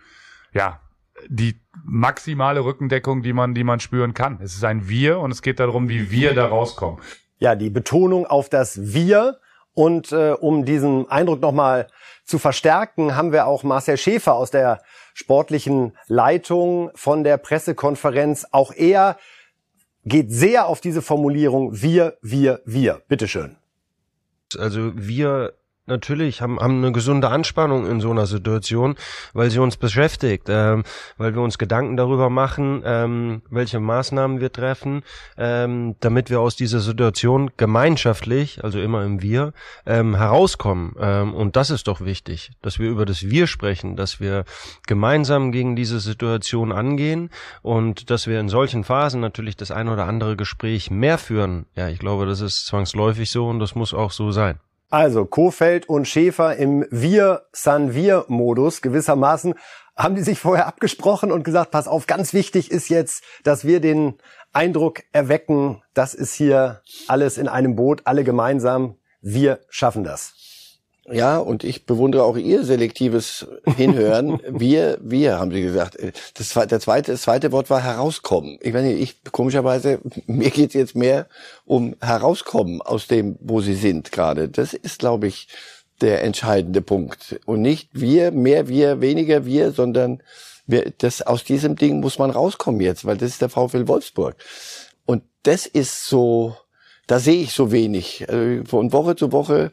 ja, 0.54 0.80
die 1.28 1.60
maximale 1.84 2.63
Rückendeckung, 2.63 3.22
die 3.22 3.34
man, 3.34 3.54
die 3.54 3.63
man 3.63 3.80
spüren 3.80 4.13
kann. 4.13 4.39
Es 4.41 4.56
ist 4.56 4.63
ein 4.63 4.88
Wir 4.88 5.19
und 5.19 5.32
es 5.32 5.41
geht 5.41 5.60
darum, 5.60 5.89
wie 5.89 6.12
wir 6.12 6.34
da 6.34 6.48
rauskommen. 6.48 7.00
Ja, 7.38 7.56
die 7.56 7.69
Betonung 7.69 8.26
auf 8.26 8.50
das 8.50 8.93
Wir 8.93 9.38
und 9.74 10.12
äh, 10.12 10.32
um 10.32 10.65
diesen 10.65 11.10
Eindruck 11.10 11.41
nochmal 11.41 11.88
zu 12.26 12.39
verstärken, 12.39 13.15
haben 13.15 13.32
wir 13.32 13.48
auch 13.48 13.63
Marcel 13.63 13.98
Schäfer 13.98 14.34
aus 14.34 14.52
der 14.52 14.82
sportlichen 15.13 15.98
Leitung 16.08 16.91
von 16.96 17.24
der 17.24 17.38
Pressekonferenz. 17.38 18.48
Auch 18.52 18.72
er 18.72 19.17
geht 20.06 20.32
sehr 20.32 20.67
auf 20.67 20.82
diese 20.82 21.02
Formulierung 21.02 21.82
Wir, 21.82 22.17
wir, 22.22 22.62
wir. 22.65 23.02
Bitteschön. 23.08 23.58
Also 24.58 24.91
wir 24.96 25.54
natürlich 25.86 26.41
haben, 26.41 26.60
haben 26.60 26.78
eine 26.78 26.91
gesunde 26.91 27.30
Anspannung 27.30 27.86
in 27.86 28.00
so 28.00 28.12
einer 28.12 28.26
Situation, 28.26 28.96
weil 29.34 29.50
sie 29.50 29.60
uns 29.60 29.78
beschäftigt, 29.78 30.48
ähm, 30.50 30.84
weil 31.17 31.36
wir 31.36 31.41
uns 31.41 31.58
Gedanken 31.58 31.98
darüber 31.98 32.30
machen, 32.30 32.82
ähm, 32.86 33.41
welche 33.50 33.80
Maßnahmen 33.80 34.39
wir 34.39 34.52
treffen, 34.52 35.04
ähm, 35.38 35.96
damit 36.00 36.30
wir 36.30 36.39
aus 36.39 36.56
dieser 36.56 36.80
Situation 36.80 37.52
gemeinschaftlich, 37.58 38.63
also 38.63 38.80
immer 38.80 39.04
im 39.04 39.22
Wir, 39.22 39.54
ähm, 39.86 40.15
herauskommen. 40.15 40.96
Ähm, 41.00 41.34
und 41.34 41.56
das 41.56 41.69
ist 41.69 41.88
doch 41.88 42.02
wichtig, 42.02 42.52
dass 42.62 42.80
wir 42.80 42.89
über 42.89 43.06
das 43.06 43.24
Wir 43.24 43.48
sprechen, 43.48 43.96
dass 43.96 44.19
wir 44.19 44.46
gemeinsam 44.88 45.52
gegen 45.52 45.76
diese 45.76 46.00
Situation 46.00 46.72
angehen 46.72 47.30
und 47.62 48.10
dass 48.10 48.28
wir 48.28 48.39
in 48.39 48.48
solchen 48.50 48.84
Phasen 48.84 49.19
natürlich 49.19 49.58
das 49.58 49.72
ein 49.72 49.89
oder 49.89 50.06
andere 50.06 50.38
Gespräch 50.38 50.91
mehr 50.91 51.17
führen. 51.17 51.65
Ja, 51.76 51.89
ich 51.89 52.00
glaube, 52.00 52.26
das 52.26 52.39
ist 52.39 52.65
zwangsläufig 52.67 53.30
so 53.30 53.48
und 53.48 53.60
das 53.60 53.76
muss 53.76 53.93
auch 53.93 54.12
so 54.12 54.32
sein. 54.32 54.60
Also 54.94 55.26
Kofeld 55.26 55.90
und 55.90 56.08
Schäfer 56.08 56.56
im 56.56 56.86
Wir-San-Wir-Modus 56.92 58.84
gewissermaßen. 58.84 59.56
Haben 59.98 60.14
die 60.14 60.22
sich 60.22 60.38
vorher 60.38 60.68
abgesprochen 60.68 61.32
und 61.32 61.44
gesagt, 61.44 61.72
pass 61.72 61.88
auf, 61.88 62.06
ganz 62.06 62.32
wichtig 62.32 62.70
ist 62.70 62.90
jetzt, 62.90 63.24
dass 63.44 63.66
wir 63.66 63.80
den 63.80 64.20
Eindruck 64.52 65.02
erwecken, 65.12 65.82
das 65.96 66.14
ist 66.14 66.36
hier 66.36 66.84
alles 67.08 67.40
in 67.40 67.48
einem 67.48 67.76
Boot, 67.76 68.04
alle 68.06 68.24
gemeinsam, 68.24 69.00
wir 69.20 69.62
schaffen 69.68 70.04
das. 70.04 70.36
Ja, 71.12 71.38
und 71.38 71.66
ich 71.66 71.86
bewundere 71.86 72.24
auch 72.24 72.38
Ihr 72.38 72.63
selektives 72.63 73.46
Hinhören. 73.76 74.39
wir, 74.48 75.00
wir, 75.02 75.38
haben 75.39 75.52
Sie 75.52 75.62
gesagt. 75.62 75.98
Das, 76.36 76.54
der 76.54 76.80
zweite, 76.80 77.12
das 77.12 77.24
zweite 77.24 77.52
Wort 77.52 77.70
war 77.70 77.84
herauskommen. 77.84 78.58
Ich 78.62 78.74
nicht, 78.74 79.02
ich, 79.02 79.32
komischerweise, 79.32 80.00
mir 80.28 80.50
geht's 80.50 80.74
jetzt 80.74 80.96
mehr 80.96 81.28
um 81.66 81.96
herauskommen 82.00 82.82
aus 82.82 83.08
dem, 83.08 83.38
wo 83.42 83.60
Sie 83.60 83.76
sind 83.76 84.12
gerade. 84.12 84.48
Das 84.48 84.74
ist, 84.74 85.00
glaube 85.00 85.28
ich, 85.28 85.50
der 86.00 86.24
entscheidende 86.24 86.82
Punkt. 86.82 87.39
Und 87.46 87.62
nicht 87.62 87.89
wir, 87.94 88.32
mehr 88.32 88.68
wir, 88.70 89.02
weniger 89.02 89.46
wir, 89.46 89.72
sondern 89.72 90.24
wir, 90.68 90.94
das, 90.98 91.22
aus 91.22 91.44
diesem 91.44 91.76
Ding 91.76 92.00
muss 92.00 92.18
man 92.18 92.32
rauskommen 92.32 92.80
jetzt, 92.80 93.04
weil 93.06 93.18
das 93.18 93.32
ist 93.32 93.42
der 93.42 93.50
VfL 93.50 93.88
Wolfsburg. 93.88 94.36
Und 95.06 95.24
das 95.44 95.66
ist 95.66 96.06
so, 96.06 96.56
da 97.08 97.20
sehe 97.20 97.42
ich 97.44 97.52
so 97.52 97.72
wenig. 97.74 98.26
Also 98.30 98.63
von 98.66 98.94
Woche 98.94 99.18
zu 99.18 99.34
Woche 99.34 99.72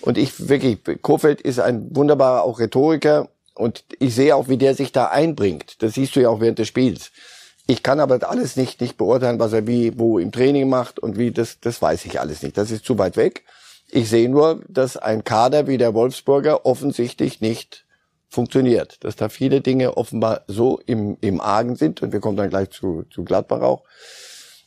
und 0.00 0.18
ich 0.18 0.48
wirklich, 0.48 0.78
Kofeld 1.02 1.40
ist 1.40 1.58
ein 1.60 1.94
wunderbarer 1.94 2.42
auch 2.42 2.58
Rhetoriker 2.58 3.28
und 3.54 3.84
ich 3.98 4.14
sehe 4.14 4.36
auch, 4.36 4.48
wie 4.48 4.58
der 4.58 4.74
sich 4.74 4.92
da 4.92 5.06
einbringt. 5.06 5.82
Das 5.82 5.94
siehst 5.94 6.14
du 6.16 6.20
ja 6.20 6.28
auch 6.28 6.40
während 6.40 6.58
des 6.58 6.68
Spiels. 6.68 7.10
Ich 7.66 7.82
kann 7.82 8.00
aber 8.00 8.28
alles 8.28 8.56
nicht, 8.56 8.80
nicht 8.80 8.98
beurteilen, 8.98 9.38
was 9.38 9.54
er 9.54 9.66
wie, 9.66 9.98
wo 9.98 10.18
im 10.18 10.32
Training 10.32 10.68
macht 10.68 10.98
und 10.98 11.16
wie, 11.16 11.30
das, 11.30 11.60
das 11.60 11.80
weiß 11.80 12.04
ich 12.04 12.20
alles 12.20 12.42
nicht. 12.42 12.58
Das 12.58 12.70
ist 12.70 12.84
zu 12.84 12.98
weit 12.98 13.16
weg. 13.16 13.44
Ich 13.90 14.10
sehe 14.10 14.28
nur, 14.28 14.62
dass 14.68 14.96
ein 14.96 15.24
Kader 15.24 15.66
wie 15.66 15.78
der 15.78 15.94
Wolfsburger 15.94 16.66
offensichtlich 16.66 17.40
nicht 17.40 17.86
funktioniert. 18.28 19.02
Dass 19.02 19.16
da 19.16 19.30
viele 19.30 19.62
Dinge 19.62 19.96
offenbar 19.96 20.42
so 20.46 20.80
im, 20.84 21.16
im 21.22 21.40
Argen 21.40 21.76
sind 21.76 22.02
und 22.02 22.12
wir 22.12 22.20
kommen 22.20 22.36
dann 22.36 22.50
gleich 22.50 22.70
zu, 22.70 23.04
zu 23.10 23.24
Gladbach 23.24 23.62
auch. 23.62 23.84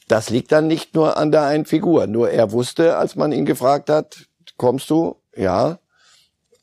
Das 0.07 0.29
liegt 0.29 0.51
dann 0.51 0.67
nicht 0.67 0.95
nur 0.95 1.17
an 1.17 1.31
der 1.31 1.43
einen 1.43 1.65
Figur. 1.65 2.07
Nur 2.07 2.31
er 2.31 2.51
wusste, 2.51 2.97
als 2.97 3.15
man 3.15 3.31
ihn 3.31 3.45
gefragt 3.45 3.89
hat, 3.89 4.26
kommst 4.57 4.89
du, 4.89 5.15
ja. 5.36 5.79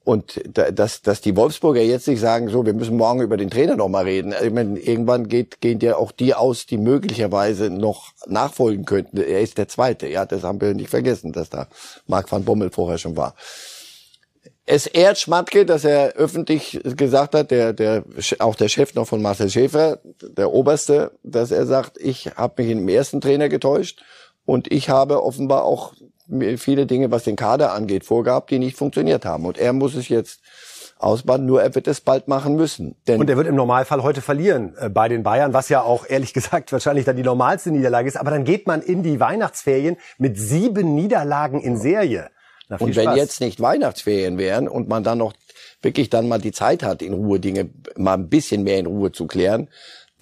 Und 0.05 0.43
dass, 0.47 1.01
dass 1.01 1.23
die 1.23 1.35
Wolfsburger 1.35 1.81
jetzt 1.81 2.07
nicht 2.09 2.21
sagen, 2.21 2.51
so, 2.51 2.67
wir 2.67 2.75
müssen 2.75 2.99
morgen 2.99 3.23
über 3.23 3.39
den 3.39 3.49
Trainer 3.49 3.75
noch 3.75 3.89
mal 3.89 4.05
reden. 4.05 4.35
Ich 4.45 4.53
meine, 4.53 4.79
irgendwann 4.79 5.29
geht, 5.29 5.63
gehen 5.63 5.81
ja 5.81 5.97
auch 5.97 6.13
die 6.13 6.35
aus, 6.35 6.67
die 6.67 6.77
möglicherweise 6.77 7.71
noch 7.71 8.13
nachfolgen 8.27 8.85
könnten. 8.85 9.17
Er 9.17 9.41
ist 9.41 9.57
der 9.57 9.67
Zweite, 9.67 10.07
ja, 10.07 10.27
das 10.27 10.43
haben 10.43 10.61
wir 10.61 10.75
nicht 10.75 10.91
vergessen, 10.91 11.33
dass 11.33 11.49
da 11.49 11.69
Marc 12.07 12.31
van 12.31 12.45
Bommel 12.45 12.71
vorher 12.71 12.99
schon 12.99 13.17
war. 13.17 13.35
Es 14.67 14.87
ehrt 14.87 15.19
Schmatke, 15.19 15.65
dass 15.65 15.85
er 15.85 16.15
öffentlich 16.15 16.81
gesagt 16.85 17.35
hat, 17.35 17.51
der, 17.51 17.73
der, 17.73 18.05
auch 18.39 18.55
der 18.55 18.69
Chef 18.69 18.95
noch 18.95 19.07
von 19.07 19.21
Marcel 19.21 19.51
Schäfer, 19.51 20.01
der 20.21 20.53
Oberste, 20.53 21.13
dass 21.23 21.51
er 21.51 21.67
sagt, 21.67 21.99
ich 21.99 22.31
habe 22.37 22.63
mich 22.63 22.73
im 22.73 22.89
ersten 22.89 23.21
Trainer 23.21 23.49
getäuscht 23.49 24.03
und 24.47 24.71
ich 24.73 24.89
habe 24.89 25.23
offenbar 25.23 25.65
auch 25.65 25.95
viele 26.57 26.87
Dinge, 26.87 27.11
was 27.11 27.25
den 27.25 27.37
Kader 27.37 27.73
angeht, 27.73 28.05
vorgehabt, 28.05 28.51
die 28.51 28.59
nicht 28.59 28.77
funktioniert 28.77 29.25
haben. 29.25 29.45
Und 29.45 29.59
er 29.59 29.73
muss 29.73 29.95
es 29.95 30.09
jetzt 30.09 30.41
ausbaden, 30.99 31.47
nur 31.47 31.63
er 31.63 31.75
wird 31.75 31.87
es 31.87 32.01
bald 32.01 32.29
machen 32.29 32.57
müssen. 32.57 32.97
Denn 33.07 33.21
und 33.21 33.29
er 33.29 33.37
wird 33.37 33.47
im 33.47 33.57
Normalfall 33.57 34.03
heute 34.03 34.21
verlieren 34.21 34.75
äh, 34.79 34.89
bei 34.89 35.09
den 35.09 35.23
Bayern, 35.23 35.53
was 35.53 35.69
ja 35.69 35.83
auch 35.83 36.07
ehrlich 36.09 36.33
gesagt 36.35 36.73
wahrscheinlich 36.73 37.05
dann 37.05 37.17
die 37.17 37.23
normalste 37.23 37.71
Niederlage 37.71 38.09
ist. 38.09 38.17
Aber 38.17 38.31
dann 38.31 38.45
geht 38.45 38.67
man 38.67 38.81
in 38.81 39.03
die 39.03 39.21
Weihnachtsferien 39.21 39.97
mit 40.19 40.39
sieben 40.39 40.95
Niederlagen 40.95 41.61
in 41.61 41.77
Serie. 41.77 42.31
Na, 42.69 42.77
und 42.77 42.97
wenn 42.97 43.05
Spaß. 43.05 43.17
jetzt 43.17 43.41
nicht 43.41 43.61
Weihnachtsferien 43.61 44.39
wären 44.39 44.69
und 44.69 44.89
man 44.89 45.05
dann 45.05 45.19
noch 45.19 45.35
wirklich 45.83 46.09
dann 46.09 46.29
mal 46.29 46.39
die 46.39 46.53
Zeit 46.53 46.83
hat, 46.83 47.03
in 47.03 47.13
Ruhe 47.13 47.39
Dinge 47.39 47.69
mal 47.97 48.15
ein 48.15 48.29
bisschen 48.31 48.63
mehr 48.63 48.79
in 48.79 48.87
Ruhe 48.87 49.13
zu 49.13 49.27
klären, 49.27 49.69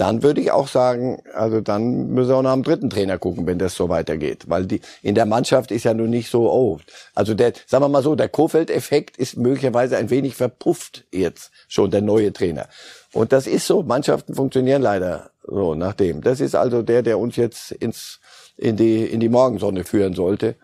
dann 0.03 0.25
würde 0.25 0.41
ich 0.41 0.51
auch 0.51 0.67
sagen, 0.67 1.23
also 1.33 1.61
dann 1.61 2.09
müssen 2.09 2.31
wir 2.31 2.37
auch 2.37 2.43
nach 2.43 2.55
dem 2.55 2.65
dritten 2.65 2.91
Trainer 2.91 3.19
gucken, 3.19 3.47
wenn 3.47 3.61
das 3.61 3.77
so 3.77 3.88
weitergeht. 3.88 4.47
Weil 4.49 4.67
die 4.67 4.81
in 5.01 5.15
der 5.15 5.27
Mannschaft 5.27 5.71
ist 5.71 5.85
ja 5.85 5.95
nun 5.95 6.11
nicht 6.11 6.29
so, 6.29 6.51
oh, 6.51 6.81
also 7.15 7.35
der, 7.35 7.53
sagen 7.69 7.85
wir 7.85 7.88
mal 7.88 8.03
so, 8.03 8.17
der 8.17 8.29
Kofeld-Effekt 8.29 9.17
ist 9.17 9.37
möglicherweise 9.37 9.97
ein 9.97 10.11
wenig 10.11 10.35
verpufft 10.35 11.05
jetzt 11.12 11.53
schon, 11.69 11.93
der 11.93 12.03
neue 12.03 12.33
Trainer. 12.33 12.67
Und 13.12 13.31
das 13.31 13.47
ist 13.47 13.65
so, 13.65 13.85
Mannschaften 13.85 14.35
funktionieren 14.35 14.83
leider 14.83 15.31
so 15.47 15.77
nach 15.77 15.95
dem. 15.95 16.21
Das 16.21 16.41
ist 16.41 16.57
also 16.57 16.83
der, 16.83 17.03
der 17.03 17.21
uns 17.21 17.37
jetzt 17.37 17.71
ins, 17.71 18.19
in 18.57 18.77
die, 18.77 19.05
in 19.05 19.21
die 19.21 19.29
Morgensonne 19.29 19.85
führen 19.85 20.15
sollte. 20.15 20.57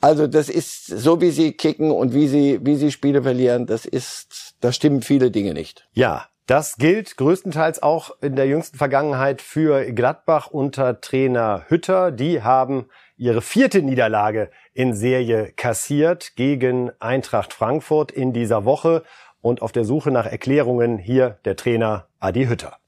Also 0.00 0.26
das 0.26 0.48
ist 0.48 0.86
so, 0.86 1.20
wie 1.20 1.30
sie 1.30 1.52
kicken 1.52 1.92
und 1.92 2.14
wie 2.14 2.26
sie, 2.26 2.58
wie 2.62 2.74
sie 2.74 2.90
Spiele 2.90 3.22
verlieren, 3.22 3.66
das 3.66 3.86
ist, 3.86 4.56
da 4.60 4.72
stimmen 4.72 5.02
viele 5.02 5.30
Dinge 5.30 5.54
nicht. 5.54 5.86
Ja, 5.92 6.26
das 6.46 6.76
gilt 6.76 7.16
größtenteils 7.16 7.82
auch 7.82 8.10
in 8.20 8.36
der 8.36 8.46
jüngsten 8.46 8.78
Vergangenheit 8.78 9.42
für 9.42 9.92
Gladbach 9.92 10.46
unter 10.46 11.00
Trainer 11.00 11.64
Hütter. 11.68 12.12
Die 12.12 12.42
haben 12.42 12.86
ihre 13.16 13.42
vierte 13.42 13.82
Niederlage 13.82 14.50
in 14.72 14.94
Serie 14.94 15.52
kassiert 15.56 16.36
gegen 16.36 16.92
Eintracht 17.00 17.52
Frankfurt 17.52 18.12
in 18.12 18.32
dieser 18.32 18.64
Woche. 18.64 19.02
Und 19.40 19.62
auf 19.62 19.72
der 19.72 19.84
Suche 19.84 20.10
nach 20.10 20.26
Erklärungen 20.26 20.98
hier 20.98 21.38
der 21.44 21.56
Trainer 21.56 22.08
Adi 22.20 22.46
Hütter. 22.46 22.78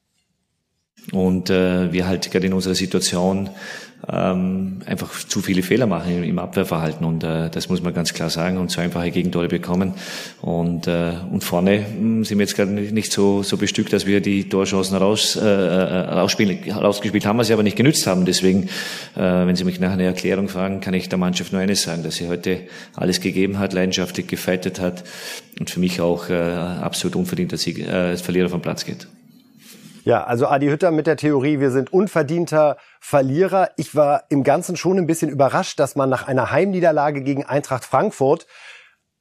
Und 1.13 1.49
äh, 1.49 1.93
wir 1.93 2.07
halt 2.07 2.31
gerade 2.31 2.47
in 2.47 2.53
unserer 2.53 2.75
Situation 2.75 3.49
ähm, 4.07 4.79
einfach 4.87 5.13
zu 5.27 5.41
viele 5.41 5.63
Fehler 5.63 5.87
machen 5.87 6.23
im 6.23 6.39
Abwehrverhalten 6.39 7.05
und 7.05 7.25
äh, 7.25 7.51
das 7.51 7.69
muss 7.69 7.83
man 7.83 7.93
ganz 7.93 8.15
klar 8.15 8.31
sagen 8.31 8.57
und 8.59 8.71
so 8.71 8.81
einfache 8.81 9.11
Gegentore 9.11 9.49
bekommen 9.49 9.95
und 10.41 10.87
äh, 10.87 11.15
und 11.31 11.43
vorne 11.43 11.85
hm, 11.85 12.25
sind 12.25 12.39
wir 12.39 12.45
jetzt 12.45 12.55
gerade 12.55 12.71
nicht 12.71 13.13
so 13.13 13.43
so 13.43 13.57
bestückt, 13.57 13.93
dass 13.93 14.07
wir 14.07 14.21
die 14.21 14.49
Torchancen 14.49 14.97
raus 14.97 15.37
äh, 15.37 15.45
äh, 15.45 15.99
rausspielen 16.11 16.71
rausgespielt 16.71 17.27
haben, 17.27 17.39
was 17.39 17.49
sie 17.49 17.53
aber 17.53 17.65
nicht 17.65 17.77
genützt 17.77 18.07
haben. 18.07 18.25
Deswegen, 18.25 18.65
äh, 19.17 19.21
wenn 19.21 19.57
Sie 19.57 19.65
mich 19.65 19.81
nach 19.81 19.93
einer 19.93 20.05
Erklärung 20.05 20.49
fragen, 20.49 20.81
kann 20.81 20.95
ich 20.95 21.09
der 21.09 21.19
Mannschaft 21.19 21.53
nur 21.53 21.61
eines 21.61 21.83
sagen, 21.83 22.03
dass 22.05 22.17
sie 22.17 22.29
heute 22.29 22.61
alles 22.95 23.21
gegeben 23.21 23.59
hat, 23.59 23.73
leidenschaftlich 23.73 24.29
gefeitet 24.29 24.81
hat 24.81 25.03
und 25.59 25.71
für 25.71 25.81
mich 25.81 26.01
auch 26.01 26.31
äh, 26.31 26.35
absolut 26.35 27.17
unverdient 27.17 27.53
dass 27.53 27.63
sie 27.63 27.83
äh, 27.83 27.91
als 27.91 28.21
Verlierer 28.21 28.49
vom 28.49 28.63
Platz 28.63 28.85
geht. 28.85 29.09
Ja, 30.09 30.25
also 30.25 30.47
Adi 30.47 30.69
Hütter 30.69 30.91
mit 30.91 31.07
der 31.07 31.19
Theorie, 31.19 31.61
wir 31.61 31.71
sind 31.71 31.93
unverdienter 31.93 32.79
Verlierer. 32.99 33.73
Ich 33.77 33.95
war 33.95 34.25
im 34.31 34.43
Ganzen 34.43 34.75
schon 34.75 34.97
ein 34.97 35.07
bisschen 35.07 35.29
überrascht, 35.29 35.79
dass 35.79 35.97
man 35.97 36.09
nach 36.09 36.27
einer 36.27 36.51
Heimniederlage 36.51 37.21
gegen 37.21 37.45
Eintracht 37.45 37.85
Frankfurt 37.85 38.47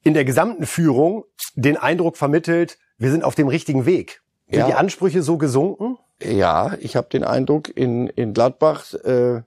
in 0.01 0.13
der 0.13 0.23
gesamten 0.23 0.65
Führung 0.65 1.25
den 1.55 1.75
Eindruck 1.75 2.15
vermittelt, 2.15 2.77
wir 2.97 3.11
sind 3.11 3.25
auf 3.25 3.35
dem 3.35 3.49
richtigen 3.49 3.85
Weg. 3.85 4.21
Sind 4.49 4.59
ja. 4.59 4.67
die 4.67 4.75
Ansprüche 4.75 5.23
so 5.23 5.37
gesunken? 5.37 5.97
Ja, 6.23 6.77
ich 6.79 6.95
habe 6.95 7.09
den 7.09 7.25
Eindruck, 7.25 7.67
in, 7.75 8.07
in 8.07 8.33
Gladbach 8.33 8.93
äh, 8.93 9.41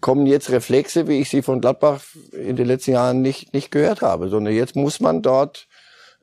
kommen 0.00 0.26
jetzt 0.26 0.50
Reflexe, 0.50 1.08
wie 1.08 1.18
ich 1.18 1.30
sie 1.30 1.42
von 1.42 1.60
Gladbach 1.60 2.00
in 2.30 2.54
den 2.54 2.68
letzten 2.68 2.92
Jahren 2.92 3.22
nicht, 3.22 3.52
nicht 3.54 3.72
gehört 3.72 4.02
habe, 4.02 4.28
sondern 4.28 4.54
jetzt 4.54 4.76
muss 4.76 5.00
man 5.00 5.20
dort 5.20 5.66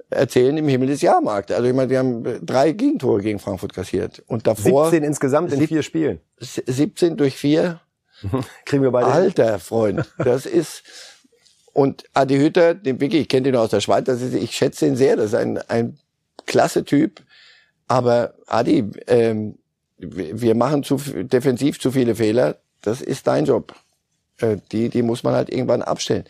erzählen 0.10 0.58
im 0.58 0.68
Himmel 0.68 0.88
des 0.88 1.02
Jahrmarkt. 1.02 1.52
Also 1.52 1.68
ich 1.68 1.74
meine, 1.74 1.90
wir 1.90 2.00
haben 2.00 2.46
drei 2.46 2.72
Gegentore 2.72 3.22
gegen 3.22 3.40
Frankfurt 3.40 3.74
kassiert. 3.74 4.24
Und 4.28 4.48
davor 4.48 4.90
17 4.90 5.04
insgesamt 5.04 5.54
in 5.54 5.68
vier 5.68 5.84
Spielen. 5.84 6.20
17 6.40 7.18
durch 7.18 7.36
vier. 7.36 7.82
Kriegen 8.66 8.84
wir 8.84 8.92
beide. 8.92 9.08
Alter 9.08 9.60
Freund, 9.60 10.06
das 10.18 10.46
ist 10.46 10.84
und 11.74 12.06
Adi 12.14 12.38
Hütter, 12.38 12.74
den 12.74 13.00
wirklich, 13.00 13.22
ich 13.24 13.30
kenne 13.30 13.44
den 13.44 13.56
aus 13.56 13.70
der 13.70 13.82
Schweiz, 13.82 14.06
das 14.06 14.22
ist, 14.22 14.34
ich 14.34 14.56
schätze 14.56 14.88
ihn 14.88 14.96
sehr, 14.96 15.16
das 15.16 15.28
ist 15.28 15.36
ein, 15.36 15.60
ein 15.68 16.00
klasse 16.48 16.84
Typ. 16.84 17.22
Aber 17.88 18.34
Adi, 18.48 18.90
ähm, 19.06 19.60
wir 19.98 20.56
machen 20.56 20.84
zu 20.84 20.98
defensiv 20.98 21.80
zu 21.80 21.92
viele 21.92 22.16
Fehler. 22.16 22.58
Das 22.82 23.02
ist 23.02 23.28
dein 23.28 23.46
Job. 23.46 23.76
Äh, 24.42 24.58
die, 24.72 24.90
die 24.90 25.02
muss 25.02 25.24
man 25.24 25.34
halt 25.34 25.50
irgendwann 25.50 25.82
abstellen. 25.82 26.26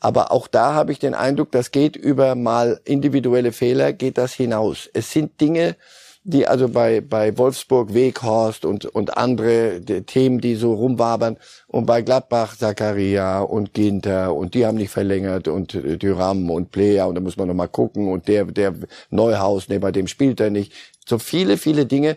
Aber 0.00 0.32
auch 0.32 0.48
da 0.48 0.74
habe 0.74 0.92
ich 0.92 0.98
den 0.98 1.14
Eindruck, 1.14 1.52
das 1.52 1.70
geht 1.70 1.96
über 1.96 2.34
mal 2.34 2.80
individuelle 2.84 3.52
Fehler, 3.52 3.92
geht 3.92 4.18
das 4.18 4.32
hinaus. 4.32 4.88
Es 4.92 5.12
sind 5.12 5.40
Dinge, 5.40 5.76
die 6.24 6.46
also 6.46 6.68
bei, 6.68 7.00
bei 7.00 7.36
Wolfsburg, 7.36 7.94
Weghorst 7.94 8.64
und, 8.64 8.86
und 8.86 9.16
andere 9.16 9.80
die 9.80 10.02
Themen, 10.02 10.40
die 10.40 10.54
so 10.54 10.74
rumwabern, 10.74 11.36
und 11.66 11.86
bei 11.86 12.02
Gladbach, 12.02 12.56
Zakaria 12.56 13.40
und 13.40 13.74
Ginter, 13.74 14.34
und 14.34 14.54
die 14.54 14.64
haben 14.64 14.76
nicht 14.76 14.90
verlängert, 14.90 15.48
und 15.48 15.72
Düram 15.72 16.50
und 16.50 16.70
Player, 16.70 17.08
und 17.08 17.16
da 17.16 17.20
muss 17.20 17.36
man 17.36 17.48
noch 17.48 17.54
mal 17.54 17.66
gucken, 17.66 18.08
und 18.08 18.28
der, 18.28 18.44
der 18.44 18.74
Neuhaus, 19.10 19.68
ne, 19.68 19.80
bei 19.80 19.90
dem 19.90 20.06
spielt 20.06 20.38
er 20.40 20.50
nicht. 20.50 20.72
So 21.06 21.18
viele, 21.18 21.56
viele 21.56 21.86
Dinge 21.86 22.16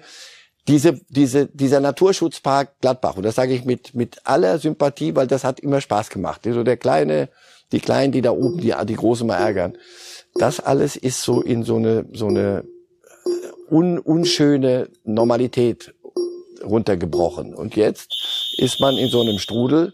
diese, 0.67 0.99
diese, 1.09 1.47
dieser 1.47 1.79
Naturschutzpark 1.79 2.79
Gladbach, 2.81 3.17
und 3.17 3.23
das 3.23 3.35
sage 3.35 3.53
ich 3.53 3.65
mit, 3.65 3.93
mit 3.93 4.21
aller 4.23 4.57
Sympathie, 4.57 5.15
weil 5.15 5.27
das 5.27 5.43
hat 5.43 5.59
immer 5.59 5.81
Spaß 5.81 6.09
gemacht. 6.09 6.41
So 6.43 6.63
der 6.63 6.77
kleine, 6.77 7.29
die 7.71 7.79
Kleinen, 7.79 8.11
die 8.11 8.21
da 8.21 8.31
oben, 8.31 8.59
die, 8.59 8.73
die 8.85 8.95
Großen 8.95 9.27
mal 9.27 9.37
ärgern. 9.37 9.77
Das 10.35 10.59
alles 10.59 10.95
ist 10.95 11.21
so 11.21 11.41
in 11.41 11.63
so 11.63 11.77
eine, 11.77 12.07
so 12.13 12.27
eine 12.27 12.63
äh, 13.25 13.73
un, 13.73 13.99
unschöne 13.99 14.89
Normalität 15.03 15.93
runtergebrochen. 16.63 17.53
Und 17.53 17.75
jetzt 17.75 18.55
ist 18.57 18.79
man 18.79 18.97
in 18.97 19.09
so 19.09 19.21
einem 19.21 19.37
Strudel 19.37 19.93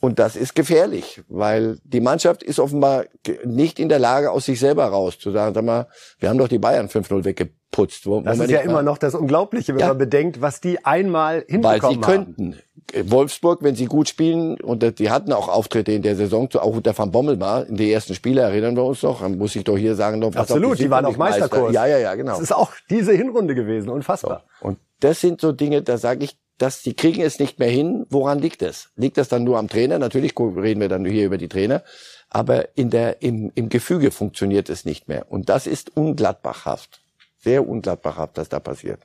Und 0.00 0.20
das 0.20 0.36
ist 0.36 0.54
gefährlich, 0.54 1.22
weil 1.28 1.78
die 1.82 2.00
Mannschaft 2.00 2.44
ist 2.44 2.60
offenbar 2.60 3.06
nicht 3.44 3.80
in 3.80 3.88
der 3.88 3.98
Lage, 3.98 4.30
aus 4.30 4.44
sich 4.44 4.60
selber 4.60 4.84
raus 4.86 5.18
zu 5.18 5.32
sagen, 5.32 5.54
sag 5.54 5.64
mal, 5.64 5.88
wir 6.20 6.28
haben 6.28 6.38
doch 6.38 6.46
die 6.46 6.58
Bayern 6.58 6.86
5-0 6.88 7.24
weggeputzt. 7.24 8.06
Wo, 8.06 8.20
das 8.20 8.38
ist 8.38 8.50
ja 8.50 8.60
immer 8.60 8.82
noch 8.82 8.98
das 8.98 9.16
Unglaubliche, 9.16 9.74
wenn 9.74 9.80
ja. 9.80 9.88
man 9.88 9.98
bedenkt, 9.98 10.40
was 10.40 10.60
die 10.60 10.84
einmal 10.84 11.44
hinbekommen 11.48 11.82
Weil 11.82 11.90
sie 11.90 12.00
könnten. 12.00 12.56
Wolfsburg, 13.04 13.62
wenn 13.62 13.74
sie 13.74 13.86
gut 13.86 14.08
spielen, 14.08 14.60
und 14.60 14.98
die 14.98 15.10
hatten 15.10 15.32
auch 15.32 15.48
Auftritte 15.48 15.92
in 15.92 16.02
der 16.02 16.14
Saison, 16.14 16.48
auch 16.54 16.76
unter 16.76 16.96
Van 16.96 17.10
Bommel 17.10 17.36
mal, 17.36 17.64
in 17.64 17.76
die 17.76 17.92
ersten 17.92 18.14
Spiele 18.14 18.40
erinnern 18.40 18.76
wir 18.76 18.84
uns 18.84 19.02
noch, 19.02 19.28
muss 19.28 19.56
ich 19.56 19.64
doch 19.64 19.76
hier 19.76 19.94
sagen, 19.94 20.20
noch 20.20 20.28
was 20.28 20.50
Absolut, 20.50 20.78
die, 20.78 20.84
die 20.84 20.90
waren 20.90 21.04
auf 21.04 21.16
Meisterkurs. 21.16 21.72
Ja, 21.74 21.86
ja, 21.86 21.98
ja, 21.98 22.14
genau. 22.14 22.32
Das 22.32 22.40
ist 22.40 22.52
auch 22.52 22.72
diese 22.88 23.12
Hinrunde 23.12 23.54
gewesen, 23.54 23.90
unfassbar. 23.90 24.44
So. 24.60 24.68
Und 24.68 24.78
das 25.00 25.20
sind 25.20 25.40
so 25.40 25.52
Dinge, 25.52 25.82
da 25.82 25.98
sage 25.98 26.24
ich, 26.24 26.38
dass 26.58 26.82
die 26.82 26.94
kriegen 26.94 27.22
es 27.22 27.38
nicht 27.38 27.58
mehr 27.58 27.70
hin. 27.70 28.06
Woran 28.10 28.40
liegt 28.40 28.62
es? 28.62 28.90
Liegt 28.96 29.16
das 29.16 29.28
dann 29.28 29.44
nur 29.44 29.58
am 29.58 29.68
Trainer? 29.68 29.98
Natürlich 29.98 30.38
reden 30.38 30.80
wir 30.80 30.88
dann 30.88 31.04
hier 31.04 31.26
über 31.26 31.38
die 31.38 31.48
Trainer. 31.48 31.82
Aber 32.28 32.76
in 32.76 32.90
der, 32.90 33.22
im, 33.22 33.52
im 33.54 33.68
Gefüge 33.68 34.10
funktioniert 34.10 34.68
es 34.68 34.84
nicht 34.84 35.08
mehr. 35.08 35.30
Und 35.30 35.48
das 35.48 35.66
ist 35.66 35.96
unglattbachhaft. 35.96 37.00
Sehr 37.38 37.66
unglattbachhaft, 37.66 38.36
was 38.36 38.48
da 38.48 38.60
passiert. 38.60 39.00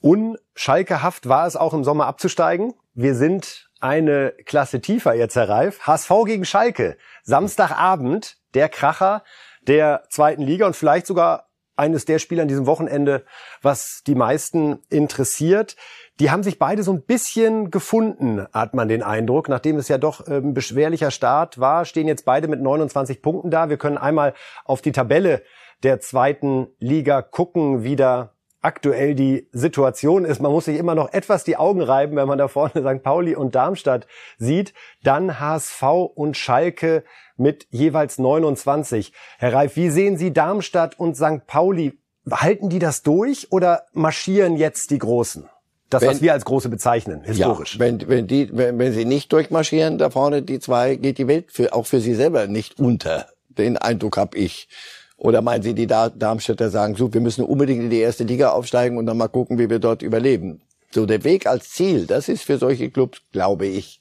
Unschalkehaft 0.00 1.28
war 1.28 1.46
es 1.46 1.56
auch 1.56 1.74
im 1.74 1.84
Sommer 1.84 2.06
abzusteigen. 2.06 2.74
Wir 2.94 3.14
sind 3.14 3.68
eine 3.80 4.32
Klasse 4.44 4.80
tiefer 4.80 5.14
jetzt, 5.14 5.36
Herr 5.36 5.48
Reif. 5.48 5.80
HSV 5.80 6.10
gegen 6.24 6.44
Schalke. 6.44 6.96
Samstagabend, 7.24 8.36
der 8.54 8.68
Kracher 8.68 9.24
der 9.66 10.04
zweiten 10.08 10.42
Liga 10.42 10.66
und 10.66 10.76
vielleicht 10.76 11.06
sogar 11.06 11.48
eines 11.76 12.04
der 12.04 12.18
Spiele 12.18 12.42
an 12.42 12.48
diesem 12.48 12.66
Wochenende, 12.66 13.24
was 13.62 14.02
die 14.06 14.14
meisten 14.14 14.80
interessiert. 14.88 15.76
Die 16.20 16.30
haben 16.30 16.42
sich 16.42 16.58
beide 16.58 16.82
so 16.82 16.92
ein 16.92 17.02
bisschen 17.02 17.70
gefunden, 17.70 18.46
hat 18.52 18.74
man 18.74 18.88
den 18.88 19.02
Eindruck. 19.02 19.48
Nachdem 19.48 19.76
es 19.76 19.88
ja 19.88 19.98
doch 19.98 20.26
ein 20.26 20.32
ähm, 20.32 20.54
beschwerlicher 20.54 21.10
Start 21.10 21.58
war, 21.58 21.84
stehen 21.84 22.06
jetzt 22.06 22.24
beide 22.24 22.48
mit 22.48 22.60
29 22.60 23.22
Punkten 23.22 23.50
da. 23.50 23.70
Wir 23.70 23.78
können 23.78 23.98
einmal 23.98 24.34
auf 24.64 24.82
die 24.82 24.92
Tabelle 24.92 25.42
der 25.82 26.00
zweiten 26.00 26.68
Liga 26.78 27.22
gucken, 27.22 27.82
wie 27.82 27.96
da 27.96 28.34
aktuell 28.60 29.14
die 29.14 29.48
Situation 29.52 30.24
ist. 30.24 30.40
Man 30.40 30.52
muss 30.52 30.66
sich 30.66 30.78
immer 30.78 30.94
noch 30.94 31.12
etwas 31.12 31.44
die 31.44 31.56
Augen 31.56 31.82
reiben, 31.82 32.16
wenn 32.16 32.28
man 32.28 32.38
da 32.38 32.48
vorne 32.48 32.72
St. 32.74 33.02
Pauli 33.02 33.34
und 33.34 33.54
Darmstadt 33.54 34.06
sieht. 34.38 34.72
Dann 35.02 35.40
HSV 35.40 35.82
und 36.14 36.36
Schalke 36.36 37.04
mit 37.36 37.66
jeweils 37.70 38.18
29. 38.18 39.12
Herr 39.38 39.52
Reif, 39.52 39.76
wie 39.76 39.90
sehen 39.90 40.16
Sie 40.16 40.32
Darmstadt 40.32 40.98
und 40.98 41.16
St. 41.16 41.46
Pauli? 41.46 41.98
Halten 42.30 42.68
die 42.68 42.78
das 42.78 43.02
durch 43.02 43.50
oder 43.50 43.86
marschieren 43.92 44.56
jetzt 44.56 44.90
die 44.90 44.98
Großen? 44.98 45.48
Das, 45.92 46.02
wenn, 46.02 46.10
was 46.10 46.22
wir 46.22 46.32
als 46.32 46.44
große 46.44 46.68
bezeichnen, 46.68 47.22
historisch. 47.24 47.74
Ja, 47.74 47.80
wenn, 47.80 48.08
wenn, 48.08 48.26
die, 48.26 48.48
wenn, 48.52 48.78
wenn 48.78 48.92
sie 48.92 49.04
nicht 49.04 49.32
durchmarschieren, 49.32 49.98
da 49.98 50.10
vorne 50.10 50.42
die 50.42 50.58
zwei, 50.58 50.96
geht 50.96 51.18
die 51.18 51.26
Welt 51.26 51.52
für, 51.52 51.72
auch 51.72 51.86
für 51.86 52.00
sie 52.00 52.14
selber 52.14 52.46
nicht 52.46 52.78
unter. 52.78 53.26
Den 53.48 53.76
Eindruck 53.76 54.16
habe 54.16 54.38
ich. 54.38 54.68
Oder 55.16 55.40
meinen 55.40 55.62
Sie, 55.62 55.74
die 55.74 55.86
Darmstädter 55.86 56.68
sagen, 56.70 56.96
so, 56.96 57.12
wir 57.14 57.20
müssen 57.20 57.44
unbedingt 57.44 57.82
in 57.84 57.90
die 57.90 58.00
erste 58.00 58.24
Liga 58.24 58.50
aufsteigen 58.50 58.96
und 58.96 59.06
dann 59.06 59.16
mal 59.16 59.28
gucken, 59.28 59.56
wie 59.58 59.70
wir 59.70 59.78
dort 59.78 60.02
überleben. 60.02 60.62
So, 60.90 61.06
der 61.06 61.22
Weg 61.22 61.46
als 61.46 61.70
Ziel, 61.70 62.06
das 62.06 62.28
ist 62.28 62.42
für 62.42 62.58
solche 62.58 62.90
Clubs, 62.90 63.20
glaube 63.30 63.66
ich, 63.66 64.00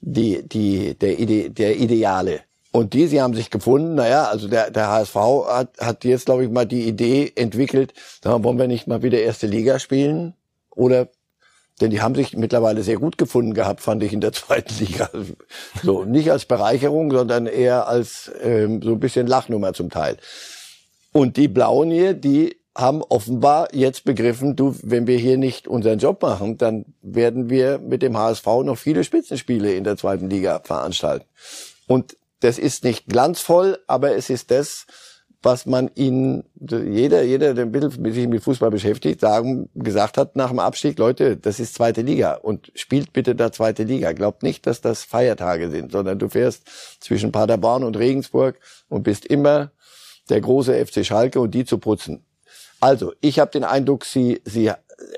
die, 0.00 0.42
die, 0.46 0.94
der, 0.94 1.18
Ide, 1.18 1.50
der 1.50 1.76
Ideale. 1.76 2.40
Und 2.72 2.94
die, 2.94 3.06
sie 3.06 3.22
haben 3.22 3.34
sich 3.34 3.50
gefunden, 3.50 3.94
naja, 3.94 4.24
also 4.24 4.48
der, 4.48 4.70
der 4.70 4.88
HSV 4.88 5.14
hat, 5.46 5.78
hat 5.78 6.04
jetzt, 6.04 6.26
glaube 6.26 6.44
ich, 6.44 6.50
mal 6.50 6.66
die 6.66 6.88
Idee 6.88 7.32
entwickelt, 7.34 7.94
sagen, 8.22 8.44
wollen 8.44 8.58
wir 8.58 8.68
nicht 8.68 8.86
mal 8.86 9.02
wieder 9.02 9.18
erste 9.18 9.46
Liga 9.46 9.78
spielen? 9.78 10.34
Oder 10.70 11.08
denn 11.80 11.90
die 11.90 12.00
haben 12.00 12.14
sich 12.14 12.36
mittlerweile 12.36 12.82
sehr 12.82 12.96
gut 12.96 13.18
gefunden 13.18 13.54
gehabt, 13.54 13.80
fand 13.80 14.02
ich 14.02 14.12
in 14.12 14.20
der 14.20 14.32
zweiten 14.32 14.74
Liga. 14.78 15.10
So 15.82 16.04
nicht 16.04 16.30
als 16.30 16.44
Bereicherung, 16.44 17.10
sondern 17.10 17.46
eher 17.46 17.86
als 17.88 18.30
ähm, 18.40 18.82
so 18.82 18.92
ein 18.92 19.00
bisschen 19.00 19.26
Lachnummer 19.26 19.72
zum 19.72 19.90
Teil. 19.90 20.16
Und 21.12 21.36
die 21.36 21.48
Blauen 21.48 21.90
hier, 21.90 22.14
die 22.14 22.56
haben 22.76 23.02
offenbar 23.02 23.68
jetzt 23.72 24.04
begriffen, 24.04 24.54
du, 24.54 24.76
wenn 24.82 25.06
wir 25.06 25.16
hier 25.16 25.38
nicht 25.38 25.66
unseren 25.66 25.98
Job 25.98 26.20
machen, 26.20 26.58
dann 26.58 26.84
werden 27.00 27.48
wir 27.48 27.78
mit 27.78 28.02
dem 28.02 28.18
HSV 28.18 28.46
noch 28.64 28.76
viele 28.76 29.02
Spitzenspiele 29.02 29.72
in 29.72 29.84
der 29.84 29.96
zweiten 29.96 30.28
Liga 30.28 30.60
veranstalten. 30.62 31.24
Und 31.86 32.18
das 32.40 32.58
ist 32.58 32.84
nicht 32.84 33.06
glanzvoll, 33.06 33.78
aber 33.86 34.14
es 34.14 34.28
ist 34.28 34.50
das, 34.50 34.86
was 35.42 35.66
man 35.66 35.90
ihnen, 35.94 36.44
jeder, 36.58 37.22
jeder, 37.22 37.54
der 37.54 37.66
ein 37.66 37.72
bisschen 37.72 38.12
sich 38.12 38.26
mit 38.26 38.42
Fußball 38.42 38.70
beschäftigt, 38.70 39.20
sagen, 39.20 39.68
gesagt 39.74 40.18
hat 40.18 40.34
nach 40.34 40.48
dem 40.48 40.58
Abstieg, 40.58 40.98
Leute, 40.98 41.36
das 41.36 41.60
ist 41.60 41.74
zweite 41.74 42.02
Liga 42.02 42.34
und 42.34 42.72
spielt 42.74 43.12
bitte 43.12 43.34
da 43.34 43.52
zweite 43.52 43.84
Liga. 43.84 44.12
Glaubt 44.12 44.42
nicht, 44.42 44.66
dass 44.66 44.80
das 44.80 45.04
Feiertage 45.04 45.70
sind, 45.70 45.92
sondern 45.92 46.18
du 46.18 46.28
fährst 46.28 46.68
zwischen 47.00 47.32
Paderborn 47.32 47.84
und 47.84 47.96
Regensburg 47.96 48.58
und 48.88 49.02
bist 49.02 49.26
immer 49.26 49.70
der 50.28 50.40
große 50.40 50.84
FC 50.84 51.04
Schalke 51.04 51.40
und 51.40 51.52
die 51.52 51.64
zu 51.64 51.78
putzen. 51.78 52.24
Also, 52.80 53.12
ich 53.20 53.38
habe 53.38 53.50
den 53.50 53.64
Eindruck, 53.64 54.04
sie, 54.04 54.40
sie, 54.44 54.72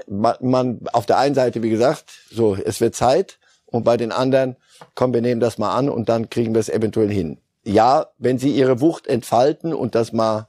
man, 0.07 0.81
auf 0.93 1.07
der 1.07 1.19
einen 1.19 1.35
Seite, 1.35 1.63
wie 1.63 1.71
gesagt, 1.71 2.05
so, 2.31 2.55
es 2.55 2.81
wird 2.81 2.95
Zeit 2.95 3.39
und 3.67 3.85
bei 3.85 3.97
den 3.97 4.13
anderen, 4.13 4.57
komm, 4.95 5.15
wir 5.15 5.23
nehmen 5.23 5.41
das 5.41 5.59
mal 5.59 5.75
an 5.75 5.89
und 5.89 6.09
dann 6.09 6.29
kriegen 6.31 6.55
wir 6.55 6.61
es 6.61 6.69
eventuell 6.69 7.11
hin 7.11 7.39
ja, 7.69 8.07
wenn 8.19 8.39
sie 8.39 8.51
ihre 8.51 8.81
Wucht 8.81 9.07
entfalten 9.07 9.75
und 9.75 9.95
das 9.95 10.13
mal 10.13 10.49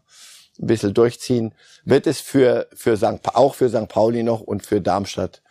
ein 0.60 0.68
bisschen 0.68 0.94
durchziehen, 0.94 1.54
wird 1.86 2.08
es 2.08 2.20
für, 2.20 2.68
für 2.74 2.98
St. 2.98 3.20
auch 3.34 3.56
für 3.56 3.70
St. 3.70 3.88
Pauli 3.88 4.24
noch 4.24 4.42
und 4.42 4.66
für 4.66 4.82
Darmstadt 4.82 5.42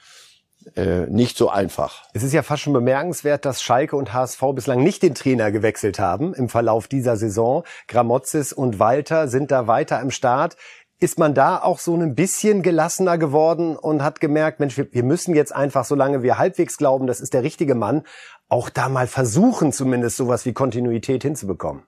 äh, 0.76 1.06
nicht 1.06 1.36
so 1.36 1.48
einfach. 1.48 2.04
Es 2.12 2.22
ist 2.22 2.32
ja 2.32 2.42
fast 2.42 2.62
schon 2.62 2.72
bemerkenswert, 2.72 3.44
dass 3.44 3.62
Schalke 3.62 3.96
und 3.96 4.12
HSV 4.12 4.42
bislang 4.54 4.82
nicht 4.82 5.02
den 5.02 5.14
Trainer 5.14 5.50
gewechselt 5.50 5.98
haben 5.98 6.34
im 6.34 6.48
Verlauf 6.48 6.88
dieser 6.88 7.16
Saison. 7.16 7.64
Gramozis 7.86 8.52
und 8.52 8.78
Walter 8.78 9.28
sind 9.28 9.50
da 9.50 9.66
weiter 9.66 10.00
im 10.00 10.10
Start. 10.10 10.56
Ist 11.00 11.18
man 11.18 11.32
da 11.32 11.62
auch 11.62 11.78
so 11.78 11.94
ein 11.94 12.14
bisschen 12.16 12.62
gelassener 12.62 13.18
geworden 13.18 13.76
und 13.76 14.02
hat 14.02 14.20
gemerkt, 14.20 14.58
Mensch, 14.58 14.76
wir 14.76 15.02
müssen 15.04 15.34
jetzt 15.34 15.54
einfach, 15.54 15.84
solange 15.84 16.22
wir 16.22 16.38
halbwegs 16.38 16.76
glauben, 16.76 17.06
das 17.06 17.20
ist 17.20 17.34
der 17.34 17.44
richtige 17.44 17.76
Mann, 17.76 18.02
auch 18.48 18.70
da 18.70 18.88
mal 18.88 19.06
versuchen, 19.06 19.72
zumindest 19.72 20.16
sowas 20.16 20.46
wie 20.46 20.52
Kontinuität 20.52 21.22
hinzubekommen. 21.22 21.82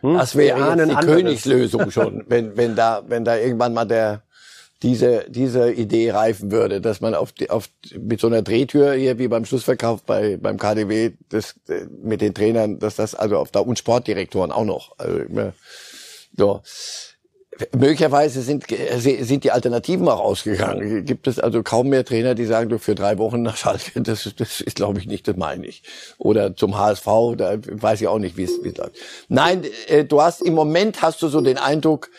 Hm? 0.00 0.14
Das 0.14 0.36
wäre 0.36 0.58
ja 0.58 0.74
die 0.74 0.82
anderes. 0.82 1.06
Königslösung 1.06 1.90
schon, 1.90 2.24
wenn, 2.28 2.56
wenn 2.56 2.76
da, 2.76 3.02
wenn 3.06 3.24
da 3.24 3.36
irgendwann 3.36 3.72
mal 3.72 3.84
der, 3.84 4.22
diese, 4.82 5.26
diese 5.28 5.72
Idee 5.72 6.10
reifen 6.10 6.50
würde, 6.50 6.80
dass 6.80 7.00
man 7.00 7.14
auf, 7.14 7.32
die, 7.32 7.50
auf 7.50 7.68
mit 7.96 8.20
so 8.20 8.26
einer 8.26 8.42
Drehtür 8.42 8.94
hier 8.94 9.18
wie 9.18 9.28
beim 9.28 9.44
Schlussverkauf 9.44 10.02
bei 10.02 10.36
beim 10.36 10.58
KDW 10.58 11.12
das 11.28 11.54
mit 12.02 12.20
den 12.20 12.34
Trainern, 12.34 12.80
dass 12.80 12.96
das 12.96 13.14
also 13.14 13.38
auf 13.38 13.52
der 13.52 13.66
und 13.66 13.78
Sportdirektoren 13.78 14.50
auch 14.50 14.64
noch 14.64 14.98
also, 14.98 15.20
so 16.36 16.62
Möglicherweise 17.76 18.40
sind, 18.40 18.64
sind 18.96 19.44
die 19.44 19.50
Alternativen 19.50 20.08
auch 20.08 20.20
ausgegangen. 20.20 21.04
Gibt 21.04 21.26
es 21.26 21.38
also 21.38 21.62
kaum 21.62 21.88
mehr 21.88 22.04
Trainer, 22.04 22.34
die 22.34 22.46
sagen, 22.46 22.70
du 22.70 22.78
für 22.78 22.94
drei 22.94 23.18
Wochen 23.18 23.42
nach 23.42 23.56
Schalke, 23.58 24.00
das, 24.00 24.32
das 24.36 24.60
ist, 24.62 24.76
glaube 24.76 24.98
ich, 24.98 25.06
nicht, 25.06 25.28
das 25.28 25.36
meine 25.36 25.66
ich. 25.66 25.82
Oder 26.16 26.56
zum 26.56 26.78
HSV, 26.78 27.06
da 27.36 27.58
weiß 27.58 28.00
ich 28.00 28.08
auch 28.08 28.18
nicht, 28.18 28.38
wie 28.38 28.44
es 28.44 28.56
läuft. 28.56 28.96
Nein, 29.28 29.64
äh, 29.88 30.04
du 30.04 30.22
hast 30.22 30.40
im 30.40 30.54
Moment 30.54 31.02
hast 31.02 31.20
du 31.20 31.28
so 31.28 31.42
den 31.42 31.58
Eindruck, 31.58 32.10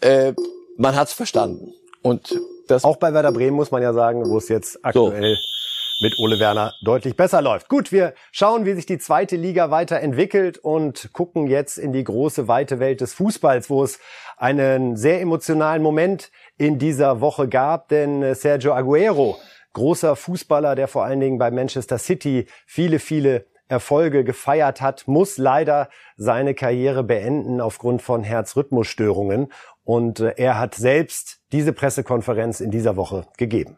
äh, 0.00 0.32
man 0.76 0.96
hat's 0.96 1.12
verstanden. 1.12 1.72
Und 2.02 2.40
das 2.66 2.84
auch 2.84 2.96
bei 2.96 3.14
Werder 3.14 3.32
Bremen 3.32 3.56
muss 3.56 3.70
man 3.70 3.82
ja 3.82 3.92
sagen, 3.92 4.28
wo 4.28 4.38
es 4.38 4.48
jetzt 4.48 4.84
aktuell 4.84 5.36
so 5.36 5.57
mit 6.00 6.18
Ole 6.18 6.38
Werner 6.38 6.74
deutlich 6.82 7.16
besser 7.16 7.42
läuft. 7.42 7.68
Gut, 7.68 7.90
wir 7.90 8.14
schauen, 8.30 8.64
wie 8.64 8.74
sich 8.74 8.86
die 8.86 8.98
zweite 8.98 9.36
Liga 9.36 9.70
weiterentwickelt 9.70 10.58
und 10.58 11.12
gucken 11.12 11.46
jetzt 11.46 11.78
in 11.78 11.92
die 11.92 12.04
große, 12.04 12.48
weite 12.48 12.78
Welt 12.78 13.00
des 13.00 13.14
Fußballs, 13.14 13.68
wo 13.68 13.82
es 13.82 13.98
einen 14.36 14.96
sehr 14.96 15.20
emotionalen 15.20 15.82
Moment 15.82 16.30
in 16.56 16.78
dieser 16.78 17.20
Woche 17.20 17.48
gab, 17.48 17.88
denn 17.88 18.34
Sergio 18.34 18.74
Aguero, 18.74 19.38
großer 19.72 20.14
Fußballer, 20.16 20.74
der 20.74 20.88
vor 20.88 21.04
allen 21.04 21.20
Dingen 21.20 21.38
bei 21.38 21.50
Manchester 21.50 21.98
City 21.98 22.46
viele, 22.66 22.98
viele 23.00 23.46
Erfolge 23.68 24.24
gefeiert 24.24 24.80
hat, 24.80 25.06
muss 25.06 25.36
leider 25.36 25.88
seine 26.16 26.54
Karriere 26.54 27.04
beenden 27.04 27.60
aufgrund 27.60 28.02
von 28.02 28.24
Herzrhythmusstörungen. 28.24 29.52
Und 29.84 30.20
äh, 30.20 30.34
er 30.36 30.58
hat 30.58 30.74
selbst 30.74 31.40
diese 31.52 31.72
Pressekonferenz 31.72 32.60
in 32.60 32.70
dieser 32.70 32.96
Woche 32.96 33.26
gegeben. 33.36 33.76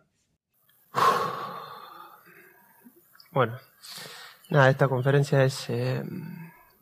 Bueno, 3.32 3.58
nada, 4.48 4.70
esta 4.70 4.88
conferencia 4.88 5.44
es, 5.44 5.68
eh, 5.68 6.02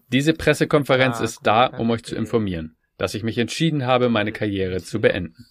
Diese 0.08 0.32
Pressekonferenz 0.32 1.20
ist 1.20 1.40
da, 1.42 1.66
um 1.66 1.90
euch 1.90 2.02
zu 2.02 2.16
informieren, 2.16 2.76
dass 2.96 3.14
ich 3.14 3.22
mich 3.22 3.36
entschieden 3.36 3.84
habe, 3.86 4.08
meine 4.08 4.32
Karriere 4.32 4.82
zu 4.82 5.00
beenden. 5.00 5.46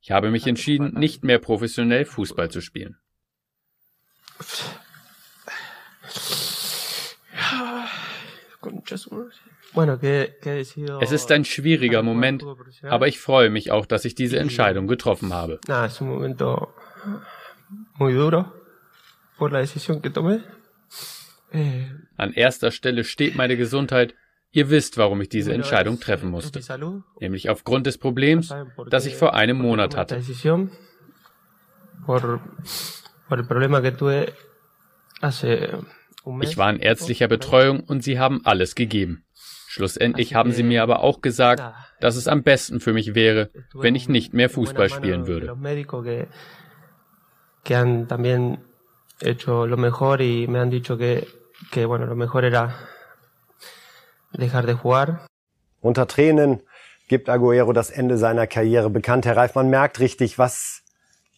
Ich 0.00 0.12
habe 0.12 0.30
mich 0.30 0.46
entschieden, 0.46 0.94
nicht 0.94 1.24
mehr 1.24 1.40
professionell 1.40 2.04
Fußball 2.04 2.50
zu 2.50 2.60
spielen. 2.60 2.96
Es 11.00 11.12
ist 11.12 11.30
ein 11.30 11.44
schwieriger 11.44 12.02
Moment, 12.02 12.44
aber 12.82 13.08
ich 13.08 13.18
freue 13.18 13.50
mich 13.50 13.70
auch, 13.70 13.86
dass 13.86 14.04
ich 14.04 14.14
diese 14.14 14.38
Entscheidung 14.38 14.86
getroffen 14.86 15.32
habe 15.32 15.60
decisión 19.38 20.00
que 20.02 20.10
tomé. 20.10 20.40
An 22.16 22.32
erster 22.32 22.70
Stelle 22.70 23.04
steht 23.04 23.36
meine 23.36 23.56
Gesundheit. 23.56 24.14
Ihr 24.50 24.70
wisst, 24.70 24.96
warum 24.96 25.20
ich 25.20 25.28
diese 25.28 25.52
Entscheidung 25.52 26.00
treffen 26.00 26.30
musste. 26.30 26.60
Nämlich 27.20 27.50
aufgrund 27.50 27.86
des 27.86 27.98
Problems, 27.98 28.54
das 28.90 29.06
ich 29.06 29.16
vor 29.16 29.34
einem 29.34 29.58
Monat 29.58 29.96
hatte. 29.96 30.16
Ich 36.40 36.56
war 36.56 36.70
in 36.70 36.80
ärztlicher 36.80 37.28
Betreuung 37.28 37.80
und 37.80 38.02
sie 38.02 38.18
haben 38.18 38.44
alles 38.44 38.74
gegeben. 38.74 39.24
Schlussendlich 39.68 40.34
haben 40.34 40.52
sie 40.52 40.62
mir 40.62 40.82
aber 40.82 41.00
auch 41.00 41.20
gesagt, 41.20 41.62
dass 42.00 42.16
es 42.16 42.26
am 42.26 42.42
besten 42.42 42.80
für 42.80 42.94
mich 42.94 43.14
wäre, 43.14 43.50
wenn 43.74 43.94
ich 43.94 44.08
nicht 44.08 44.32
mehr 44.32 44.48
Fußball 44.48 44.88
spielen 44.88 45.26
würde. 45.26 45.56
Hecho 49.20 49.66
lo 49.66 49.76
mejor 49.76 50.20
y 50.20 50.46
me 50.48 50.58
han 50.60 50.70
dicho 50.70 50.96
que, 50.96 51.26
que 51.70 51.86
bueno, 51.86 52.06
lo 52.06 52.16
mejor 52.16 52.44
era 52.44 52.88
dejar 54.32 54.66
de 54.66 54.74
jugar. 54.74 55.26
Unter 55.80 56.06
Tränen 56.06 56.62
gibt 57.08 57.28
Aguero 57.28 57.72
das 57.72 57.90
Ende 57.90 58.18
seiner 58.18 58.46
Karriere 58.46 58.90
bekannt. 58.90 59.26
Herr 59.26 59.36
Reif, 59.36 59.54
man 59.54 59.70
merkt 59.70 60.00
richtig, 60.00 60.38
was 60.38 60.82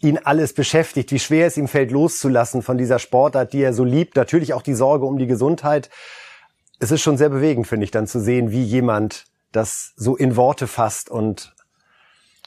ihn 0.00 0.18
alles 0.18 0.54
beschäftigt, 0.54 1.12
wie 1.12 1.18
schwer 1.18 1.46
es 1.46 1.56
ihm 1.56 1.68
fällt, 1.68 1.90
loszulassen 1.90 2.62
von 2.62 2.78
dieser 2.78 2.98
Sportart, 2.98 3.52
die 3.52 3.62
er 3.62 3.72
so 3.72 3.84
liebt. 3.84 4.16
Natürlich 4.16 4.54
auch 4.54 4.62
die 4.62 4.74
Sorge 4.74 5.04
um 5.04 5.18
die 5.18 5.26
Gesundheit. 5.26 5.90
Es 6.78 6.90
ist 6.90 7.02
schon 7.02 7.18
sehr 7.18 7.28
bewegend, 7.28 7.66
finde 7.66 7.84
ich, 7.84 7.90
dann 7.90 8.06
zu 8.06 8.20
sehen, 8.20 8.50
wie 8.50 8.62
jemand 8.62 9.26
das 9.52 9.92
so 9.96 10.16
in 10.16 10.36
Worte 10.36 10.66
fasst 10.66 11.10
und 11.10 11.54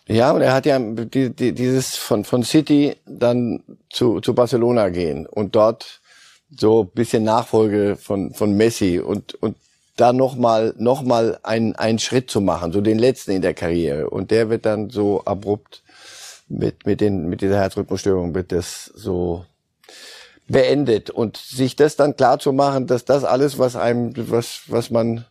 ja, 0.07 0.31
und 0.31 0.41
er 0.41 0.53
hat 0.53 0.65
ja 0.65 0.79
die, 0.79 1.29
die, 1.29 1.53
dieses 1.53 1.95
von, 1.95 2.25
von 2.25 2.43
City 2.43 2.95
dann 3.05 3.63
zu, 3.89 4.19
zu 4.19 4.33
Barcelona 4.35 4.89
gehen 4.89 5.25
und 5.25 5.55
dort 5.55 6.01
so 6.55 6.83
bisschen 6.83 7.23
Nachfolge 7.23 7.95
von, 7.95 8.33
von 8.33 8.53
Messi 8.53 8.99
und, 8.99 9.35
und 9.35 9.55
da 9.95 10.11
nochmal 10.11 10.73
noch 10.77 11.03
mal 11.03 11.39
einen, 11.43 11.75
einen 11.75 11.99
Schritt 11.99 12.29
zu 12.29 12.41
machen, 12.41 12.71
so 12.71 12.81
den 12.81 12.99
letzten 12.99 13.31
in 13.31 13.41
der 13.41 13.53
Karriere. 13.53 14.09
Und 14.09 14.31
der 14.31 14.49
wird 14.49 14.65
dann 14.65 14.89
so 14.89 15.23
abrupt 15.25 15.83
mit, 16.49 16.85
mit, 16.85 17.01
den, 17.01 17.29
mit 17.29 17.41
dieser 17.41 17.59
Herzrhythmusstörung 17.59 18.35
wird 18.35 18.51
das 18.51 18.85
so 18.85 19.45
beendet. 20.47 21.09
Und 21.09 21.37
sich 21.37 21.75
das 21.75 21.95
dann 21.95 22.15
klar 22.15 22.39
zu 22.39 22.53
machen, 22.53 22.87
dass 22.87 23.05
das 23.05 23.23
alles, 23.23 23.59
was 23.59 23.75
einem, 23.75 24.13
was, 24.29 24.63
was 24.67 24.89
man 24.89 25.25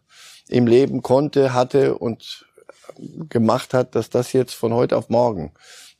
im 0.48 0.66
Leben 0.66 1.02
konnte, 1.02 1.54
hatte 1.54 1.96
und 1.96 2.46
gemacht 3.28 3.74
hat, 3.74 3.94
dass 3.94 4.10
das 4.10 4.32
jetzt 4.32 4.54
von 4.54 4.72
heute 4.72 4.96
auf 4.96 5.08
morgen 5.08 5.52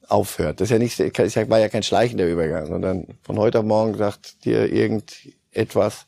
aufhört. 0.09 0.61
Das 0.61 0.67
ist 0.67 0.73
ja 0.73 0.79
nicht, 0.79 0.99
es 0.99 1.37
war 1.49 1.59
ja 1.59 1.69
kein 1.69 1.83
schleichender 1.83 2.27
Übergang, 2.27 2.67
sondern 2.67 3.07
von 3.23 3.39
heute 3.39 3.61
auf 3.61 3.65
morgen 3.65 3.95
sagt 3.95 4.45
dir 4.45 4.73
irgendetwas 4.73 6.07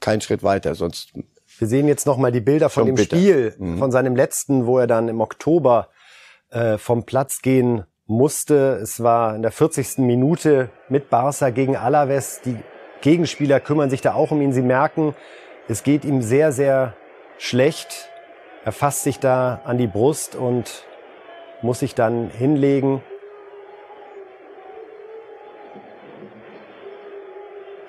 kein 0.00 0.20
Schritt 0.20 0.42
weiter, 0.42 0.74
sonst. 0.74 1.12
Wir 1.58 1.68
sehen 1.68 1.88
jetzt 1.88 2.06
noch 2.06 2.18
mal 2.18 2.32
die 2.32 2.40
Bilder 2.40 2.68
von 2.68 2.86
dem 2.86 2.96
bitter. 2.96 3.16
Spiel, 3.16 3.54
mhm. 3.58 3.78
von 3.78 3.90
seinem 3.90 4.14
letzten, 4.14 4.66
wo 4.66 4.78
er 4.78 4.86
dann 4.86 5.08
im 5.08 5.20
Oktober 5.20 5.88
äh, 6.50 6.76
vom 6.76 7.04
Platz 7.04 7.40
gehen 7.40 7.84
musste. 8.06 8.78
Es 8.82 9.02
war 9.02 9.34
in 9.34 9.42
der 9.42 9.52
40. 9.52 9.98
Minute 9.98 10.70
mit 10.88 11.08
Barca 11.10 11.50
gegen 11.50 11.76
Alaves. 11.76 12.40
Die 12.44 12.56
Gegenspieler 13.00 13.60
kümmern 13.60 13.90
sich 13.90 14.00
da 14.00 14.14
auch 14.14 14.30
um 14.30 14.40
ihn. 14.42 14.52
Sie 14.52 14.62
merken, 14.62 15.14
es 15.68 15.82
geht 15.82 16.04
ihm 16.04 16.22
sehr, 16.22 16.52
sehr 16.52 16.94
schlecht. 17.38 18.10
Er 18.66 18.72
fasst 18.72 19.04
sich 19.04 19.20
da 19.20 19.60
an 19.64 19.78
die 19.78 19.86
Brust 19.86 20.34
und 20.34 20.84
muss 21.62 21.78
sich 21.78 21.94
dann 21.94 22.30
hinlegen. 22.30 23.00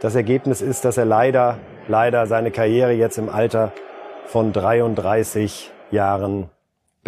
Das 0.02 0.14
Ergebnis 0.14 0.62
ist, 0.62 0.86
dass 0.86 0.98
er 0.98 1.06
leider, 1.06 1.58
leider 1.88 2.28
seine 2.28 2.52
Karriere 2.52 2.92
jetzt 2.92 3.18
im 3.18 3.28
Alter 3.28 3.72
von 4.28 4.54
33 4.54 5.72
Jahren 5.90 6.52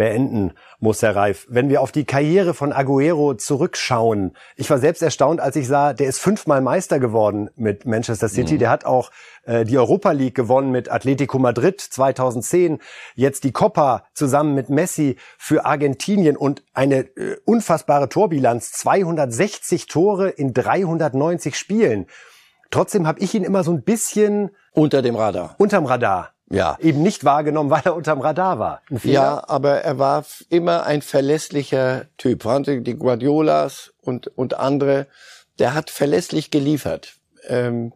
beenden 0.00 0.54
muss, 0.78 1.02
Herr 1.02 1.14
Reif. 1.14 1.46
Wenn 1.50 1.68
wir 1.68 1.82
auf 1.82 1.92
die 1.92 2.06
Karriere 2.06 2.54
von 2.54 2.72
Aguero 2.72 3.34
zurückschauen, 3.34 4.34
ich 4.56 4.70
war 4.70 4.78
selbst 4.78 5.02
erstaunt, 5.02 5.40
als 5.42 5.56
ich 5.56 5.68
sah, 5.68 5.92
der 5.92 6.06
ist 6.06 6.20
fünfmal 6.20 6.62
Meister 6.62 6.98
geworden 6.98 7.50
mit 7.54 7.84
Manchester 7.84 8.30
City. 8.30 8.54
Mhm. 8.54 8.58
Der 8.60 8.70
hat 8.70 8.86
auch 8.86 9.10
äh, 9.44 9.66
die 9.66 9.76
Europa 9.76 10.12
League 10.12 10.34
gewonnen 10.34 10.70
mit 10.70 10.90
Atletico 10.90 11.38
Madrid 11.38 11.82
2010. 11.82 12.78
Jetzt 13.14 13.44
die 13.44 13.52
Copa 13.52 14.04
zusammen 14.14 14.54
mit 14.54 14.70
Messi 14.70 15.16
für 15.36 15.66
Argentinien 15.66 16.38
und 16.38 16.62
eine 16.72 17.00
äh, 17.00 17.36
unfassbare 17.44 18.08
Torbilanz. 18.08 18.72
260 18.72 19.86
Tore 19.86 20.30
in 20.30 20.54
390 20.54 21.58
Spielen. 21.58 22.06
Trotzdem 22.70 23.06
habe 23.06 23.20
ich 23.20 23.34
ihn 23.34 23.44
immer 23.44 23.64
so 23.64 23.70
ein 23.70 23.82
bisschen 23.82 24.48
unter 24.72 25.02
dem 25.02 25.14
Radar. 25.14 25.56
Unterm 25.58 25.84
Radar 25.84 26.32
ja. 26.50 26.76
eben 26.80 27.02
nicht 27.02 27.24
wahrgenommen, 27.24 27.70
weil 27.70 27.82
er 27.84 27.94
unterm 27.94 28.20
Radar 28.20 28.58
war. 28.58 28.82
Ja, 29.02 29.42
aber 29.48 29.82
er 29.82 29.98
war 29.98 30.24
immer 30.48 30.84
ein 30.84 31.02
verlässlicher 31.02 32.06
Typ. 32.18 32.46
Die 32.66 32.96
Guardiolas 32.96 33.92
und, 34.00 34.26
und 34.36 34.54
andere, 34.54 35.06
der 35.58 35.74
hat 35.74 35.90
verlässlich 35.90 36.50
geliefert. 36.50 37.14
Ähm, 37.48 37.92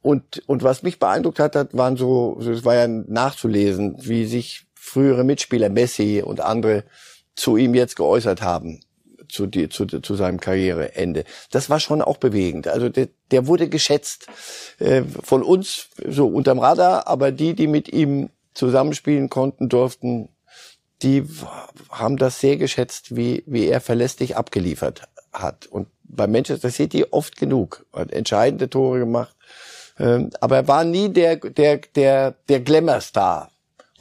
und, 0.00 0.42
und 0.48 0.64
was 0.64 0.82
mich 0.82 0.98
beeindruckt 0.98 1.38
hat, 1.38 1.76
waren 1.76 1.96
so, 1.96 2.40
es 2.40 2.64
war 2.64 2.74
ja 2.74 2.88
nachzulesen, 2.88 3.96
wie 4.00 4.26
sich 4.26 4.66
frühere 4.74 5.22
Mitspieler, 5.22 5.68
Messi 5.68 6.22
und 6.24 6.40
andere, 6.40 6.84
zu 7.34 7.56
ihm 7.56 7.74
jetzt 7.74 7.96
geäußert 7.96 8.42
haben 8.42 8.80
zu, 9.32 9.46
die, 9.46 9.68
zu, 9.68 9.86
zu 9.86 10.14
seinem 10.14 10.40
Karriereende. 10.40 11.24
Das 11.50 11.70
war 11.70 11.80
schon 11.80 12.02
auch 12.02 12.18
bewegend. 12.18 12.68
Also 12.68 12.88
der, 12.88 13.08
der 13.30 13.46
wurde 13.46 13.68
geschätzt 13.68 14.26
äh, 14.78 15.02
von 15.22 15.42
uns 15.42 15.88
so 16.06 16.28
unterm 16.28 16.58
Radar, 16.58 17.06
aber 17.08 17.32
die, 17.32 17.54
die 17.54 17.66
mit 17.66 17.92
ihm 17.92 18.30
zusammenspielen 18.54 19.30
konnten, 19.30 19.68
durften, 19.68 20.28
die 21.02 21.24
haben 21.90 22.16
das 22.16 22.40
sehr 22.40 22.58
geschätzt, 22.58 23.16
wie, 23.16 23.42
wie 23.46 23.66
er 23.66 23.80
verlässlich 23.80 24.36
abgeliefert 24.36 25.02
hat. 25.32 25.66
Und 25.66 25.88
bei 26.04 26.26
Manchester 26.26 26.70
City 26.70 27.06
oft 27.10 27.36
genug. 27.36 27.86
Hat 27.92 28.12
entscheidende 28.12 28.68
Tore 28.68 29.00
gemacht. 29.00 29.34
Ähm, 29.98 30.30
aber 30.40 30.56
er 30.56 30.68
war 30.68 30.84
nie 30.84 31.08
der, 31.08 31.36
der, 31.36 31.78
der, 31.78 32.34
der 32.48 32.60
Glamour-Star 32.60 33.51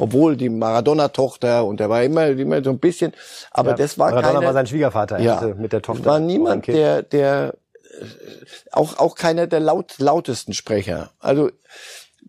obwohl 0.02 0.36
die 0.36 0.49
Maradona-Tochter 0.49 1.64
und 1.64 1.80
er 1.80 1.88
war 1.89 2.04
immer, 2.04 2.28
immer 2.28 2.64
so 2.64 2.72
ein 2.72 2.80
bisschen, 2.80 3.14
aber 3.52 3.72
ja, 3.72 3.76
das 3.78 3.99
war 3.99 4.10
Maradona 4.10 4.34
keine, 4.34 4.45
war 4.47 4.54
sein 4.54 4.66
Schwiegervater, 4.66 5.20
ja, 5.20 5.41
mit 5.56 5.74
der 5.74 5.84
Tochter. 5.84 6.06
War 6.06 6.20
niemand, 6.20 6.66
der, 6.66 7.04
der, 7.04 7.54
auch, 8.72 8.97
auch 8.97 9.16
keiner 9.16 9.45
der 9.45 9.60
laut, 9.60 9.99
lautesten 9.99 10.54
Sprecher. 10.54 11.12
Also, 11.20 11.52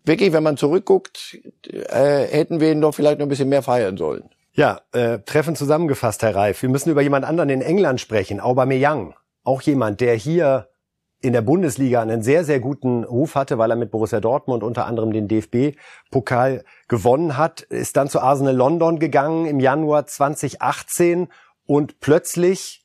wirklich, 0.05 0.33
wenn 0.33 0.43
man 0.43 0.55
zurückguckt, 0.55 1.39
äh, 1.71 2.27
hätten 2.27 2.59
wir 2.59 2.71
ihn 2.71 2.81
doch 2.81 2.93
vielleicht 2.93 3.17
noch 3.17 3.25
ein 3.25 3.29
bisschen 3.29 3.49
mehr 3.49 3.63
feiern 3.63 3.97
sollen. 3.97 4.29
Ja, 4.53 4.81
äh, 4.91 5.17
Treffen 5.25 5.55
zusammengefasst, 5.55 6.21
Herr 6.21 6.35
Reif. 6.35 6.61
Wir 6.61 6.69
müssen 6.69 6.91
über 6.91 7.01
jemand 7.01 7.25
anderen 7.25 7.49
in 7.49 7.63
England 7.63 7.99
sprechen, 7.99 8.39
Aubameyang. 8.39 9.15
Auch 9.43 9.63
jemand, 9.63 9.99
der 9.99 10.13
hier 10.13 10.67
in 11.23 11.31
der 11.31 11.41
Bundesliga 11.41 12.01
einen 12.01 12.21
sehr, 12.21 12.43
sehr 12.43 12.59
guten 12.59 13.05
Ruf 13.05 13.35
hatte, 13.35 13.57
weil 13.57 13.71
er 13.71 13.77
mit 13.77 13.91
Borussia 13.91 14.19
Dortmund 14.19 14.61
unter 14.61 14.85
anderem 14.85 15.13
den 15.13 15.29
DFB-Pokal 15.29 16.65
gewonnen 16.89 17.37
hat, 17.37 17.61
ist 17.61 17.95
dann 17.95 18.09
zu 18.09 18.19
Arsenal 18.19 18.55
London 18.55 18.99
gegangen 18.99 19.45
im 19.45 19.61
Januar 19.61 20.05
2018 20.05 21.29
und 21.65 22.01
plötzlich 22.01 22.83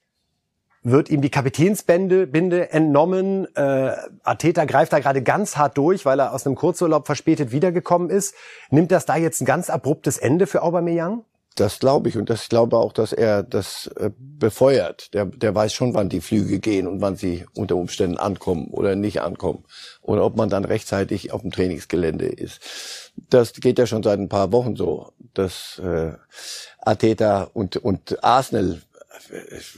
wird 0.84 1.10
ihm 1.10 1.20
die 1.20 1.30
Kapitänsbinde 1.30 2.28
Binde 2.28 2.70
entnommen. 2.70 3.52
Äh, 3.56 3.96
Ateta 4.22 4.64
greift 4.66 4.92
da 4.92 5.00
gerade 5.00 5.22
ganz 5.22 5.56
hart 5.56 5.76
durch, 5.76 6.06
weil 6.06 6.20
er 6.20 6.32
aus 6.32 6.46
einem 6.46 6.54
Kurzurlaub 6.54 7.06
verspätet 7.06 7.50
wiedergekommen 7.50 8.08
ist. 8.08 8.36
Nimmt 8.70 8.92
das 8.92 9.04
da 9.04 9.16
jetzt 9.16 9.40
ein 9.40 9.46
ganz 9.46 9.68
abruptes 9.68 10.16
Ende 10.16 10.46
für 10.46 10.62
Aubameyang? 10.62 11.24
Das 11.58 11.80
glaube 11.80 12.08
ich 12.08 12.16
und 12.16 12.30
das 12.30 12.48
glaube 12.48 12.76
auch, 12.76 12.92
dass 12.92 13.12
er 13.12 13.42
das 13.42 13.88
äh, 13.96 14.10
befeuert. 14.16 15.12
Der, 15.12 15.24
der 15.24 15.54
weiß 15.54 15.72
schon, 15.72 15.92
wann 15.92 16.08
die 16.08 16.20
Flüge 16.20 16.60
gehen 16.60 16.86
und 16.86 17.00
wann 17.00 17.16
sie 17.16 17.46
unter 17.54 17.74
Umständen 17.74 18.16
ankommen 18.16 18.68
oder 18.68 18.94
nicht 18.94 19.20
ankommen 19.22 19.64
oder 20.00 20.24
ob 20.24 20.36
man 20.36 20.50
dann 20.50 20.64
rechtzeitig 20.64 21.32
auf 21.32 21.40
dem 21.40 21.50
Trainingsgelände 21.50 22.26
ist. 22.26 22.60
Das 23.30 23.52
geht 23.54 23.78
ja 23.78 23.86
schon 23.86 24.04
seit 24.04 24.20
ein 24.20 24.28
paar 24.28 24.52
Wochen 24.52 24.76
so, 24.76 25.12
dass 25.34 25.80
äh, 25.84 26.12
Ateta 26.80 27.50
und 27.52 27.76
und 27.76 28.22
Arsenal 28.22 28.80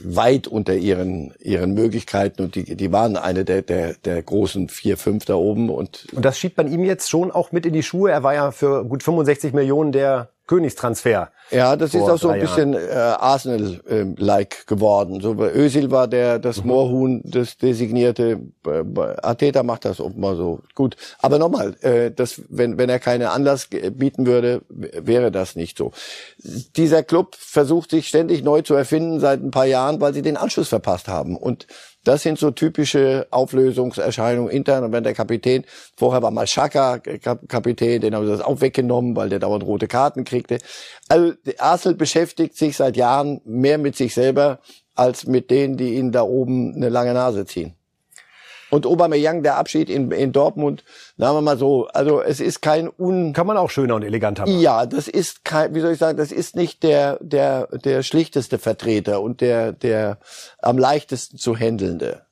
weit 0.03 0.47
unter 0.47 0.75
ihren 0.75 1.33
ihren 1.39 1.73
Möglichkeiten 1.73 2.43
und 2.43 2.53
die 2.53 2.75
die 2.75 2.91
waren 2.91 3.17
eine 3.17 3.43
der 3.43 3.63
der 3.63 3.95
der 3.95 4.21
großen 4.21 4.69
vier 4.69 4.97
fünf 4.97 5.25
da 5.25 5.33
oben 5.33 5.69
und 5.69 6.07
und 6.13 6.23
das 6.23 6.37
schiebt 6.37 6.57
man 6.57 6.71
ihm 6.71 6.83
jetzt 6.83 7.09
schon 7.09 7.31
auch 7.31 7.51
mit 7.51 7.65
in 7.65 7.73
die 7.73 7.81
Schuhe. 7.81 8.11
Er 8.11 8.21
war 8.21 8.35
ja 8.35 8.51
für 8.51 8.85
gut 8.85 9.01
65 9.01 9.53
Millionen 9.53 9.91
der 9.91 10.29
Königstransfer. 10.51 11.29
Ja, 11.49 11.77
das 11.77 11.93
ist 11.93 12.01
auch 12.01 12.17
so 12.17 12.27
ein 12.27 12.41
bisschen 12.41 12.73
äh, 12.73 12.89
Arsenal-like 12.91 14.67
geworden. 14.67 15.21
So 15.21 15.33
Özil 15.33 15.91
war 15.91 16.09
der 16.09 16.39
das 16.39 16.61
mhm. 16.61 16.67
Moorhuhn, 16.67 17.21
das 17.23 17.55
designierte. 17.55 18.41
Äh, 18.67 18.83
Ateta 19.21 19.63
macht 19.63 19.85
das 19.85 20.01
auch 20.01 20.13
mal 20.13 20.35
so 20.35 20.59
gut. 20.75 20.97
Aber 21.19 21.39
nochmal, 21.39 21.77
äh, 21.79 22.11
das, 22.11 22.41
wenn 22.49 22.77
wenn 22.77 22.89
er 22.89 22.99
keine 22.99 23.29
Anlass 23.29 23.69
bieten 23.69 24.25
würde, 24.25 24.61
wäre 24.67 25.31
das 25.31 25.55
nicht 25.55 25.77
so. 25.77 25.93
Dieser 26.75 27.01
Club 27.01 27.37
versucht 27.39 27.91
sich 27.91 28.09
ständig 28.09 28.43
neu 28.43 28.61
zu 28.61 28.73
erfinden 28.73 29.21
seit 29.21 29.41
ein 29.41 29.51
paar 29.51 29.67
Jahren, 29.67 30.01
weil 30.01 30.13
sie 30.13 30.21
den 30.21 30.35
Anschluss 30.35 30.67
verpasst 30.67 31.07
haben 31.07 31.37
und 31.37 31.65
Das 32.03 32.23
sind 32.23 32.39
so 32.39 32.51
typische 32.51 33.27
Auflösungserscheinungen 33.29 34.51
intern. 34.51 34.83
Und 34.83 34.91
wenn 34.91 35.03
der 35.03 35.13
Kapitän, 35.13 35.65
vorher 35.95 36.21
war 36.21 36.31
mal 36.31 36.47
Schaka 36.47 36.99
Kapitän, 36.99 38.01
den 38.01 38.15
haben 38.15 38.25
sie 38.25 38.31
das 38.31 38.41
auch 38.41 38.61
weggenommen, 38.61 39.15
weil 39.15 39.29
der 39.29 39.39
dauernd 39.39 39.63
rote 39.63 39.87
Karten 39.87 40.23
kriegte. 40.23 40.57
Also 41.09 41.33
Arsenal 41.59 41.95
beschäftigt 41.95 42.57
sich 42.57 42.77
seit 42.77 42.97
Jahren 42.97 43.41
mehr 43.45 43.77
mit 43.77 43.95
sich 43.95 44.13
selber 44.13 44.59
als 44.95 45.27
mit 45.27 45.51
denen, 45.51 45.77
die 45.77 45.95
ihnen 45.95 46.11
da 46.11 46.23
oben 46.23 46.75
eine 46.75 46.89
lange 46.89 47.13
Nase 47.13 47.45
ziehen. 47.45 47.75
Und 48.71 48.87
Aubameyang, 48.87 49.43
der 49.43 49.57
Abschied 49.57 49.89
in, 49.89 50.11
in 50.11 50.31
Dortmund, 50.31 50.85
sagen 51.17 51.35
wir 51.35 51.41
mal 51.41 51.57
so, 51.57 51.87
also 51.87 52.21
es 52.21 52.39
ist 52.39 52.61
kein 52.61 52.89
un... 52.97 53.33
Kann 53.33 53.45
man 53.45 53.57
auch 53.57 53.69
schöner 53.69 53.95
und 53.95 54.03
eleganter 54.03 54.43
machen. 54.43 54.59
Ja, 54.59 54.85
das 54.85 55.09
ist 55.09 55.43
kein, 55.43 55.75
wie 55.75 55.81
soll 55.81 55.91
ich 55.91 55.99
sagen, 55.99 56.17
das 56.17 56.31
ist 56.31 56.55
nicht 56.55 56.81
der, 56.81 57.19
der, 57.21 57.67
der 57.67 58.01
schlichteste 58.01 58.57
Vertreter 58.57 59.21
und 59.21 59.41
der, 59.41 59.73
der 59.73 60.19
am 60.59 60.77
leichtesten 60.77 61.37
zu 61.37 61.55
handelnde. 61.55 62.25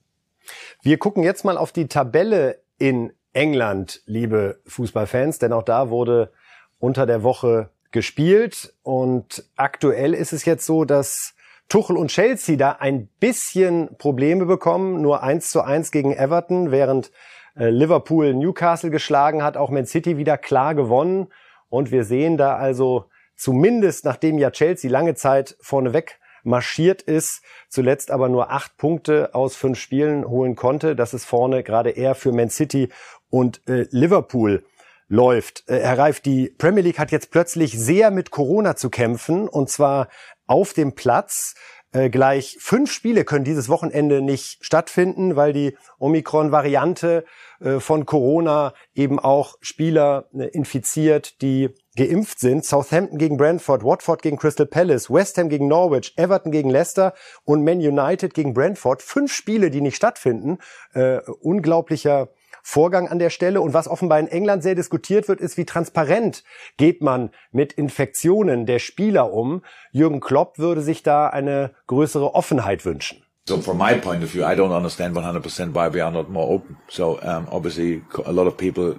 Wir 0.82 0.98
gucken 0.98 1.24
jetzt 1.24 1.44
mal 1.44 1.58
auf 1.58 1.74
die 1.74 1.88
Tabelle 1.88 2.62
in 2.78 3.12
England, 3.34 4.02
liebe 4.06 4.62
Fußballfans, 4.66 5.40
denn 5.40 5.52
auch 5.52 5.64
da 5.64 5.90
wurde 5.90 6.32
unter 6.80 7.06
der 7.06 7.22
Woche 7.22 7.70
gespielt 7.92 8.74
und 8.82 9.44
aktuell 9.58 10.14
ist 10.14 10.32
es 10.32 10.46
jetzt 10.46 10.66
so, 10.66 10.86
dass 10.86 11.34
Tuchel 11.70 11.98
und 11.98 12.10
Chelsea 12.10 12.58
da 12.58 12.74
ein 12.80 13.08
bisschen 13.20 13.96
Probleme 13.98 14.46
bekommen. 14.46 15.02
Nur 15.02 15.24
eins 15.24 15.52
zu 15.52 15.62
eins 15.62 15.92
gegen 15.92 16.14
Everton, 16.14 16.72
während 16.72 17.12
äh, 17.56 17.70
Liverpool 17.70 18.34
Newcastle 18.34 18.90
geschlagen 18.90 19.44
hat, 19.44 19.56
auch 19.56 19.70
Man 19.70 19.86
City 19.86 20.18
wieder 20.18 20.38
klar 20.38 20.74
gewonnen. 20.74 21.28
Und 21.70 21.92
wir 21.92 22.04
sehen 22.04 22.38
da 22.38 22.56
also 22.56 23.06
zumindest, 23.36 24.04
nachdem 24.04 24.40
ja 24.40 24.50
Chelsea 24.50 24.90
lange 24.90 25.14
Zeit 25.14 25.56
vorneweg 25.62 26.20
marschiert 26.44 27.02
ist, 27.02 27.44
zuletzt 27.70 28.12
aber 28.12 28.30
nur 28.30 28.50
acht 28.50 28.78
Punkte 28.78 29.36
aus 29.36 29.56
fünf 29.56 29.80
Spielen 29.80 30.28
holen 30.28 30.56
konnte, 30.56 30.96
dass 30.96 31.14
es 31.14 31.26
vorne 31.26 31.64
gerade 31.64 31.92
eher 31.92 32.16
für 32.16 32.32
Man 32.32 32.50
City 32.50 32.90
und 33.30 33.62
äh, 33.68 33.86
Liverpool 33.92 34.64
läuft. 35.08 35.64
Äh, 35.68 35.80
Herr 35.82 35.98
Reif, 35.98 36.22
die 36.22 36.54
Premier 36.58 36.82
League 36.82 37.00
hat 37.00 37.12
jetzt 37.12 37.32
plötzlich 37.32 37.78
sehr 37.78 38.10
mit 38.10 38.32
Corona 38.32 38.76
zu 38.76 38.90
kämpfen 38.90 39.48
und 39.48 39.70
zwar 39.70 40.08
auf 40.50 40.74
dem 40.74 40.94
Platz. 40.94 41.54
Äh, 41.92 42.10
gleich 42.10 42.58
fünf 42.60 42.92
Spiele 42.92 43.24
können 43.24 43.46
dieses 43.46 43.68
Wochenende 43.68 44.22
nicht 44.22 44.64
stattfinden, 44.64 45.36
weil 45.36 45.54
die 45.54 45.76
Omikron-Variante 45.98 47.26
äh, 47.62 47.80
von 47.80 48.06
Corona 48.06 48.74
eben 48.94 49.18
auch 49.20 49.56
Spieler 49.62 50.30
äh, 50.34 50.46
infiziert, 50.46 51.42
die 51.42 51.70
geimpft 51.96 52.40
sind. 52.40 52.64
Southampton 52.64 53.18
gegen 53.18 53.38
Brentford, 53.38 53.84
Watford 53.84 54.22
gegen 54.22 54.38
Crystal 54.38 54.68
Palace, 54.68 55.10
West 55.10 55.38
Ham 55.40 55.50
gegen 55.50 55.68
Norwich, 55.68 56.14
Everton 56.16 56.52
gegen 56.52 56.70
Leicester 56.70 57.14
und 57.44 57.64
Man 57.64 57.80
United 57.80 58.36
gegen 58.36 58.54
Brentford. 58.54 59.02
Fünf 59.02 59.34
Spiele, 59.34 59.72
die 59.72 59.82
nicht 59.82 59.96
stattfinden. 59.96 60.60
Äh, 60.94 61.22
unglaublicher 61.42 62.30
Vorgang 62.70 63.08
an 63.08 63.18
der 63.18 63.32
Stelle. 63.32 63.62
Und 63.62 63.74
was 63.74 63.88
offenbar 63.88 64.20
in 64.20 64.28
England 64.28 64.62
sehr 64.62 64.76
diskutiert 64.76 65.28
wird, 65.28 65.42
ist, 65.42 65.58
wie 65.58 65.66
transparent 65.66 66.44
geht 66.78 67.02
man 67.02 67.32
mit 67.52 67.74
Infektionen 67.74 68.68
der 68.68 68.78
Spieler 68.78 69.34
um. 69.34 69.64
Jürgen 69.92 70.20
Klopp 70.20 70.60
würde 70.60 70.82
sich 70.82 71.02
da 71.02 71.28
eine 71.28 71.72
größere 71.88 72.36
Offenheit 72.36 72.86
wünschen. 72.86 73.24
So 73.48 73.60
from 73.60 73.80
my 73.80 73.96
point 73.96 74.24
of 74.24 74.32
view, 74.32 74.44
I 74.44 74.54
don't 74.54 74.72
understand 74.72 75.18
100% 75.18 75.74
why 75.74 75.92
we 75.92 76.04
are 76.04 76.12
not 76.12 76.30
more 76.30 76.48
open. 76.48 76.78
So 76.88 77.20
um, 77.24 77.48
obviously 77.50 78.04
a 78.26 78.32
lot 78.32 78.46
of 78.46 78.56
people 78.56 78.98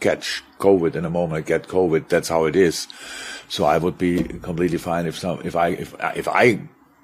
catch 0.00 0.42
COVID 0.58 0.96
in 0.96 1.04
a 1.04 1.10
moment, 1.10 1.46
get 1.46 1.68
COVID. 1.68 2.08
That's 2.08 2.28
how 2.28 2.46
it 2.46 2.56
is. 2.56 2.88
So 3.48 3.66
I 3.66 3.78
would 3.78 3.96
be 3.96 4.24
completely 4.42 4.78
fine 4.78 5.06
if 5.06 5.16
some, 5.16 5.38
if 5.44 5.54
I, 5.54 5.68
if, 5.68 5.94
if 6.16 6.26
I 6.26 6.58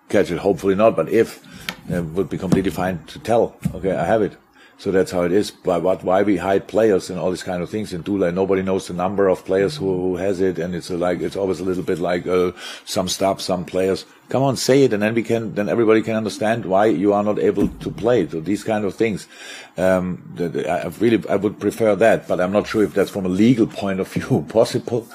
catch 0.08 0.32
it, 0.32 0.38
hopefully 0.38 0.74
not, 0.74 0.96
but 0.96 1.08
if, 1.08 1.40
it 1.88 2.04
would 2.16 2.28
be 2.28 2.38
completely 2.38 2.72
fine 2.72 3.04
to 3.06 3.20
tell, 3.20 3.54
okay, 3.72 3.92
I 3.92 4.04
have 4.04 4.22
it. 4.22 4.36
So 4.80 4.90
that's 4.90 5.10
how 5.10 5.24
it 5.24 5.32
is. 5.32 5.50
But 5.50 5.82
what, 5.82 6.02
why 6.04 6.22
we 6.22 6.38
hide 6.38 6.66
players 6.66 7.10
and 7.10 7.18
all 7.18 7.28
these 7.28 7.42
kind 7.42 7.62
of 7.62 7.68
things 7.68 7.92
in 7.92 8.00
Dula? 8.00 8.32
Nobody 8.32 8.62
knows 8.62 8.88
the 8.88 8.94
number 8.94 9.28
of 9.28 9.44
players 9.44 9.76
who, 9.76 9.84
who 9.84 10.16
has 10.16 10.40
it, 10.40 10.58
and 10.58 10.74
it's 10.74 10.88
like 10.88 11.20
it's 11.20 11.36
always 11.36 11.60
a 11.60 11.64
little 11.64 11.82
bit 11.82 11.98
like 11.98 12.26
uh, 12.26 12.52
some 12.86 13.06
stuff, 13.06 13.42
some 13.42 13.66
players. 13.66 14.06
Come 14.30 14.42
on, 14.42 14.56
say 14.56 14.84
it, 14.84 14.94
and 14.94 15.02
then 15.02 15.12
we 15.12 15.22
can, 15.22 15.54
then 15.54 15.68
everybody 15.68 16.00
can 16.00 16.16
understand 16.16 16.64
why 16.64 16.86
you 16.86 17.12
are 17.12 17.22
not 17.22 17.38
able 17.38 17.68
to 17.68 17.90
play. 17.90 18.26
So 18.26 18.40
these 18.40 18.64
kind 18.64 18.86
of 18.86 18.94
things. 18.94 19.28
Um, 19.76 20.34
I 20.38 20.90
really, 20.98 21.28
I 21.28 21.36
would 21.36 21.60
prefer 21.60 21.94
that, 21.96 22.26
but 22.26 22.40
I'm 22.40 22.52
not 22.52 22.66
sure 22.66 22.82
if 22.82 22.94
that's 22.94 23.10
from 23.10 23.26
a 23.26 23.28
legal 23.28 23.66
point 23.66 24.00
of 24.00 24.08
view 24.08 24.46
possible. 24.48 25.06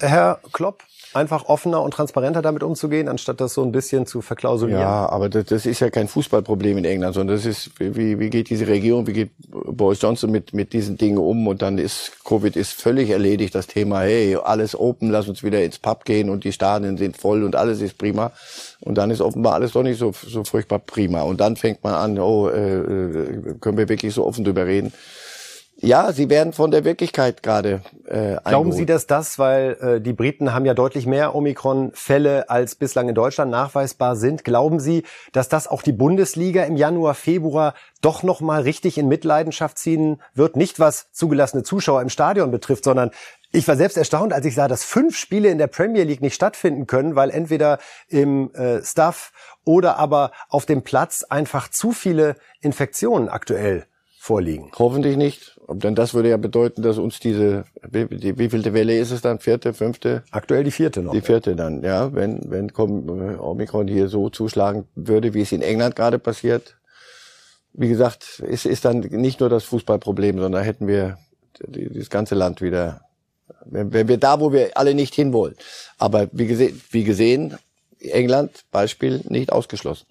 Herr 0.00 0.40
Klopp, 0.50 0.82
einfach 1.14 1.46
offener 1.46 1.82
und 1.82 1.92
transparenter 1.92 2.42
damit 2.42 2.62
umzugehen, 2.62 3.08
anstatt 3.08 3.40
das 3.40 3.54
so 3.54 3.62
ein 3.62 3.72
bisschen 3.72 4.06
zu 4.06 4.22
verklausulieren. 4.22 4.80
Ja, 4.80 5.08
aber 5.08 5.28
das, 5.28 5.46
das 5.46 5.66
ist 5.66 5.80
ja 5.80 5.90
kein 5.90 6.08
Fußballproblem 6.08 6.78
in 6.78 6.84
England, 6.84 7.14
sondern 7.14 7.36
das 7.36 7.46
ist, 7.46 7.70
wie, 7.78 8.18
wie 8.18 8.30
geht 8.30 8.50
diese 8.50 8.66
Regierung, 8.66 9.06
wie 9.06 9.12
geht 9.12 9.30
Boris 9.50 10.00
Johnson 10.00 10.30
mit, 10.30 10.54
mit 10.54 10.72
diesen 10.72 10.96
Dingen 10.96 11.18
um 11.18 11.46
und 11.46 11.62
dann 11.62 11.78
ist, 11.78 12.12
Covid 12.24 12.56
ist 12.56 12.72
völlig 12.72 13.10
erledigt, 13.10 13.54
das 13.54 13.66
Thema, 13.66 14.00
hey, 14.00 14.36
alles 14.36 14.78
open, 14.78 15.10
lass 15.10 15.28
uns 15.28 15.42
wieder 15.42 15.62
ins 15.62 15.78
Pub 15.78 16.04
gehen 16.04 16.30
und 16.30 16.44
die 16.44 16.52
Stadien 16.52 16.96
sind 16.96 17.16
voll 17.16 17.44
und 17.44 17.56
alles 17.56 17.80
ist 17.80 17.98
prima. 17.98 18.32
Und 18.80 18.96
dann 18.96 19.10
ist 19.10 19.20
offenbar 19.20 19.54
alles 19.54 19.72
doch 19.72 19.82
nicht 19.84 19.98
so, 19.98 20.12
so 20.12 20.42
furchtbar 20.42 20.80
prima. 20.80 21.22
Und 21.22 21.40
dann 21.40 21.56
fängt 21.56 21.84
man 21.84 21.94
an, 21.94 22.18
oh, 22.18 22.48
äh, 22.48 22.78
äh 22.78 23.54
können 23.60 23.78
wir 23.78 23.88
wirklich 23.88 24.12
so 24.12 24.26
offen 24.26 24.44
drüber 24.44 24.66
reden? 24.66 24.92
Ja, 25.84 26.12
sie 26.12 26.30
werden 26.30 26.52
von 26.52 26.70
der 26.70 26.84
Wirklichkeit 26.84 27.42
gerade 27.42 27.82
äh, 28.06 28.36
Glauben 28.44 28.70
Sie, 28.70 28.86
dass 28.86 29.08
das, 29.08 29.40
weil 29.40 29.76
äh, 29.80 30.00
die 30.00 30.12
Briten 30.12 30.54
haben 30.54 30.64
ja 30.64 30.74
deutlich 30.74 31.06
mehr 31.06 31.34
Omikron-Fälle 31.34 32.48
als 32.48 32.76
bislang 32.76 33.08
in 33.08 33.16
Deutschland 33.16 33.50
nachweisbar 33.50 34.14
sind, 34.14 34.44
glauben 34.44 34.78
Sie, 34.78 35.02
dass 35.32 35.48
das 35.48 35.66
auch 35.66 35.82
die 35.82 35.90
Bundesliga 35.90 36.62
im 36.62 36.76
Januar, 36.76 37.14
Februar 37.14 37.74
doch 38.00 38.22
noch 38.22 38.40
mal 38.40 38.62
richtig 38.62 38.96
in 38.96 39.08
Mitleidenschaft 39.08 39.76
ziehen 39.76 40.22
wird? 40.34 40.54
Nicht 40.54 40.78
was 40.78 41.10
zugelassene 41.10 41.64
Zuschauer 41.64 42.00
im 42.00 42.10
Stadion 42.10 42.52
betrifft, 42.52 42.84
sondern 42.84 43.10
ich 43.50 43.66
war 43.66 43.76
selbst 43.76 43.96
erstaunt, 43.96 44.32
als 44.32 44.46
ich 44.46 44.54
sah, 44.54 44.68
dass 44.68 44.84
fünf 44.84 45.16
Spiele 45.16 45.48
in 45.48 45.58
der 45.58 45.66
Premier 45.66 46.04
League 46.04 46.22
nicht 46.22 46.34
stattfinden 46.34 46.86
können, 46.86 47.16
weil 47.16 47.30
entweder 47.30 47.78
im 48.08 48.54
äh, 48.54 48.82
Staff 48.84 49.32
oder 49.64 49.98
aber 49.98 50.30
auf 50.48 50.64
dem 50.64 50.82
Platz 50.82 51.24
einfach 51.24 51.68
zu 51.68 51.90
viele 51.90 52.36
Infektionen 52.60 53.28
aktuell 53.28 53.86
vorliegen. 54.22 54.70
Hoffentlich 54.78 55.16
nicht. 55.16 55.58
Denn 55.74 55.94
das 55.94 56.14
würde 56.14 56.30
ja 56.30 56.36
bedeuten, 56.36 56.82
dass 56.82 56.98
uns 56.98 57.20
diese, 57.20 57.64
wie, 57.88 58.06
die, 58.06 58.38
wie 58.38 58.48
vielte 58.48 58.72
Welle 58.72 58.98
ist 58.98 59.10
es 59.10 59.20
dann? 59.20 59.38
Vierte, 59.38 59.74
fünfte? 59.74 60.22
Aktuell 60.30 60.64
die 60.64 60.70
vierte 60.70 61.02
noch. 61.02 61.12
Die 61.12 61.20
vierte 61.20 61.56
dann, 61.56 61.82
ja. 61.82 62.12
Wenn, 62.14 62.50
wenn 62.50 62.72
Omikron 62.76 63.88
hier 63.88 64.08
so 64.08 64.30
zuschlagen 64.30 64.86
würde, 64.94 65.34
wie 65.34 65.42
es 65.42 65.52
in 65.52 65.62
England 65.62 65.96
gerade 65.96 66.18
passiert. 66.18 66.76
Wie 67.72 67.88
gesagt, 67.88 68.42
ist, 68.46 68.66
ist 68.66 68.84
dann 68.84 69.00
nicht 69.00 69.40
nur 69.40 69.48
das 69.48 69.64
Fußballproblem, 69.64 70.38
sondern 70.38 70.62
hätten 70.62 70.86
wir 70.86 71.18
das 71.58 72.10
ganze 72.10 72.34
Land 72.34 72.60
wieder, 72.60 73.02
wenn, 73.64 73.92
wenn 73.92 74.08
wir 74.08 74.18
da, 74.18 74.40
wo 74.40 74.52
wir 74.52 74.76
alle 74.76 74.94
nicht 74.94 75.14
hinwollen. 75.14 75.56
Aber 75.98 76.28
wie 76.32 76.46
gesehen, 76.46 76.80
wie 76.90 77.04
gesehen, 77.04 77.56
England, 77.98 78.64
Beispiel, 78.70 79.22
nicht 79.28 79.52
ausgeschlossen. 79.52 80.06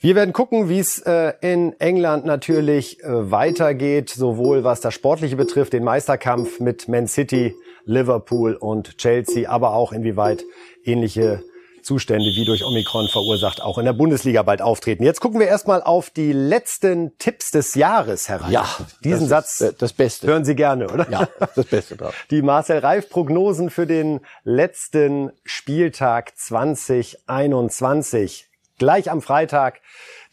Wir 0.00 0.14
werden 0.14 0.32
gucken, 0.32 0.68
wie 0.68 0.78
es 0.78 1.00
äh, 1.00 1.32
in 1.40 1.72
England 1.80 2.24
natürlich 2.24 3.02
äh, 3.02 3.32
weitergeht, 3.32 4.10
sowohl 4.10 4.62
was 4.62 4.80
das 4.80 4.94
Sportliche 4.94 5.34
betrifft, 5.34 5.72
den 5.72 5.82
Meisterkampf 5.82 6.60
mit 6.60 6.86
Man 6.86 7.08
City, 7.08 7.56
Liverpool 7.84 8.54
und 8.54 8.96
Chelsea, 8.98 9.50
aber 9.50 9.72
auch 9.72 9.90
inwieweit 9.90 10.44
ähnliche 10.84 11.42
Zustände 11.82 12.26
wie 12.26 12.44
durch 12.44 12.64
Omikron 12.64 13.08
verursacht 13.08 13.60
auch 13.60 13.76
in 13.78 13.86
der 13.86 13.92
Bundesliga 13.92 14.44
bald 14.44 14.62
auftreten. 14.62 15.02
Jetzt 15.02 15.20
gucken 15.20 15.40
wir 15.40 15.48
erstmal 15.48 15.82
auf 15.82 16.10
die 16.10 16.32
letzten 16.32 17.18
Tipps 17.18 17.50
des 17.50 17.74
Jahres, 17.74 18.28
Herr 18.28 18.42
Reif. 18.42 18.52
Ja, 18.52 18.68
diesen 19.02 19.26
Satz 19.26 19.64
das 19.78 19.92
Beste. 19.94 20.28
hören 20.28 20.44
Sie 20.44 20.54
gerne, 20.54 20.88
oder? 20.90 21.10
Ja, 21.10 21.28
das 21.56 21.66
Beste 21.66 21.96
drauf. 21.96 22.14
Die 22.30 22.42
Marcel 22.42 22.78
Reif 22.78 23.08
Prognosen 23.08 23.68
für 23.70 23.86
den 23.86 24.20
letzten 24.44 25.32
Spieltag 25.44 26.36
2021 26.36 28.47
gleich 28.78 29.10
am 29.10 29.22
Freitag 29.22 29.80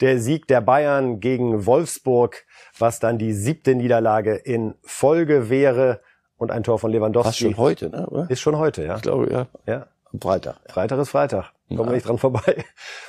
der 0.02 0.20
Sieg 0.20 0.48
der 0.48 0.62
Bayern 0.62 1.20
gegen 1.20 1.66
Wolfsburg, 1.66 2.46
was 2.78 3.00
dann 3.00 3.18
die 3.18 3.34
siebte 3.34 3.76
Niederlage 3.76 4.36
in 4.36 4.76
Folge 4.84 5.50
wäre 5.50 6.02
und 6.38 6.52
ein 6.52 6.64
Tor 6.64 6.80
von 6.80 6.92
Lewandowski. 6.92 7.30
Fast 7.30 7.40
schon 7.40 7.58
heute, 7.58 7.90
ne? 7.90 8.08
Oder? 8.08 8.30
Ist 8.30 8.42
schon 8.42 8.58
heute, 8.58 8.86
ja. 8.86 8.96
Ich 8.96 9.02
glaube, 9.02 9.32
ja. 9.32 9.48
Ja. 9.66 9.88
Am 10.12 10.22
Freitag. 10.22 10.58
Freitag 10.68 11.00
ist 11.00 11.10
Freitag. 11.10 11.52
Kommen 11.70 11.80
ja. 11.80 11.86
wir 11.88 11.94
nicht 11.94 12.08
dran 12.08 12.18
vorbei. 12.18 12.64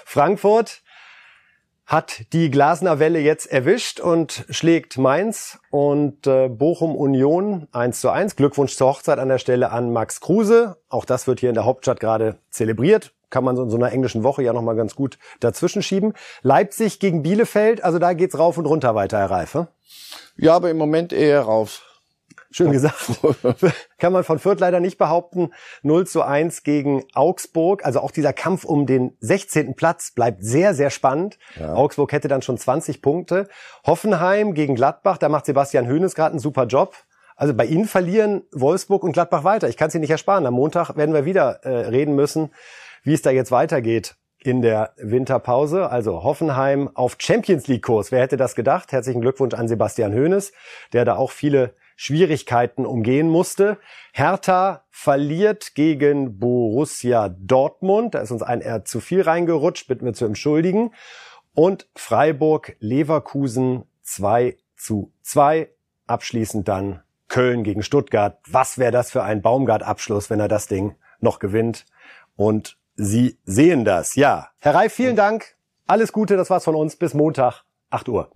Frankfurt 0.04 0.82
hat 1.84 2.32
die 2.32 2.50
Glasner 2.50 2.98
Welle 2.98 3.20
jetzt 3.20 3.46
erwischt 3.46 4.00
und 4.00 4.44
schlägt 4.50 4.98
Mainz 4.98 5.60
und 5.70 6.26
äh, 6.26 6.48
Bochum 6.48 6.96
Union 6.96 7.68
1 7.70 8.00
zu 8.00 8.10
1. 8.10 8.34
Glückwunsch 8.34 8.74
zur 8.74 8.88
Hochzeit 8.88 9.20
an 9.20 9.28
der 9.28 9.38
Stelle 9.38 9.70
an 9.70 9.92
Max 9.92 10.20
Kruse. 10.20 10.78
Auch 10.88 11.04
das 11.04 11.28
wird 11.28 11.38
hier 11.40 11.48
in 11.48 11.54
der 11.54 11.64
Hauptstadt 11.64 12.00
gerade 12.00 12.38
zelebriert 12.50 13.12
kann 13.30 13.44
man 13.44 13.56
so 13.56 13.62
in 13.62 13.70
so 13.70 13.76
einer 13.76 13.92
englischen 13.92 14.22
Woche 14.22 14.42
ja 14.42 14.52
nochmal 14.52 14.76
ganz 14.76 14.94
gut 14.94 15.18
dazwischen 15.40 15.82
schieben. 15.82 16.12
Leipzig 16.42 17.00
gegen 17.00 17.22
Bielefeld, 17.22 17.82
also 17.82 17.98
da 17.98 18.12
geht's 18.12 18.38
rauf 18.38 18.58
und 18.58 18.66
runter 18.66 18.94
weiter, 18.94 19.18
Herr 19.18 19.30
Reife. 19.30 19.68
Ja, 20.36 20.54
aber 20.54 20.70
im 20.70 20.78
Moment 20.78 21.12
eher 21.12 21.42
rauf. 21.42 21.82
Schön 22.50 22.72
gesagt. 22.72 23.10
Kann 23.98 24.14
man 24.14 24.24
von 24.24 24.38
Fürth 24.38 24.60
leider 24.60 24.80
nicht 24.80 24.96
behaupten. 24.96 25.50
0 25.82 26.06
zu 26.06 26.22
1 26.22 26.62
gegen 26.62 27.04
Augsburg. 27.12 27.84
Also 27.84 28.00
auch 28.00 28.10
dieser 28.10 28.32
Kampf 28.32 28.64
um 28.64 28.86
den 28.86 29.14
16. 29.20 29.74
Platz 29.74 30.12
bleibt 30.12 30.42
sehr, 30.42 30.74
sehr 30.74 30.88
spannend. 30.88 31.38
Ja. 31.60 31.74
Augsburg 31.74 32.12
hätte 32.12 32.28
dann 32.28 32.40
schon 32.40 32.56
20 32.56 33.02
Punkte. 33.02 33.48
Hoffenheim 33.86 34.54
gegen 34.54 34.74
Gladbach, 34.74 35.18
da 35.18 35.28
macht 35.28 35.44
Sebastian 35.44 35.86
Höhnes 35.86 36.14
gerade 36.14 36.30
einen 36.30 36.38
super 36.38 36.64
Job. 36.64 36.94
Also 37.36 37.52
bei 37.52 37.66
Ihnen 37.66 37.84
verlieren 37.84 38.44
Wolfsburg 38.52 39.04
und 39.04 39.12
Gladbach 39.12 39.44
weiter. 39.44 39.68
Ich 39.68 39.76
kann 39.76 39.90
Sie 39.90 39.98
nicht 39.98 40.10
ersparen. 40.10 40.46
Am 40.46 40.54
Montag 40.54 40.96
werden 40.96 41.14
wir 41.14 41.26
wieder 41.26 41.60
äh, 41.64 41.88
reden 41.88 42.14
müssen, 42.14 42.50
wie 43.06 43.14
es 43.14 43.22
da 43.22 43.30
jetzt 43.30 43.52
weitergeht 43.52 44.16
in 44.40 44.62
der 44.62 44.92
Winterpause. 44.96 45.88
Also 45.90 46.24
Hoffenheim 46.24 46.90
auf 46.94 47.16
Champions 47.18 47.68
League 47.68 47.84
Kurs. 47.84 48.10
Wer 48.10 48.20
hätte 48.20 48.36
das 48.36 48.56
gedacht? 48.56 48.90
Herzlichen 48.90 49.20
Glückwunsch 49.20 49.54
an 49.54 49.68
Sebastian 49.68 50.12
Höhnes, 50.12 50.52
der 50.92 51.04
da 51.04 51.14
auch 51.14 51.30
viele 51.30 51.74
Schwierigkeiten 51.94 52.84
umgehen 52.84 53.28
musste. 53.28 53.78
Hertha 54.12 54.84
verliert 54.90 55.76
gegen 55.76 56.40
Borussia 56.40 57.28
Dortmund. 57.28 58.16
Da 58.16 58.18
ist 58.18 58.32
uns 58.32 58.42
ein 58.42 58.60
R 58.60 58.84
zu 58.84 58.98
viel 58.98 59.22
reingerutscht, 59.22 59.86
bitten 59.86 60.04
wir 60.04 60.12
zu 60.12 60.24
entschuldigen. 60.24 60.92
Und 61.54 61.88
Freiburg 61.94 62.74
Leverkusen 62.80 63.84
2 64.02 64.56
zu 64.76 65.12
2. 65.22 65.70
Abschließend 66.08 66.66
dann 66.66 67.02
Köln 67.28 67.62
gegen 67.62 67.84
Stuttgart. 67.84 68.40
Was 68.48 68.78
wäre 68.78 68.92
das 68.92 69.12
für 69.12 69.22
ein 69.22 69.42
Baumgart-Abschluss, 69.42 70.28
wenn 70.28 70.40
er 70.40 70.48
das 70.48 70.66
Ding 70.66 70.96
noch 71.20 71.38
gewinnt? 71.38 71.86
Und 72.34 72.78
Sie 72.96 73.38
sehen 73.44 73.84
das. 73.84 74.14
Ja. 74.14 74.48
Herr 74.58 74.74
Reif, 74.74 74.94
vielen 74.94 75.16
Dank. 75.16 75.56
Alles 75.86 76.12
Gute, 76.12 76.36
das 76.36 76.50
war's 76.50 76.64
von 76.64 76.74
uns. 76.74 76.96
Bis 76.96 77.14
Montag, 77.14 77.62
8 77.90 78.08
Uhr. 78.08 78.30